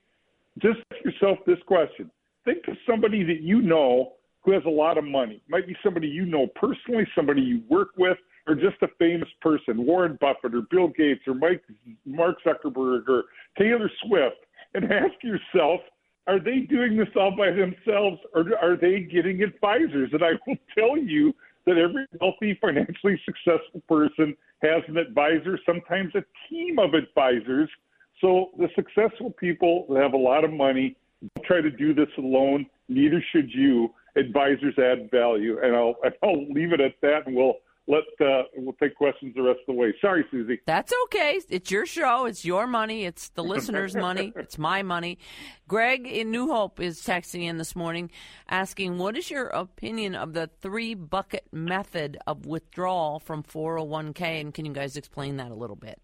just 0.60 0.80
ask 0.92 1.04
yourself 1.04 1.38
this 1.46 1.60
question. 1.68 2.10
Think 2.46 2.68
of 2.68 2.76
somebody 2.90 3.24
that 3.24 3.42
you 3.42 3.62
know 3.62 4.14
who 4.42 4.52
has 4.52 4.64
a 4.66 4.70
lot 4.70 4.98
of 4.98 5.04
money. 5.04 5.36
It 5.36 5.50
might 5.50 5.68
be 5.68 5.76
somebody 5.84 6.08
you 6.08 6.26
know 6.26 6.48
personally, 6.56 7.08
somebody 7.16 7.42
you 7.42 7.62
work 7.70 7.90
with, 7.98 8.18
or 8.48 8.56
just 8.56 8.82
a 8.82 8.88
famous 9.00 9.30
person, 9.42 9.86
Warren 9.86 10.18
Buffett 10.20 10.54
or 10.54 10.64
Bill 10.70 10.90
Gates 10.90 11.22
or 11.28 11.34
Mike 11.34 11.64
Mark 12.06 12.38
Zuckerberg 12.46 13.08
or 13.08 13.24
Taylor 13.58 13.90
Swift, 14.06 14.38
and 14.74 14.86
ask 14.92 15.14
yourself 15.24 15.82
are 16.26 16.40
they 16.40 16.60
doing 16.60 16.96
this 16.96 17.10
all 17.18 17.36
by 17.36 17.52
themselves 17.52 18.18
or 18.34 18.46
are 18.62 18.78
they 18.78 19.02
getting 19.02 19.44
advisors? 19.44 20.10
And 20.14 20.24
I 20.24 20.32
will 20.48 20.56
tell 20.78 20.98
you 20.98 21.34
that 21.66 21.78
every 21.78 22.06
wealthy, 22.20 22.58
financially 22.62 23.20
successful 23.26 23.82
person 23.88 24.36
has 24.62 24.84
an 24.88 24.98
advisor, 24.98 25.60
sometimes 25.66 26.14
a 26.16 26.24
team 26.50 26.80
of 26.80 26.94
advisors. 26.94 27.70
So 28.22 28.52
the 28.58 28.70
successful 28.76 29.32
people 29.32 29.86
that 29.90 30.02
have 30.02 30.14
a 30.14 30.18
lot 30.18 30.46
of 30.46 30.52
money 30.52 30.96
don't 31.36 31.46
try 31.46 31.62
to 31.62 31.70
do 31.70 31.94
this 31.94 32.10
alone. 32.18 32.66
Neither 32.90 33.24
should 33.32 33.50
you. 33.54 33.90
Advisors 34.16 34.78
add 34.78 35.10
value, 35.10 35.58
and 35.64 35.76
I'll 35.76 35.96
I'll 36.24 36.48
leave 36.52 36.72
it 36.72 36.80
at 36.80 36.94
that, 37.02 37.26
and 37.26 37.36
we'll 37.36 37.56
let 37.88 38.04
uh, 38.22 38.44
we'll 38.56 38.74
take 38.74 38.96
questions 38.96 39.34
the 39.36 39.42
rest 39.42 39.60
of 39.68 39.76
the 39.76 39.80
way. 39.80 39.94
Sorry, 40.00 40.26
Susie. 40.32 40.62
That's 40.66 40.94
okay. 41.06 41.42
It's 41.50 41.70
your 41.70 41.86
show. 41.86 42.26
It's 42.26 42.46
your 42.46 42.66
money. 42.66 43.06
It's 43.06 43.30
the 43.30 43.44
listeners' 43.44 43.96
money. 44.08 44.32
It's 44.36 44.58
my 44.58 44.84
money. 44.84 45.18
Greg 45.68 46.08
in 46.08 46.32
New 46.32 46.48
Hope 46.48 46.80
is 46.80 47.02
texting 47.02 47.44
in 47.44 47.58
this 47.58 47.76
morning, 47.76 48.10
asking, 48.50 49.00
"What 49.00 49.18
is 49.18 49.30
your 49.30 49.48
opinion 49.48 50.16
of 50.16 50.34
the 50.34 50.50
three 50.62 50.94
bucket 50.94 51.46
method 51.52 52.18
of 52.26 52.46
withdrawal 52.46 53.20
from 53.20 53.44
401k?" 53.44 54.40
And 54.40 54.54
can 54.54 54.66
you 54.66 54.74
guys 54.74 54.96
explain 54.96 55.38
that 55.38 55.52
a 55.52 55.56
little 55.56 55.76
bit? 55.76 56.00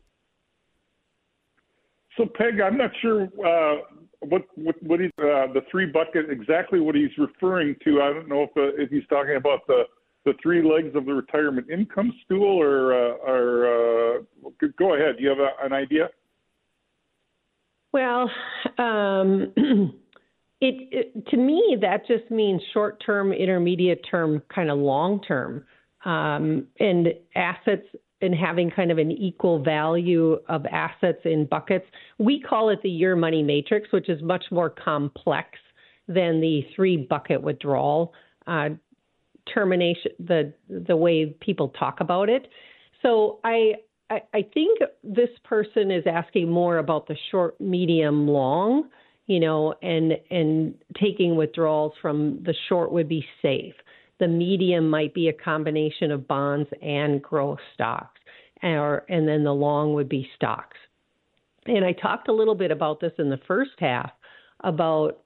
So, 2.17 2.25
Peg, 2.25 2.59
I'm 2.59 2.77
not 2.77 2.91
sure 3.01 3.23
uh, 3.23 3.77
what 4.19 4.41
what, 4.55 4.75
what 4.83 4.99
he's, 4.99 5.11
uh, 5.17 5.47
the 5.53 5.61
three 5.71 5.85
bucket 5.85 6.29
exactly 6.29 6.81
what 6.81 6.95
he's 6.95 7.17
referring 7.17 7.77
to. 7.85 8.01
I 8.01 8.11
don't 8.11 8.27
know 8.27 8.43
if 8.43 8.49
uh, 8.57 8.81
if 8.81 8.89
he's 8.89 9.07
talking 9.09 9.37
about 9.37 9.65
the 9.67 9.83
the 10.25 10.33
three 10.41 10.61
legs 10.61 10.95
of 10.95 11.05
the 11.05 11.13
retirement 11.13 11.69
income 11.69 12.13
stool, 12.25 12.61
or, 12.61 12.93
uh, 12.93 13.15
or 13.25 14.17
uh, 14.17 14.21
go 14.77 14.95
ahead. 14.95 15.17
Do 15.17 15.23
you 15.23 15.29
have 15.29 15.39
a, 15.39 15.65
an 15.65 15.73
idea? 15.73 16.09
Well, 17.91 18.29
um, 18.77 19.53
it, 20.61 20.75
it, 20.91 21.27
to 21.27 21.37
me 21.37 21.77
that 21.81 22.05
just 22.07 22.29
means 22.29 22.61
short 22.73 23.01
term, 23.05 23.31
intermediate 23.31 24.05
term, 24.09 24.41
kind 24.53 24.69
of 24.69 24.77
long 24.77 25.21
term, 25.21 25.65
um, 26.05 26.67
and 26.79 27.07
assets 27.35 27.85
and 28.21 28.35
having 28.35 28.69
kind 28.69 28.91
of 28.91 28.97
an 28.97 29.11
equal 29.11 29.63
value 29.63 30.37
of 30.49 30.65
assets 30.65 31.19
in 31.23 31.45
buckets. 31.45 31.85
We 32.17 32.41
call 32.41 32.69
it 32.69 32.81
the 32.83 32.89
year 32.89 33.15
money 33.15 33.41
matrix, 33.41 33.91
which 33.91 34.09
is 34.09 34.21
much 34.21 34.43
more 34.51 34.69
complex 34.69 35.57
than 36.07 36.41
the 36.41 36.65
three 36.75 36.97
bucket 36.97 37.41
withdrawal. 37.41 38.13
Uh, 38.45 38.69
termination 39.53 40.11
the 40.19 40.53
the 40.69 40.95
way 40.95 41.25
people 41.39 41.69
talk 41.69 41.99
about 41.99 42.29
it. 42.29 42.47
So 43.01 43.39
I, 43.43 43.75
I 44.09 44.21
I 44.33 44.45
think 44.53 44.79
this 45.03 45.29
person 45.43 45.91
is 45.91 46.03
asking 46.05 46.49
more 46.49 46.77
about 46.77 47.07
the 47.07 47.15
short, 47.31 47.59
medium, 47.59 48.27
long, 48.27 48.89
you 49.27 49.39
know, 49.39 49.73
and 49.81 50.13
and 50.29 50.75
taking 50.99 51.35
withdrawals 51.35 51.93
from 52.01 52.41
the 52.43 52.53
short 52.67 52.91
would 52.91 53.09
be 53.09 53.25
safe. 53.41 53.75
The 54.19 54.27
medium 54.27 54.89
might 54.89 55.13
be 55.13 55.29
a 55.29 55.33
combination 55.33 56.11
of 56.11 56.27
bonds 56.27 56.69
and 56.81 57.21
growth 57.21 57.59
stocks, 57.73 58.19
or 58.63 59.05
and 59.09 59.27
then 59.27 59.43
the 59.43 59.53
long 59.53 59.93
would 59.93 60.09
be 60.09 60.27
stocks. 60.35 60.77
And 61.65 61.85
I 61.85 61.93
talked 61.93 62.27
a 62.27 62.33
little 62.33 62.55
bit 62.55 62.71
about 62.71 62.99
this 62.99 63.13
in 63.19 63.29
the 63.29 63.39
first 63.47 63.71
half 63.79 64.11
about 64.61 65.19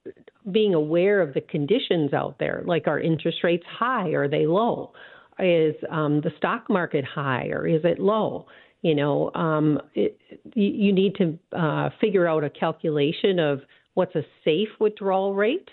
being 0.52 0.74
aware 0.74 1.22
of 1.22 1.34
the 1.34 1.42
conditions 1.42 2.14
out 2.14 2.38
there, 2.40 2.64
like 2.66 2.88
are 2.88 3.00
interest 3.00 3.40
rates 3.44 3.66
high? 3.68 4.10
Are 4.10 4.28
they 4.28 4.46
low? 4.46 4.94
Is 5.40 5.76
um, 5.90 6.22
the 6.22 6.32
stock 6.38 6.70
market 6.70 7.04
high 7.04 7.48
or 7.48 7.68
is 7.68 7.82
it 7.84 8.00
low? 8.00 8.46
You 8.84 8.96
know, 8.96 9.32
um, 9.34 9.80
it, 9.96 10.20
you 10.54 10.92
need 10.92 11.16
to 11.16 11.40
uh, 11.58 11.90
figure 12.02 12.28
out 12.28 12.44
a 12.44 12.50
calculation 12.50 13.40
of 13.40 13.62
what's 13.94 14.14
a 14.16 14.24
safe 14.44 14.68
withdrawal 14.80 15.34
rate, 15.34 15.70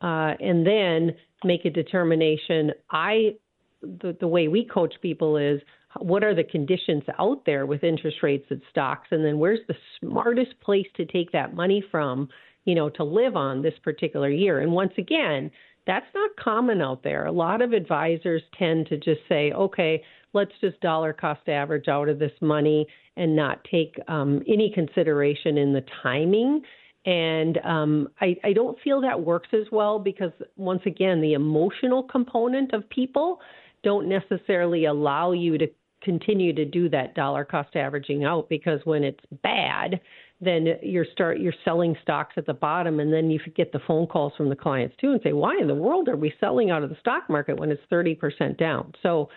uh, 0.00 0.34
and 0.40 0.66
then 0.66 1.16
make 1.44 1.64
a 1.64 1.70
determination. 1.70 2.70
I, 2.90 3.34
the, 3.82 4.16
the 4.20 4.28
way 4.28 4.46
we 4.46 4.64
coach 4.64 4.94
people 5.02 5.36
is 5.36 5.60
what 5.98 6.22
are 6.22 6.34
the 6.34 6.44
conditions 6.44 7.02
out 7.18 7.44
there 7.44 7.66
with 7.66 7.82
interest 7.82 8.18
rates 8.22 8.46
and 8.50 8.62
stocks, 8.70 9.08
and 9.10 9.24
then 9.24 9.38
where's 9.38 9.60
the 9.68 9.74
smartest 10.00 10.58
place 10.60 10.86
to 10.96 11.04
take 11.04 11.32
that 11.32 11.54
money 11.54 11.84
from 11.90 12.28
you 12.64 12.74
know, 12.74 12.88
to 12.90 13.04
live 13.04 13.36
on 13.36 13.62
this 13.62 13.74
particular 13.82 14.30
year. 14.30 14.60
And 14.60 14.72
once 14.72 14.92
again, 14.98 15.50
that's 15.86 16.06
not 16.14 16.30
common 16.38 16.80
out 16.80 17.02
there. 17.02 17.26
A 17.26 17.32
lot 17.32 17.60
of 17.60 17.72
advisors 17.72 18.42
tend 18.58 18.86
to 18.88 18.96
just 18.96 19.20
say, 19.28 19.52
okay, 19.52 20.02
let's 20.32 20.52
just 20.60 20.80
dollar 20.80 21.12
cost 21.12 21.48
average 21.48 21.88
out 21.88 22.08
of 22.08 22.18
this 22.18 22.32
money 22.40 22.86
and 23.16 23.34
not 23.34 23.64
take 23.70 23.98
um, 24.08 24.42
any 24.46 24.70
consideration 24.72 25.58
in 25.58 25.72
the 25.72 25.84
timing. 26.02 26.62
And 27.04 27.58
um, 27.64 28.08
I, 28.20 28.36
I 28.44 28.52
don't 28.52 28.78
feel 28.80 29.00
that 29.00 29.20
works 29.20 29.48
as 29.52 29.66
well 29.72 29.98
because, 29.98 30.30
once 30.56 30.82
again, 30.86 31.20
the 31.20 31.32
emotional 31.32 32.04
component 32.04 32.72
of 32.72 32.88
people 32.90 33.40
don't 33.82 34.08
necessarily 34.08 34.84
allow 34.84 35.32
you 35.32 35.58
to 35.58 35.66
continue 36.02 36.52
to 36.52 36.64
do 36.64 36.88
that 36.88 37.14
dollar 37.14 37.44
cost 37.44 37.74
averaging 37.76 38.24
out 38.24 38.48
because 38.48 38.80
when 38.84 39.02
it's 39.02 39.24
bad, 39.42 40.00
then 40.42 40.66
you're 40.82 41.06
start 41.12 41.38
you're 41.38 41.54
selling 41.64 41.96
stocks 42.02 42.34
at 42.36 42.46
the 42.46 42.52
bottom 42.52 42.98
and 43.00 43.12
then 43.12 43.30
you 43.30 43.38
get 43.54 43.72
the 43.72 43.78
phone 43.86 44.06
calls 44.06 44.32
from 44.36 44.48
the 44.48 44.56
clients 44.56 44.94
too 45.00 45.12
and 45.12 45.20
say 45.22 45.32
why 45.32 45.56
in 45.58 45.68
the 45.68 45.74
world 45.74 46.08
are 46.08 46.16
we 46.16 46.34
selling 46.40 46.70
out 46.70 46.82
of 46.82 46.90
the 46.90 46.96
stock 47.00 47.30
market 47.30 47.58
when 47.58 47.70
it's 47.70 47.82
30% 47.90 48.58
down? 48.58 48.92
So 49.02 49.28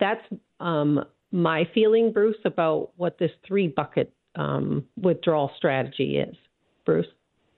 that's 0.00 0.22
um, 0.60 1.04
my 1.30 1.68
feeling 1.74 2.12
bruce 2.12 2.38
about 2.44 2.90
what 2.96 3.18
this 3.18 3.30
three 3.46 3.68
bucket 3.68 4.12
um, 4.36 4.84
withdrawal 5.00 5.50
strategy 5.56 6.16
is. 6.16 6.34
Bruce? 6.86 7.06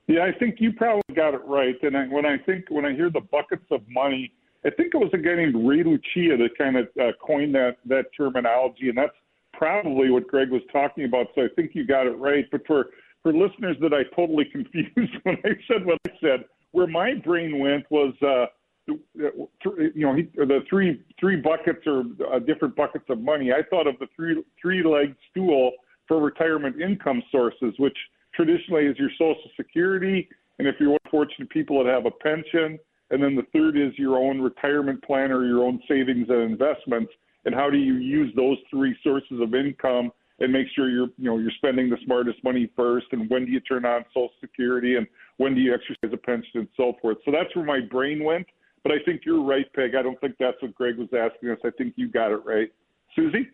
Yeah 0.08 0.24
i 0.24 0.36
think 0.36 0.56
you 0.58 0.72
probably 0.72 1.14
got 1.14 1.34
it 1.34 1.42
right. 1.46 1.76
And 1.82 1.96
I, 1.96 2.06
when 2.06 2.26
i 2.26 2.36
think 2.38 2.64
when 2.70 2.84
i 2.84 2.92
hear 2.92 3.10
the 3.10 3.22
buckets 3.32 3.66
of 3.70 3.82
money 3.88 4.32
i 4.64 4.70
think 4.70 4.94
it 4.94 4.98
was 4.98 5.10
a 5.14 5.18
guy 5.18 5.36
named 5.36 5.54
ray 5.54 5.84
lucia 5.84 6.36
that 6.36 6.50
kind 6.58 6.76
of 6.76 6.88
uh, 7.00 7.12
coined 7.24 7.54
that 7.54 7.76
that 7.86 8.06
terminology 8.16 8.88
and 8.88 8.98
that's 8.98 9.14
probably 9.56 10.10
what 10.10 10.26
Greg 10.28 10.50
was 10.50 10.62
talking 10.72 11.04
about. 11.04 11.28
So 11.34 11.42
I 11.42 11.48
think 11.56 11.72
you 11.74 11.86
got 11.86 12.06
it 12.06 12.16
right. 12.18 12.46
But 12.50 12.66
for 12.66 12.86
for 13.22 13.32
listeners 13.32 13.76
that 13.80 13.92
I 13.92 14.02
totally 14.14 14.44
confused 14.52 15.14
when 15.24 15.36
I 15.44 15.50
said 15.68 15.84
what 15.84 15.98
I 16.06 16.10
said, 16.20 16.44
where 16.72 16.86
my 16.86 17.14
brain 17.14 17.58
went 17.58 17.84
was. 17.90 18.14
Uh, 18.22 18.46
you 18.88 19.92
know, 19.96 20.14
he, 20.14 20.22
the 20.36 20.60
three 20.70 21.02
three 21.18 21.34
buckets 21.34 21.80
or 21.86 22.04
uh, 22.32 22.38
different 22.38 22.76
buckets 22.76 23.06
of 23.08 23.20
money. 23.20 23.50
I 23.50 23.62
thought 23.68 23.88
of 23.88 23.98
the 23.98 24.06
three 24.14 24.40
three 24.62 24.84
leg 24.84 25.16
stool 25.28 25.72
for 26.06 26.20
retirement 26.20 26.80
income 26.80 27.20
sources, 27.32 27.74
which 27.78 27.96
traditionally 28.34 28.84
is 28.86 28.96
your 28.98 29.10
Social 29.18 29.50
Security, 29.56 30.28
and 30.58 30.68
if 30.68 30.76
you're 30.78 30.90
one 30.90 31.00
fortunate 31.10 31.50
people 31.50 31.82
that 31.82 31.92
have 31.92 32.06
a 32.06 32.10
pension, 32.10 32.78
And 33.10 33.22
then 33.22 33.36
the 33.36 33.46
third 33.52 33.76
is 33.76 33.96
your 33.98 34.16
own 34.16 34.40
retirement 34.40 35.02
plan 35.02 35.30
or 35.30 35.44
your 35.46 35.64
own 35.64 35.80
savings 35.88 36.28
and 36.28 36.42
investments. 36.42 37.12
And 37.46 37.54
how 37.54 37.70
do 37.70 37.78
you 37.78 37.94
use 37.94 38.32
those 38.36 38.58
three 38.70 38.94
sources 39.02 39.40
of 39.40 39.54
income 39.54 40.12
and 40.38 40.52
make 40.52 40.66
sure 40.74 40.88
you're 40.88 41.08
you 41.16 41.24
know 41.24 41.38
you're 41.38 41.50
spending 41.56 41.88
the 41.88 41.96
smartest 42.04 42.42
money 42.44 42.70
first 42.76 43.06
and 43.12 43.28
when 43.30 43.46
do 43.46 43.52
you 43.52 43.60
turn 43.60 43.84
on 43.84 44.04
social 44.08 44.30
security 44.40 44.96
and 44.96 45.06
when 45.38 45.54
do 45.54 45.60
you 45.60 45.74
exercise 45.74 46.12
a 46.12 46.16
pension 46.16 46.50
and 46.60 46.68
so 46.76 46.94
forth 47.00 47.16
so 47.24 47.30
that's 47.30 47.54
where 47.56 47.64
my 47.64 47.80
brain 47.80 48.22
went 48.22 48.46
but 48.82 48.92
i 48.92 48.96
think 49.04 49.22
you're 49.24 49.42
right 49.42 49.72
peg 49.74 49.94
i 49.94 50.02
don't 50.02 50.20
think 50.20 50.34
that's 50.38 50.60
what 50.60 50.74
greg 50.74 50.98
was 50.98 51.08
asking 51.12 51.50
us 51.50 51.58
i 51.64 51.70
think 51.78 51.94
you 51.96 52.08
got 52.08 52.30
it 52.30 52.44
right 52.44 52.72
susie 53.14 53.48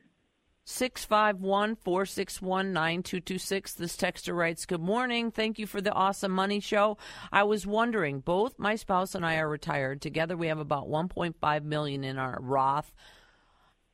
651 0.64 1.74
461 1.74 2.72
9226. 2.72 3.74
This 3.74 3.96
texter 3.96 4.36
writes, 4.36 4.64
Good 4.64 4.80
morning. 4.80 5.32
Thank 5.32 5.58
you 5.58 5.66
for 5.66 5.80
the 5.80 5.92
awesome 5.92 6.30
money 6.30 6.60
show. 6.60 6.98
I 7.32 7.42
was 7.42 7.66
wondering, 7.66 8.20
both 8.20 8.60
my 8.60 8.76
spouse 8.76 9.16
and 9.16 9.26
I 9.26 9.38
are 9.38 9.48
retired. 9.48 10.00
Together 10.00 10.36
we 10.36 10.46
have 10.46 10.60
about 10.60 10.88
1.5 10.88 11.64
million 11.64 12.04
in 12.04 12.16
our 12.16 12.38
Roth 12.40 12.94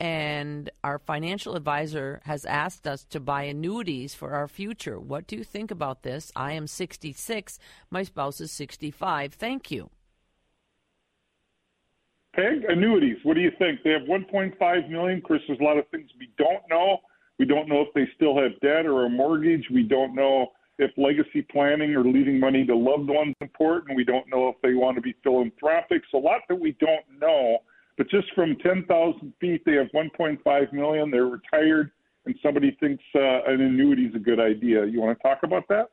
and 0.00 0.70
our 0.84 0.98
financial 0.98 1.56
advisor 1.56 2.20
has 2.24 2.44
asked 2.44 2.86
us 2.86 3.04
to 3.04 3.20
buy 3.20 3.44
annuities 3.44 4.14
for 4.14 4.30
our 4.30 4.46
future. 4.46 4.98
What 4.98 5.26
do 5.26 5.36
you 5.36 5.44
think 5.44 5.70
about 5.70 6.02
this? 6.02 6.30
I 6.36 6.52
am 6.52 6.66
66. 6.66 7.58
My 7.90 8.04
spouse 8.04 8.40
is 8.40 8.52
65. 8.52 9.34
Thank 9.34 9.70
you. 9.70 9.90
Peg, 12.34 12.64
annuities. 12.68 13.16
What 13.24 13.34
do 13.34 13.40
you 13.40 13.50
think? 13.58 13.80
They 13.82 13.90
have 13.90 14.02
1.5 14.02 14.88
million. 14.88 15.20
Chris, 15.20 15.40
there's 15.48 15.58
a 15.58 15.64
lot 15.64 15.78
of 15.78 15.88
things 15.88 16.08
we 16.18 16.30
don't 16.38 16.62
know. 16.70 16.98
We 17.40 17.46
don't 17.46 17.68
know 17.68 17.80
if 17.80 17.88
they 17.94 18.08
still 18.14 18.40
have 18.40 18.52
debt 18.60 18.86
or 18.86 19.06
a 19.06 19.10
mortgage. 19.10 19.66
We 19.72 19.82
don't 19.82 20.14
know 20.14 20.48
if 20.78 20.92
legacy 20.96 21.42
planning 21.50 21.96
or 21.96 22.04
leaving 22.04 22.38
money 22.38 22.64
to 22.66 22.76
loved 22.76 23.08
ones 23.08 23.30
is 23.40 23.48
important. 23.48 23.96
We 23.96 24.04
don't 24.04 24.28
know 24.28 24.48
if 24.48 24.56
they 24.62 24.74
want 24.74 24.96
to 24.96 25.00
be 25.00 25.14
philanthropic. 25.24 26.02
So 26.10 26.18
a 26.18 26.20
lot 26.20 26.42
that 26.48 26.60
we 26.60 26.76
don't 26.78 27.04
know. 27.20 27.58
But 27.98 28.08
just 28.08 28.32
from 28.34 28.56
10,000 28.62 29.32
feet, 29.40 29.62
they 29.66 29.72
have 29.72 29.88
1.5 29.92 30.72
million. 30.72 31.10
They're 31.10 31.24
retired, 31.24 31.90
and 32.24 32.34
somebody 32.42 32.76
thinks 32.78 33.02
uh, 33.16 33.42
an 33.46 33.60
annuity 33.60 34.04
is 34.04 34.14
a 34.14 34.20
good 34.20 34.38
idea. 34.38 34.86
You 34.86 35.00
want 35.00 35.18
to 35.18 35.22
talk 35.22 35.40
about 35.42 35.66
that? 35.68 35.90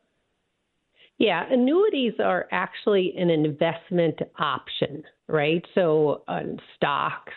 Yeah, 1.18 1.46
annuities 1.50 2.14
are 2.24 2.48
actually 2.52 3.16
an 3.18 3.32
investment 3.32 4.20
option, 4.38 5.04
right? 5.28 5.66
So 5.74 6.24
uh, 6.28 6.42
stocks, 6.76 7.34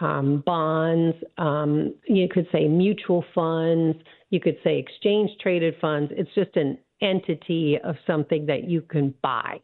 um, 0.00 0.42
bonds, 0.44 1.16
um, 1.38 1.94
you 2.06 2.28
could 2.28 2.46
say 2.52 2.68
mutual 2.68 3.24
funds, 3.34 3.96
you 4.30 4.40
could 4.40 4.58
say 4.62 4.78
exchange 4.78 5.30
traded 5.40 5.76
funds. 5.80 6.12
It's 6.14 6.30
just 6.34 6.56
an 6.56 6.76
entity 7.00 7.78
of 7.82 7.94
something 8.06 8.44
that 8.46 8.68
you 8.68 8.82
can 8.82 9.14
buy. 9.22 9.60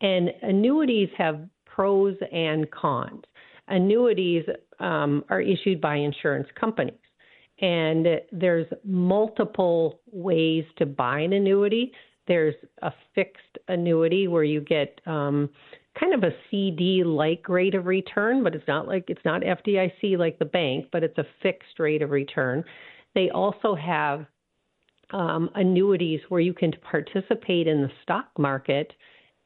And 0.00 0.30
annuities 0.42 1.08
have 1.18 1.40
pros 1.66 2.16
and 2.32 2.70
cons 2.70 3.24
annuities 3.68 4.44
um, 4.80 5.24
are 5.28 5.40
issued 5.40 5.80
by 5.80 5.96
insurance 5.96 6.48
companies. 6.58 6.98
And 7.60 8.06
there's 8.32 8.66
multiple 8.84 10.00
ways 10.10 10.64
to 10.78 10.86
buy 10.86 11.20
an 11.20 11.32
annuity. 11.32 11.92
There's 12.26 12.54
a 12.82 12.92
fixed 13.14 13.58
annuity 13.68 14.26
where 14.26 14.44
you 14.44 14.60
get 14.60 15.00
um, 15.06 15.48
kind 15.98 16.14
of 16.14 16.24
a 16.24 16.34
CD 16.50 17.04
like 17.04 17.48
rate 17.48 17.74
of 17.74 17.86
return, 17.86 18.42
but 18.42 18.54
it's 18.54 18.66
not 18.66 18.88
like 18.88 19.04
it's 19.08 19.24
not 19.24 19.42
FDIC 19.42 20.18
like 20.18 20.38
the 20.38 20.44
bank, 20.44 20.86
but 20.90 21.04
it's 21.04 21.18
a 21.18 21.26
fixed 21.42 21.78
rate 21.78 22.02
of 22.02 22.10
return. 22.10 22.64
They 23.14 23.30
also 23.30 23.74
have 23.74 24.26
um, 25.12 25.50
annuities 25.54 26.20
where 26.28 26.40
you 26.40 26.54
can 26.54 26.72
participate 26.90 27.66
in 27.66 27.82
the 27.82 27.90
stock 28.02 28.28
market 28.38 28.92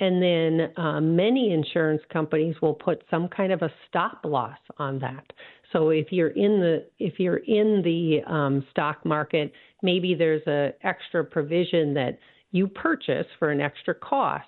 and 0.00 0.22
then 0.22 0.72
uh, 0.76 1.00
many 1.00 1.52
insurance 1.52 2.02
companies 2.12 2.54
will 2.60 2.74
put 2.74 3.02
some 3.10 3.28
kind 3.28 3.52
of 3.52 3.62
a 3.62 3.70
stop 3.88 4.20
loss 4.24 4.58
on 4.78 4.98
that. 4.98 5.24
So 5.72 5.90
if 5.90 6.08
you're 6.10 6.28
in 6.28 6.60
the 6.60 6.86
if 6.98 7.18
you're 7.18 7.38
in 7.38 7.82
the 7.82 8.20
um, 8.30 8.66
stock 8.70 9.04
market, 9.04 9.52
maybe 9.82 10.14
there's 10.14 10.46
a 10.46 10.74
extra 10.82 11.24
provision 11.24 11.94
that 11.94 12.18
you 12.52 12.68
purchase 12.68 13.26
for 13.38 13.50
an 13.50 13.60
extra 13.60 13.94
cost 13.94 14.46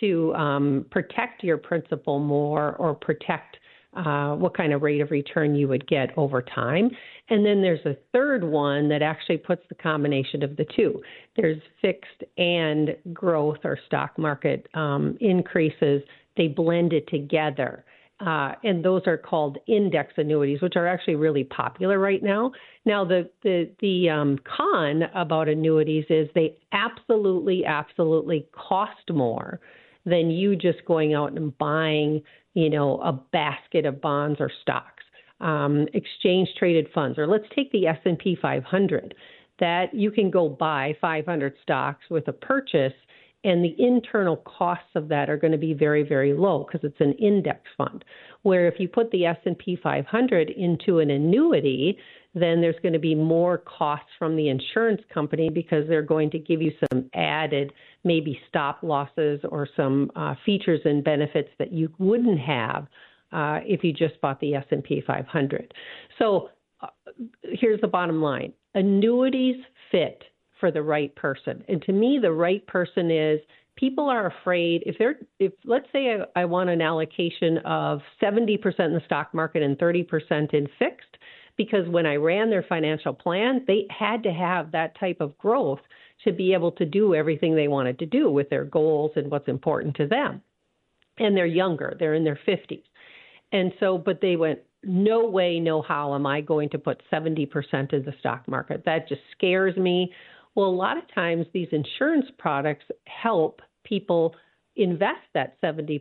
to 0.00 0.34
um, 0.34 0.86
protect 0.90 1.42
your 1.42 1.58
principal 1.58 2.18
more 2.18 2.74
or 2.76 2.94
protect 2.94 3.56
uh, 3.94 4.34
what 4.34 4.56
kind 4.56 4.72
of 4.72 4.82
rate 4.82 5.00
of 5.00 5.10
return 5.10 5.54
you 5.54 5.68
would 5.68 5.86
get 5.88 6.16
over 6.16 6.42
time. 6.42 6.90
And 7.30 7.44
then 7.44 7.62
there's 7.62 7.84
a 7.84 7.96
third 8.12 8.44
one 8.44 8.88
that 8.88 9.02
actually 9.02 9.38
puts 9.38 9.62
the 9.68 9.74
combination 9.74 10.42
of 10.42 10.56
the 10.56 10.66
two. 10.76 11.02
There's 11.36 11.60
fixed 11.80 12.22
and 12.36 12.96
growth 13.12 13.58
or 13.64 13.78
stock 13.86 14.18
market 14.18 14.66
um, 14.74 15.16
increases. 15.20 16.02
They 16.36 16.48
blend 16.48 16.92
it 16.92 17.08
together. 17.08 17.84
Uh, 18.20 18.52
and 18.64 18.84
those 18.84 19.02
are 19.06 19.16
called 19.16 19.58
index 19.68 20.12
annuities, 20.16 20.60
which 20.60 20.74
are 20.74 20.88
actually 20.88 21.14
really 21.14 21.44
popular 21.44 21.98
right 21.98 22.22
now. 22.22 22.50
Now, 22.84 23.04
the 23.04 23.30
the 23.44 23.70
the 23.80 24.10
um, 24.10 24.38
con 24.44 25.04
about 25.14 25.48
annuities 25.48 26.04
is 26.10 26.28
they 26.34 26.56
absolutely, 26.72 27.64
absolutely 27.64 28.48
cost 28.52 29.08
more 29.10 29.60
than 30.04 30.30
you 30.30 30.56
just 30.56 30.84
going 30.84 31.14
out 31.14 31.32
and 31.32 31.56
buying 31.58 32.22
you 32.54 32.70
know, 32.70 33.00
a 33.00 33.12
basket 33.12 33.86
of 33.86 34.00
bonds 34.00 34.40
or 34.40 34.50
stocks, 34.62 35.04
um, 35.40 35.86
exchange 35.94 36.48
traded 36.58 36.88
funds, 36.94 37.18
or 37.18 37.26
let's 37.26 37.46
take 37.54 37.70
the 37.72 37.86
S&P 37.86 38.36
500 38.40 39.14
that 39.60 39.92
you 39.92 40.10
can 40.10 40.30
go 40.30 40.48
buy 40.48 40.96
500 41.00 41.54
stocks 41.62 42.04
with 42.10 42.28
a 42.28 42.32
purchase 42.32 42.92
and 43.44 43.64
the 43.64 43.74
internal 43.78 44.38
costs 44.38 44.90
of 44.96 45.08
that 45.08 45.30
are 45.30 45.36
going 45.36 45.52
to 45.52 45.58
be 45.58 45.72
very 45.72 46.02
very 46.02 46.32
low 46.32 46.64
because 46.64 46.84
it's 46.88 47.00
an 47.00 47.12
index 47.14 47.60
fund. 47.76 48.04
Where 48.42 48.66
if 48.66 48.80
you 48.80 48.88
put 48.88 49.10
the 49.10 49.26
S&P 49.26 49.78
500 49.82 50.50
into 50.50 50.98
an 50.98 51.10
annuity 51.10 51.98
then 52.34 52.60
there's 52.60 52.78
going 52.82 52.92
to 52.92 52.98
be 52.98 53.14
more 53.14 53.58
costs 53.58 54.10
from 54.18 54.36
the 54.36 54.48
insurance 54.48 55.00
company 55.12 55.48
because 55.48 55.88
they're 55.88 56.02
going 56.02 56.30
to 56.30 56.38
give 56.38 56.60
you 56.60 56.72
some 56.92 57.08
added 57.14 57.72
maybe 58.08 58.40
stop 58.48 58.80
losses 58.82 59.38
or 59.50 59.68
some 59.76 60.10
uh, 60.16 60.34
features 60.44 60.80
and 60.84 61.04
benefits 61.04 61.50
that 61.58 61.70
you 61.70 61.92
wouldn't 61.98 62.40
have 62.40 62.88
uh, 63.32 63.60
if 63.64 63.84
you 63.84 63.92
just 63.92 64.20
bought 64.20 64.40
the 64.40 64.54
S&P 64.54 65.02
500. 65.06 65.74
So 66.18 66.48
uh, 66.80 66.86
here's 67.42 67.80
the 67.80 67.86
bottom 67.86 68.22
line: 68.22 68.52
annuities 68.74 69.56
fit 69.92 70.24
for 70.58 70.72
the 70.72 70.82
right 70.82 71.14
person, 71.14 71.62
and 71.68 71.80
to 71.82 71.92
me, 71.92 72.18
the 72.20 72.32
right 72.32 72.66
person 72.66 73.10
is 73.10 73.38
people 73.76 74.08
are 74.08 74.26
afraid 74.26 74.82
if 74.86 74.96
they're 74.98 75.18
if 75.38 75.52
let's 75.64 75.86
say 75.92 76.16
I, 76.16 76.40
I 76.40 76.44
want 76.46 76.70
an 76.70 76.80
allocation 76.80 77.58
of 77.58 78.00
70% 78.20 78.58
in 78.80 78.94
the 78.94 79.02
stock 79.06 79.32
market 79.32 79.62
and 79.62 79.78
30% 79.78 80.52
in 80.52 80.66
fixed 80.78 81.18
because 81.56 81.88
when 81.88 82.06
I 82.06 82.16
ran 82.16 82.50
their 82.50 82.64
financial 82.66 83.12
plan, 83.12 83.64
they 83.66 83.86
had 83.90 84.22
to 84.22 84.32
have 84.32 84.72
that 84.72 84.98
type 84.98 85.20
of 85.20 85.36
growth 85.38 85.80
to 86.24 86.32
be 86.32 86.52
able 86.52 86.72
to 86.72 86.84
do 86.84 87.14
everything 87.14 87.54
they 87.54 87.68
wanted 87.68 87.98
to 88.00 88.06
do 88.06 88.30
with 88.30 88.50
their 88.50 88.64
goals 88.64 89.12
and 89.16 89.30
what's 89.30 89.48
important 89.48 89.96
to 89.96 90.06
them. 90.06 90.42
And 91.18 91.36
they're 91.36 91.46
younger, 91.46 91.96
they're 91.98 92.14
in 92.14 92.24
their 92.24 92.38
50s. 92.46 92.82
And 93.52 93.72
so, 93.80 93.98
but 93.98 94.20
they 94.20 94.36
went, 94.36 94.60
no 94.84 95.28
way, 95.28 95.58
no 95.58 95.82
how 95.82 96.14
am 96.14 96.26
I 96.26 96.40
going 96.40 96.70
to 96.70 96.78
put 96.78 97.02
70% 97.12 97.48
in 97.92 98.04
the 98.04 98.14
stock 98.20 98.46
market? 98.46 98.82
That 98.84 99.08
just 99.08 99.22
scares 99.36 99.76
me. 99.76 100.12
Well, 100.54 100.66
a 100.66 100.70
lot 100.70 100.98
of 100.98 101.04
times 101.14 101.46
these 101.52 101.68
insurance 101.72 102.26
products 102.38 102.84
help 103.06 103.60
people 103.84 104.34
invest 104.76 105.26
that 105.34 105.60
70% 105.62 106.00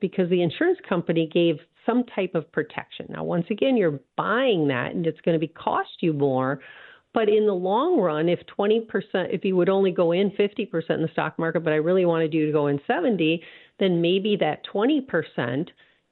because 0.00 0.28
the 0.30 0.42
insurance 0.42 0.78
company 0.88 1.30
gave 1.32 1.56
some 1.86 2.04
type 2.14 2.34
of 2.34 2.50
protection. 2.50 3.06
Now, 3.08 3.22
once 3.22 3.46
again, 3.50 3.76
you're 3.76 4.00
buying 4.16 4.68
that 4.68 4.92
and 4.92 5.06
it's 5.06 5.20
going 5.20 5.34
to 5.34 5.46
be 5.46 5.52
cost 5.52 5.90
you 6.00 6.12
more. 6.12 6.60
But 7.16 7.30
in 7.30 7.46
the 7.46 7.54
long 7.54 7.98
run, 7.98 8.28
if 8.28 8.40
20%, 8.58 8.84
if 9.32 9.42
you 9.42 9.56
would 9.56 9.70
only 9.70 9.90
go 9.90 10.12
in 10.12 10.32
50% 10.32 10.90
in 10.90 11.00
the 11.00 11.08
stock 11.12 11.38
market, 11.38 11.64
but 11.64 11.72
I 11.72 11.76
really 11.76 12.04
wanted 12.04 12.34
you 12.34 12.44
to 12.44 12.52
go 12.52 12.66
in 12.66 12.78
70, 12.86 13.42
then 13.80 14.02
maybe 14.02 14.36
that 14.36 14.60
20%, 14.70 15.66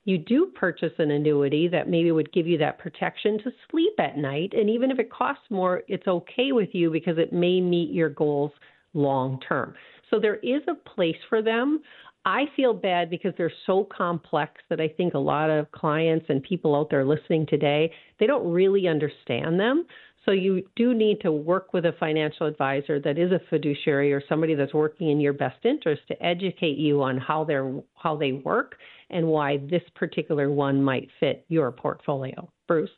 you 0.06 0.16
do 0.16 0.46
purchase 0.54 0.94
an 0.96 1.10
annuity 1.10 1.68
that 1.68 1.90
maybe 1.90 2.10
would 2.10 2.32
give 2.32 2.46
you 2.46 2.56
that 2.56 2.78
protection 2.78 3.36
to 3.44 3.50
sleep 3.70 3.92
at 3.98 4.16
night. 4.16 4.54
And 4.54 4.70
even 4.70 4.90
if 4.90 4.98
it 4.98 5.12
costs 5.12 5.44
more, 5.50 5.82
it's 5.88 6.08
okay 6.08 6.52
with 6.52 6.70
you 6.72 6.90
because 6.90 7.18
it 7.18 7.34
may 7.34 7.60
meet 7.60 7.92
your 7.92 8.08
goals 8.08 8.52
long 8.94 9.38
term. 9.46 9.74
So 10.08 10.18
there 10.18 10.36
is 10.36 10.62
a 10.68 10.88
place 10.88 11.20
for 11.28 11.42
them. 11.42 11.82
I 12.24 12.44
feel 12.56 12.72
bad 12.72 13.10
because 13.10 13.34
they're 13.36 13.52
so 13.66 13.86
complex 13.94 14.54
that 14.70 14.80
I 14.80 14.88
think 14.88 15.12
a 15.12 15.18
lot 15.18 15.50
of 15.50 15.70
clients 15.72 16.24
and 16.30 16.42
people 16.42 16.74
out 16.74 16.88
there 16.88 17.04
listening 17.04 17.44
today, 17.46 17.92
they 18.18 18.26
don't 18.26 18.50
really 18.50 18.88
understand 18.88 19.60
them. 19.60 19.84
So 20.24 20.30
you 20.30 20.62
do 20.74 20.94
need 20.94 21.20
to 21.20 21.32
work 21.32 21.72
with 21.72 21.84
a 21.84 21.92
financial 22.00 22.46
advisor 22.46 22.98
that 23.00 23.18
is 23.18 23.30
a 23.30 23.40
fiduciary 23.50 24.12
or 24.12 24.22
somebody 24.28 24.54
that's 24.54 24.72
working 24.72 25.10
in 25.10 25.20
your 25.20 25.34
best 25.34 25.64
interest 25.64 26.02
to 26.08 26.24
educate 26.24 26.78
you 26.78 27.02
on 27.02 27.18
how 27.18 27.44
they're 27.44 27.72
how 27.94 28.16
they 28.16 28.32
work 28.32 28.76
and 29.10 29.26
why 29.26 29.58
this 29.68 29.82
particular 29.94 30.50
one 30.50 30.82
might 30.82 31.08
fit 31.20 31.44
your 31.48 31.70
portfolio. 31.70 32.48
Bruce. 32.66 32.90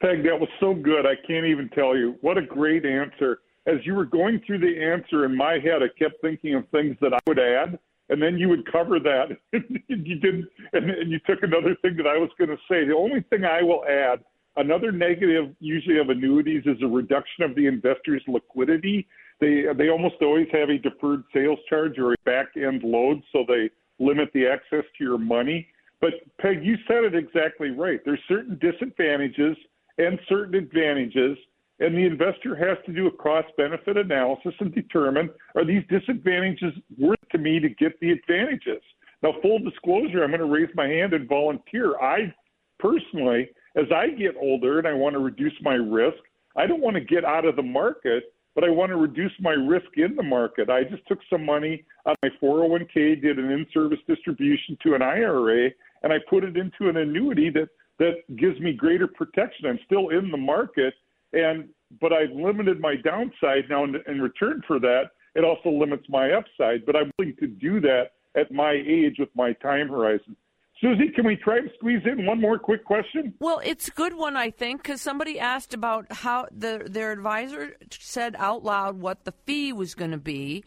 Peg, 0.00 0.22
that 0.24 0.38
was 0.38 0.48
so 0.60 0.74
good. 0.74 1.06
I 1.06 1.14
can't 1.26 1.46
even 1.46 1.68
tell 1.70 1.96
you. 1.96 2.16
What 2.20 2.38
a 2.38 2.42
great 2.42 2.84
answer 2.84 3.40
as 3.66 3.76
you 3.84 3.94
were 3.94 4.04
going 4.04 4.40
through 4.46 4.58
the 4.58 4.82
answer 4.82 5.24
in 5.24 5.36
my 5.36 5.54
head, 5.54 5.82
I 5.82 5.88
kept 5.98 6.20
thinking 6.20 6.54
of 6.54 6.68
things 6.70 6.96
that 7.00 7.12
I 7.14 7.18
would 7.26 7.38
add 7.38 7.78
and 8.08 8.20
then 8.20 8.36
you 8.36 8.48
would 8.48 8.70
cover 8.70 8.98
that. 9.00 9.28
you 9.88 10.16
didn't, 10.16 10.46
and, 10.72 10.90
and 10.90 11.10
you 11.10 11.18
took 11.26 11.42
another 11.42 11.74
thing 11.80 11.96
that 11.96 12.06
I 12.06 12.18
was 12.18 12.28
going 12.38 12.50
to 12.50 12.58
say. 12.68 12.84
The 12.84 12.94
only 12.94 13.22
thing 13.30 13.44
I 13.44 13.62
will 13.62 13.84
add, 13.88 14.22
another 14.56 14.92
negative 14.92 15.54
usually 15.60 15.98
of 15.98 16.08
annuities 16.08 16.62
is 16.66 16.76
a 16.82 16.86
reduction 16.86 17.44
of 17.44 17.54
the 17.54 17.66
investor's 17.66 18.22
liquidity. 18.26 19.06
They 19.40 19.64
they 19.76 19.88
almost 19.88 20.16
always 20.20 20.48
have 20.52 20.70
a 20.70 20.78
deferred 20.78 21.24
sales 21.34 21.58
charge 21.68 21.98
or 21.98 22.12
a 22.12 22.16
back 22.24 22.48
end 22.56 22.82
load, 22.82 23.22
so 23.32 23.44
they 23.46 23.70
limit 23.98 24.30
the 24.34 24.46
access 24.46 24.84
to 24.98 25.04
your 25.04 25.18
money. 25.18 25.68
But 26.00 26.14
Peg, 26.40 26.64
you 26.64 26.76
said 26.88 27.04
it 27.04 27.14
exactly 27.14 27.70
right. 27.70 28.00
There's 28.04 28.20
certain 28.28 28.58
disadvantages 28.60 29.56
and 29.98 30.18
certain 30.28 30.54
advantages 30.54 31.38
and 31.82 31.96
the 31.96 32.06
investor 32.06 32.54
has 32.54 32.78
to 32.86 32.92
do 32.92 33.08
a 33.08 33.10
cost 33.10 33.48
benefit 33.56 33.96
analysis 33.96 34.54
and 34.60 34.72
determine 34.72 35.30
are 35.56 35.64
these 35.64 35.82
disadvantages 35.88 36.72
worth 36.96 37.18
to 37.32 37.38
me 37.38 37.58
to 37.58 37.68
get 37.70 37.98
the 38.00 38.10
advantages. 38.12 38.82
Now, 39.22 39.34
full 39.42 39.58
disclosure, 39.58 40.22
I'm 40.22 40.30
going 40.30 40.40
to 40.40 40.46
raise 40.46 40.68
my 40.76 40.86
hand 40.86 41.12
and 41.12 41.28
volunteer. 41.28 41.98
I 42.00 42.32
personally, 42.78 43.48
as 43.76 43.86
I 43.94 44.08
get 44.08 44.34
older 44.40 44.78
and 44.78 44.86
I 44.86 44.92
want 44.92 45.14
to 45.14 45.18
reduce 45.18 45.54
my 45.62 45.74
risk, 45.74 46.18
I 46.56 46.66
don't 46.66 46.80
want 46.80 46.94
to 46.94 47.00
get 47.00 47.24
out 47.24 47.44
of 47.44 47.56
the 47.56 47.62
market, 47.62 48.24
but 48.54 48.64
I 48.64 48.70
want 48.70 48.90
to 48.90 48.96
reduce 48.96 49.32
my 49.40 49.52
risk 49.52 49.86
in 49.96 50.14
the 50.14 50.22
market. 50.22 50.68
I 50.68 50.84
just 50.84 51.06
took 51.06 51.18
some 51.30 51.44
money 51.44 51.84
out 52.06 52.16
of 52.22 52.30
my 52.30 52.46
401k, 52.46 53.22
did 53.22 53.38
an 53.38 53.50
in-service 53.50 54.00
distribution 54.06 54.76
to 54.82 54.94
an 54.94 55.02
IRA, 55.02 55.70
and 56.02 56.12
I 56.12 56.16
put 56.28 56.44
it 56.44 56.56
into 56.56 56.88
an 56.88 56.98
annuity 56.98 57.50
that 57.50 57.68
that 57.98 58.36
gives 58.36 58.58
me 58.58 58.72
greater 58.72 59.06
protection. 59.06 59.66
I'm 59.66 59.78
still 59.84 60.08
in 60.08 60.30
the 60.30 60.36
market, 60.36 60.94
and 61.32 61.68
but 62.00 62.12
I've 62.12 62.30
limited 62.30 62.80
my 62.80 62.96
downside 62.96 63.64
now 63.68 63.84
in, 63.84 63.96
in 64.08 64.20
return 64.20 64.62
for 64.66 64.80
that. 64.80 65.10
It 65.34 65.44
also 65.44 65.70
limits 65.70 66.04
my 66.08 66.32
upside, 66.32 66.84
but 66.84 66.96
I'm 66.96 67.10
willing 67.18 67.36
to 67.40 67.46
do 67.46 67.80
that 67.80 68.12
at 68.34 68.50
my 68.50 68.72
age 68.72 69.16
with 69.18 69.28
my 69.34 69.52
time 69.54 69.88
horizon. 69.88 70.36
Susie, 70.82 71.10
can 71.14 71.24
we 71.24 71.36
try 71.36 71.60
to 71.60 71.68
squeeze 71.76 72.02
in 72.04 72.26
one 72.26 72.40
more 72.40 72.58
quick 72.58 72.84
question? 72.84 73.32
Well, 73.38 73.60
it's 73.64 73.86
a 73.86 73.92
good 73.92 74.14
one, 74.14 74.36
I 74.36 74.50
think, 74.50 74.82
because 74.82 75.00
somebody 75.00 75.38
asked 75.38 75.74
about 75.74 76.12
how 76.12 76.48
the, 76.50 76.82
their 76.90 77.12
advisor 77.12 77.76
said 77.90 78.34
out 78.36 78.64
loud 78.64 79.00
what 79.00 79.24
the 79.24 79.32
fee 79.46 79.72
was 79.72 79.94
going 79.94 80.10
to 80.10 80.18
be 80.18 80.64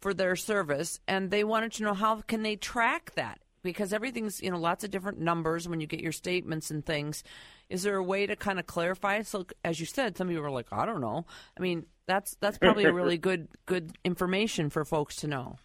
for 0.00 0.14
their 0.14 0.36
service, 0.36 1.00
and 1.08 1.32
they 1.32 1.42
wanted 1.42 1.72
to 1.72 1.82
know 1.82 1.94
how 1.94 2.20
can 2.20 2.44
they 2.44 2.54
track 2.54 3.12
that 3.16 3.40
because 3.62 3.92
everything's 3.92 4.40
you 4.40 4.50
know 4.52 4.58
lots 4.58 4.84
of 4.84 4.90
different 4.92 5.18
numbers 5.18 5.68
when 5.68 5.80
you 5.80 5.88
get 5.88 6.00
your 6.00 6.12
statements 6.12 6.70
and 6.70 6.86
things. 6.86 7.24
Is 7.68 7.82
there 7.82 7.96
a 7.96 8.02
way 8.02 8.24
to 8.24 8.36
kind 8.36 8.60
of 8.60 8.66
clarify? 8.66 9.22
So, 9.22 9.46
as 9.64 9.80
you 9.80 9.86
said, 9.86 10.16
some 10.16 10.28
people 10.28 10.44
are 10.44 10.50
like, 10.50 10.72
I 10.72 10.86
don't 10.86 11.00
know. 11.00 11.26
I 11.56 11.60
mean, 11.60 11.86
that's 12.06 12.36
that's 12.40 12.58
probably 12.58 12.84
a 12.84 12.92
really 12.92 13.18
good 13.18 13.48
good 13.66 13.98
information 14.04 14.70
for 14.70 14.84
folks 14.84 15.16
to 15.16 15.26
know. 15.26 15.56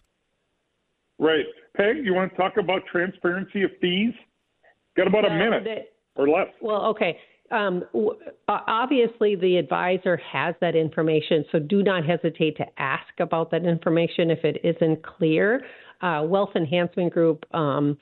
Right, 1.18 1.44
Peg. 1.76 2.04
You 2.04 2.14
want 2.14 2.32
to 2.32 2.36
talk 2.36 2.56
about 2.56 2.82
transparency 2.90 3.62
of 3.62 3.70
fees? 3.80 4.12
Got 4.96 5.06
about 5.06 5.24
a 5.24 5.30
minute 5.30 5.92
or 6.16 6.28
less. 6.28 6.48
Well, 6.60 6.86
okay. 6.86 7.18
Um, 7.50 7.84
obviously, 8.48 9.36
the 9.36 9.58
advisor 9.58 10.16
has 10.16 10.54
that 10.60 10.74
information, 10.74 11.44
so 11.52 11.58
do 11.58 11.82
not 11.82 12.04
hesitate 12.04 12.56
to 12.56 12.64
ask 12.78 13.20
about 13.20 13.50
that 13.50 13.64
information 13.64 14.30
if 14.30 14.44
it 14.44 14.58
isn't 14.64 15.04
clear 15.04 15.62
uh, 16.04 16.22
Wealth 16.24 16.50
Enhancement 16.54 17.12
Group 17.12 17.44
um, 17.54 17.96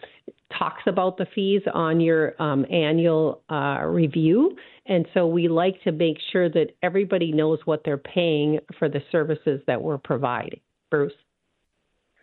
talks 0.59 0.83
about 0.87 1.17
the 1.17 1.27
fees 1.35 1.63
on 1.73 2.01
your 2.01 2.41
um, 2.43 2.67
annual 2.71 3.43
uh, 3.49 3.83
review. 3.85 4.57
And 4.87 5.07
so 5.15 5.27
we 5.27 5.49
like 5.49 5.81
to 5.85 5.93
make 5.93 6.19
sure 6.33 6.49
that 6.51 6.75
everybody 6.83 7.33
knows 7.33 7.61
what 7.65 7.83
they're 7.85 7.97
paying 7.97 8.59
for 8.79 8.89
the 8.89 9.01
services 9.13 9.61
that 9.67 9.81
we're 9.81 9.99
providing. 9.99 10.61
Bruce? 10.91 11.13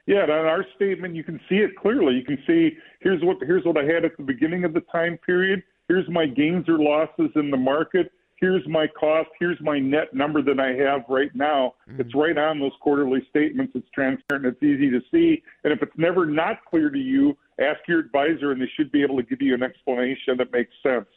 Yeah, 0.10 0.24
on 0.24 0.46
our 0.46 0.66
statement, 0.76 1.16
you 1.16 1.24
can 1.24 1.40
see 1.48 1.58
it 1.58 1.76
clearly. 1.78 2.16
You 2.16 2.24
can 2.24 2.40
see 2.48 2.72
here's 3.00 3.24
what 3.24 3.38
here's 3.42 3.64
what 3.64 3.78
I 3.78 3.84
had 3.84 4.04
at 4.06 4.18
the 4.18 4.24
beginning 4.24 4.64
of 4.64 4.74
the 4.74 4.82
time 4.92 5.20
period. 5.26 5.64
Here's 5.88 6.10
my 6.10 6.26
gains 6.26 6.68
or 6.68 6.80
losses 6.80 7.30
in 7.36 7.52
the 7.52 7.58
market 7.58 8.12
here's 8.40 8.68
my 8.68 8.88
cost, 8.88 9.30
here's 9.40 9.60
my 9.62 9.80
net 9.80 10.14
number 10.14 10.42
that 10.42 10.60
I 10.60 10.72
have 10.84 11.02
right 11.10 11.34
now. 11.36 11.76
Mm-hmm. 11.90 12.02
It's 12.02 12.16
right 12.16 12.38
on 12.38 12.60
those 12.60 12.72
quarterly 12.82 13.26
statements. 13.30 13.74
It's 13.76 13.90
transparent, 13.94 14.46
it's 14.46 14.64
easy 14.64 14.90
to 14.90 15.02
see. 15.12 15.44
And 15.64 15.74
if 15.74 15.82
it's 15.82 15.98
never 15.98 16.26
not 16.26 16.66
clear 16.66 16.90
to 16.90 16.98
you, 16.98 17.38
ask 17.60 17.80
your 17.88 18.00
advisor, 18.00 18.52
and 18.52 18.62
they 18.62 18.70
should 18.76 18.92
be 18.92 19.04
able 19.04 19.18
to 19.18 19.24
give 19.24 19.42
you 19.42 19.54
an 19.54 19.64
explanation 19.64 20.38
that 20.38 20.52
makes 20.52 20.72
sense. 20.82 21.08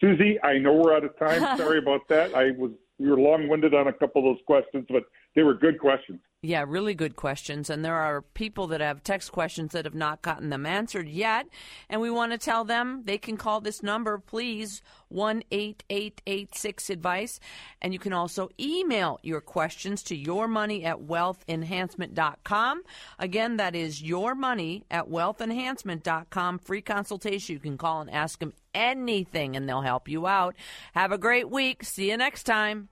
Susie, 0.00 0.42
I 0.42 0.58
know 0.58 0.74
we're 0.74 0.94
out 0.94 1.04
of 1.04 1.16
time. 1.18 1.40
Sorry 1.58 1.78
about 1.78 2.08
that. 2.08 2.34
I 2.34 2.50
was 2.52 2.72
we 3.02 3.10
were 3.10 3.18
long 3.18 3.48
winded 3.48 3.74
on 3.74 3.88
a 3.88 3.92
couple 3.92 4.20
of 4.20 4.36
those 4.36 4.44
questions, 4.46 4.86
but 4.88 5.02
they 5.34 5.42
were 5.42 5.54
good 5.54 5.80
questions. 5.80 6.20
Yeah, 6.44 6.64
really 6.66 6.94
good 6.94 7.14
questions. 7.14 7.70
And 7.70 7.84
there 7.84 7.94
are 7.94 8.22
people 8.22 8.66
that 8.68 8.80
have 8.80 9.04
text 9.04 9.30
questions 9.30 9.72
that 9.72 9.84
have 9.84 9.94
not 9.94 10.22
gotten 10.22 10.50
them 10.50 10.66
answered 10.66 11.08
yet. 11.08 11.46
And 11.88 12.00
we 12.00 12.10
want 12.10 12.32
to 12.32 12.38
tell 12.38 12.64
them 12.64 13.02
they 13.04 13.16
can 13.16 13.36
call 13.36 13.60
this 13.60 13.82
number, 13.82 14.18
please, 14.18 14.82
1 15.08 15.44
8886 15.52 16.90
advice. 16.90 17.38
And 17.80 17.92
you 17.92 18.00
can 18.00 18.12
also 18.12 18.48
email 18.58 19.20
your 19.22 19.40
questions 19.40 20.02
to 20.04 20.18
yourmoney 20.18 20.84
at 20.84 20.98
wealthenhancement.com. 20.98 22.82
Again, 23.20 23.56
that 23.58 23.76
is 23.76 24.02
yourmoney 24.02 24.82
at 24.90 25.08
wealthenhancement.com. 25.08 26.58
Free 26.58 26.82
consultation. 26.82 27.54
You 27.54 27.60
can 27.60 27.78
call 27.78 28.00
and 28.00 28.10
ask 28.10 28.40
them 28.40 28.52
anything 28.74 29.54
and 29.54 29.68
they'll 29.68 29.82
help 29.82 30.08
you 30.08 30.26
out. 30.26 30.56
Have 30.94 31.12
a 31.12 31.18
great 31.18 31.50
week. 31.50 31.84
See 31.84 32.10
you 32.10 32.16
next 32.16 32.42
time. 32.42 32.88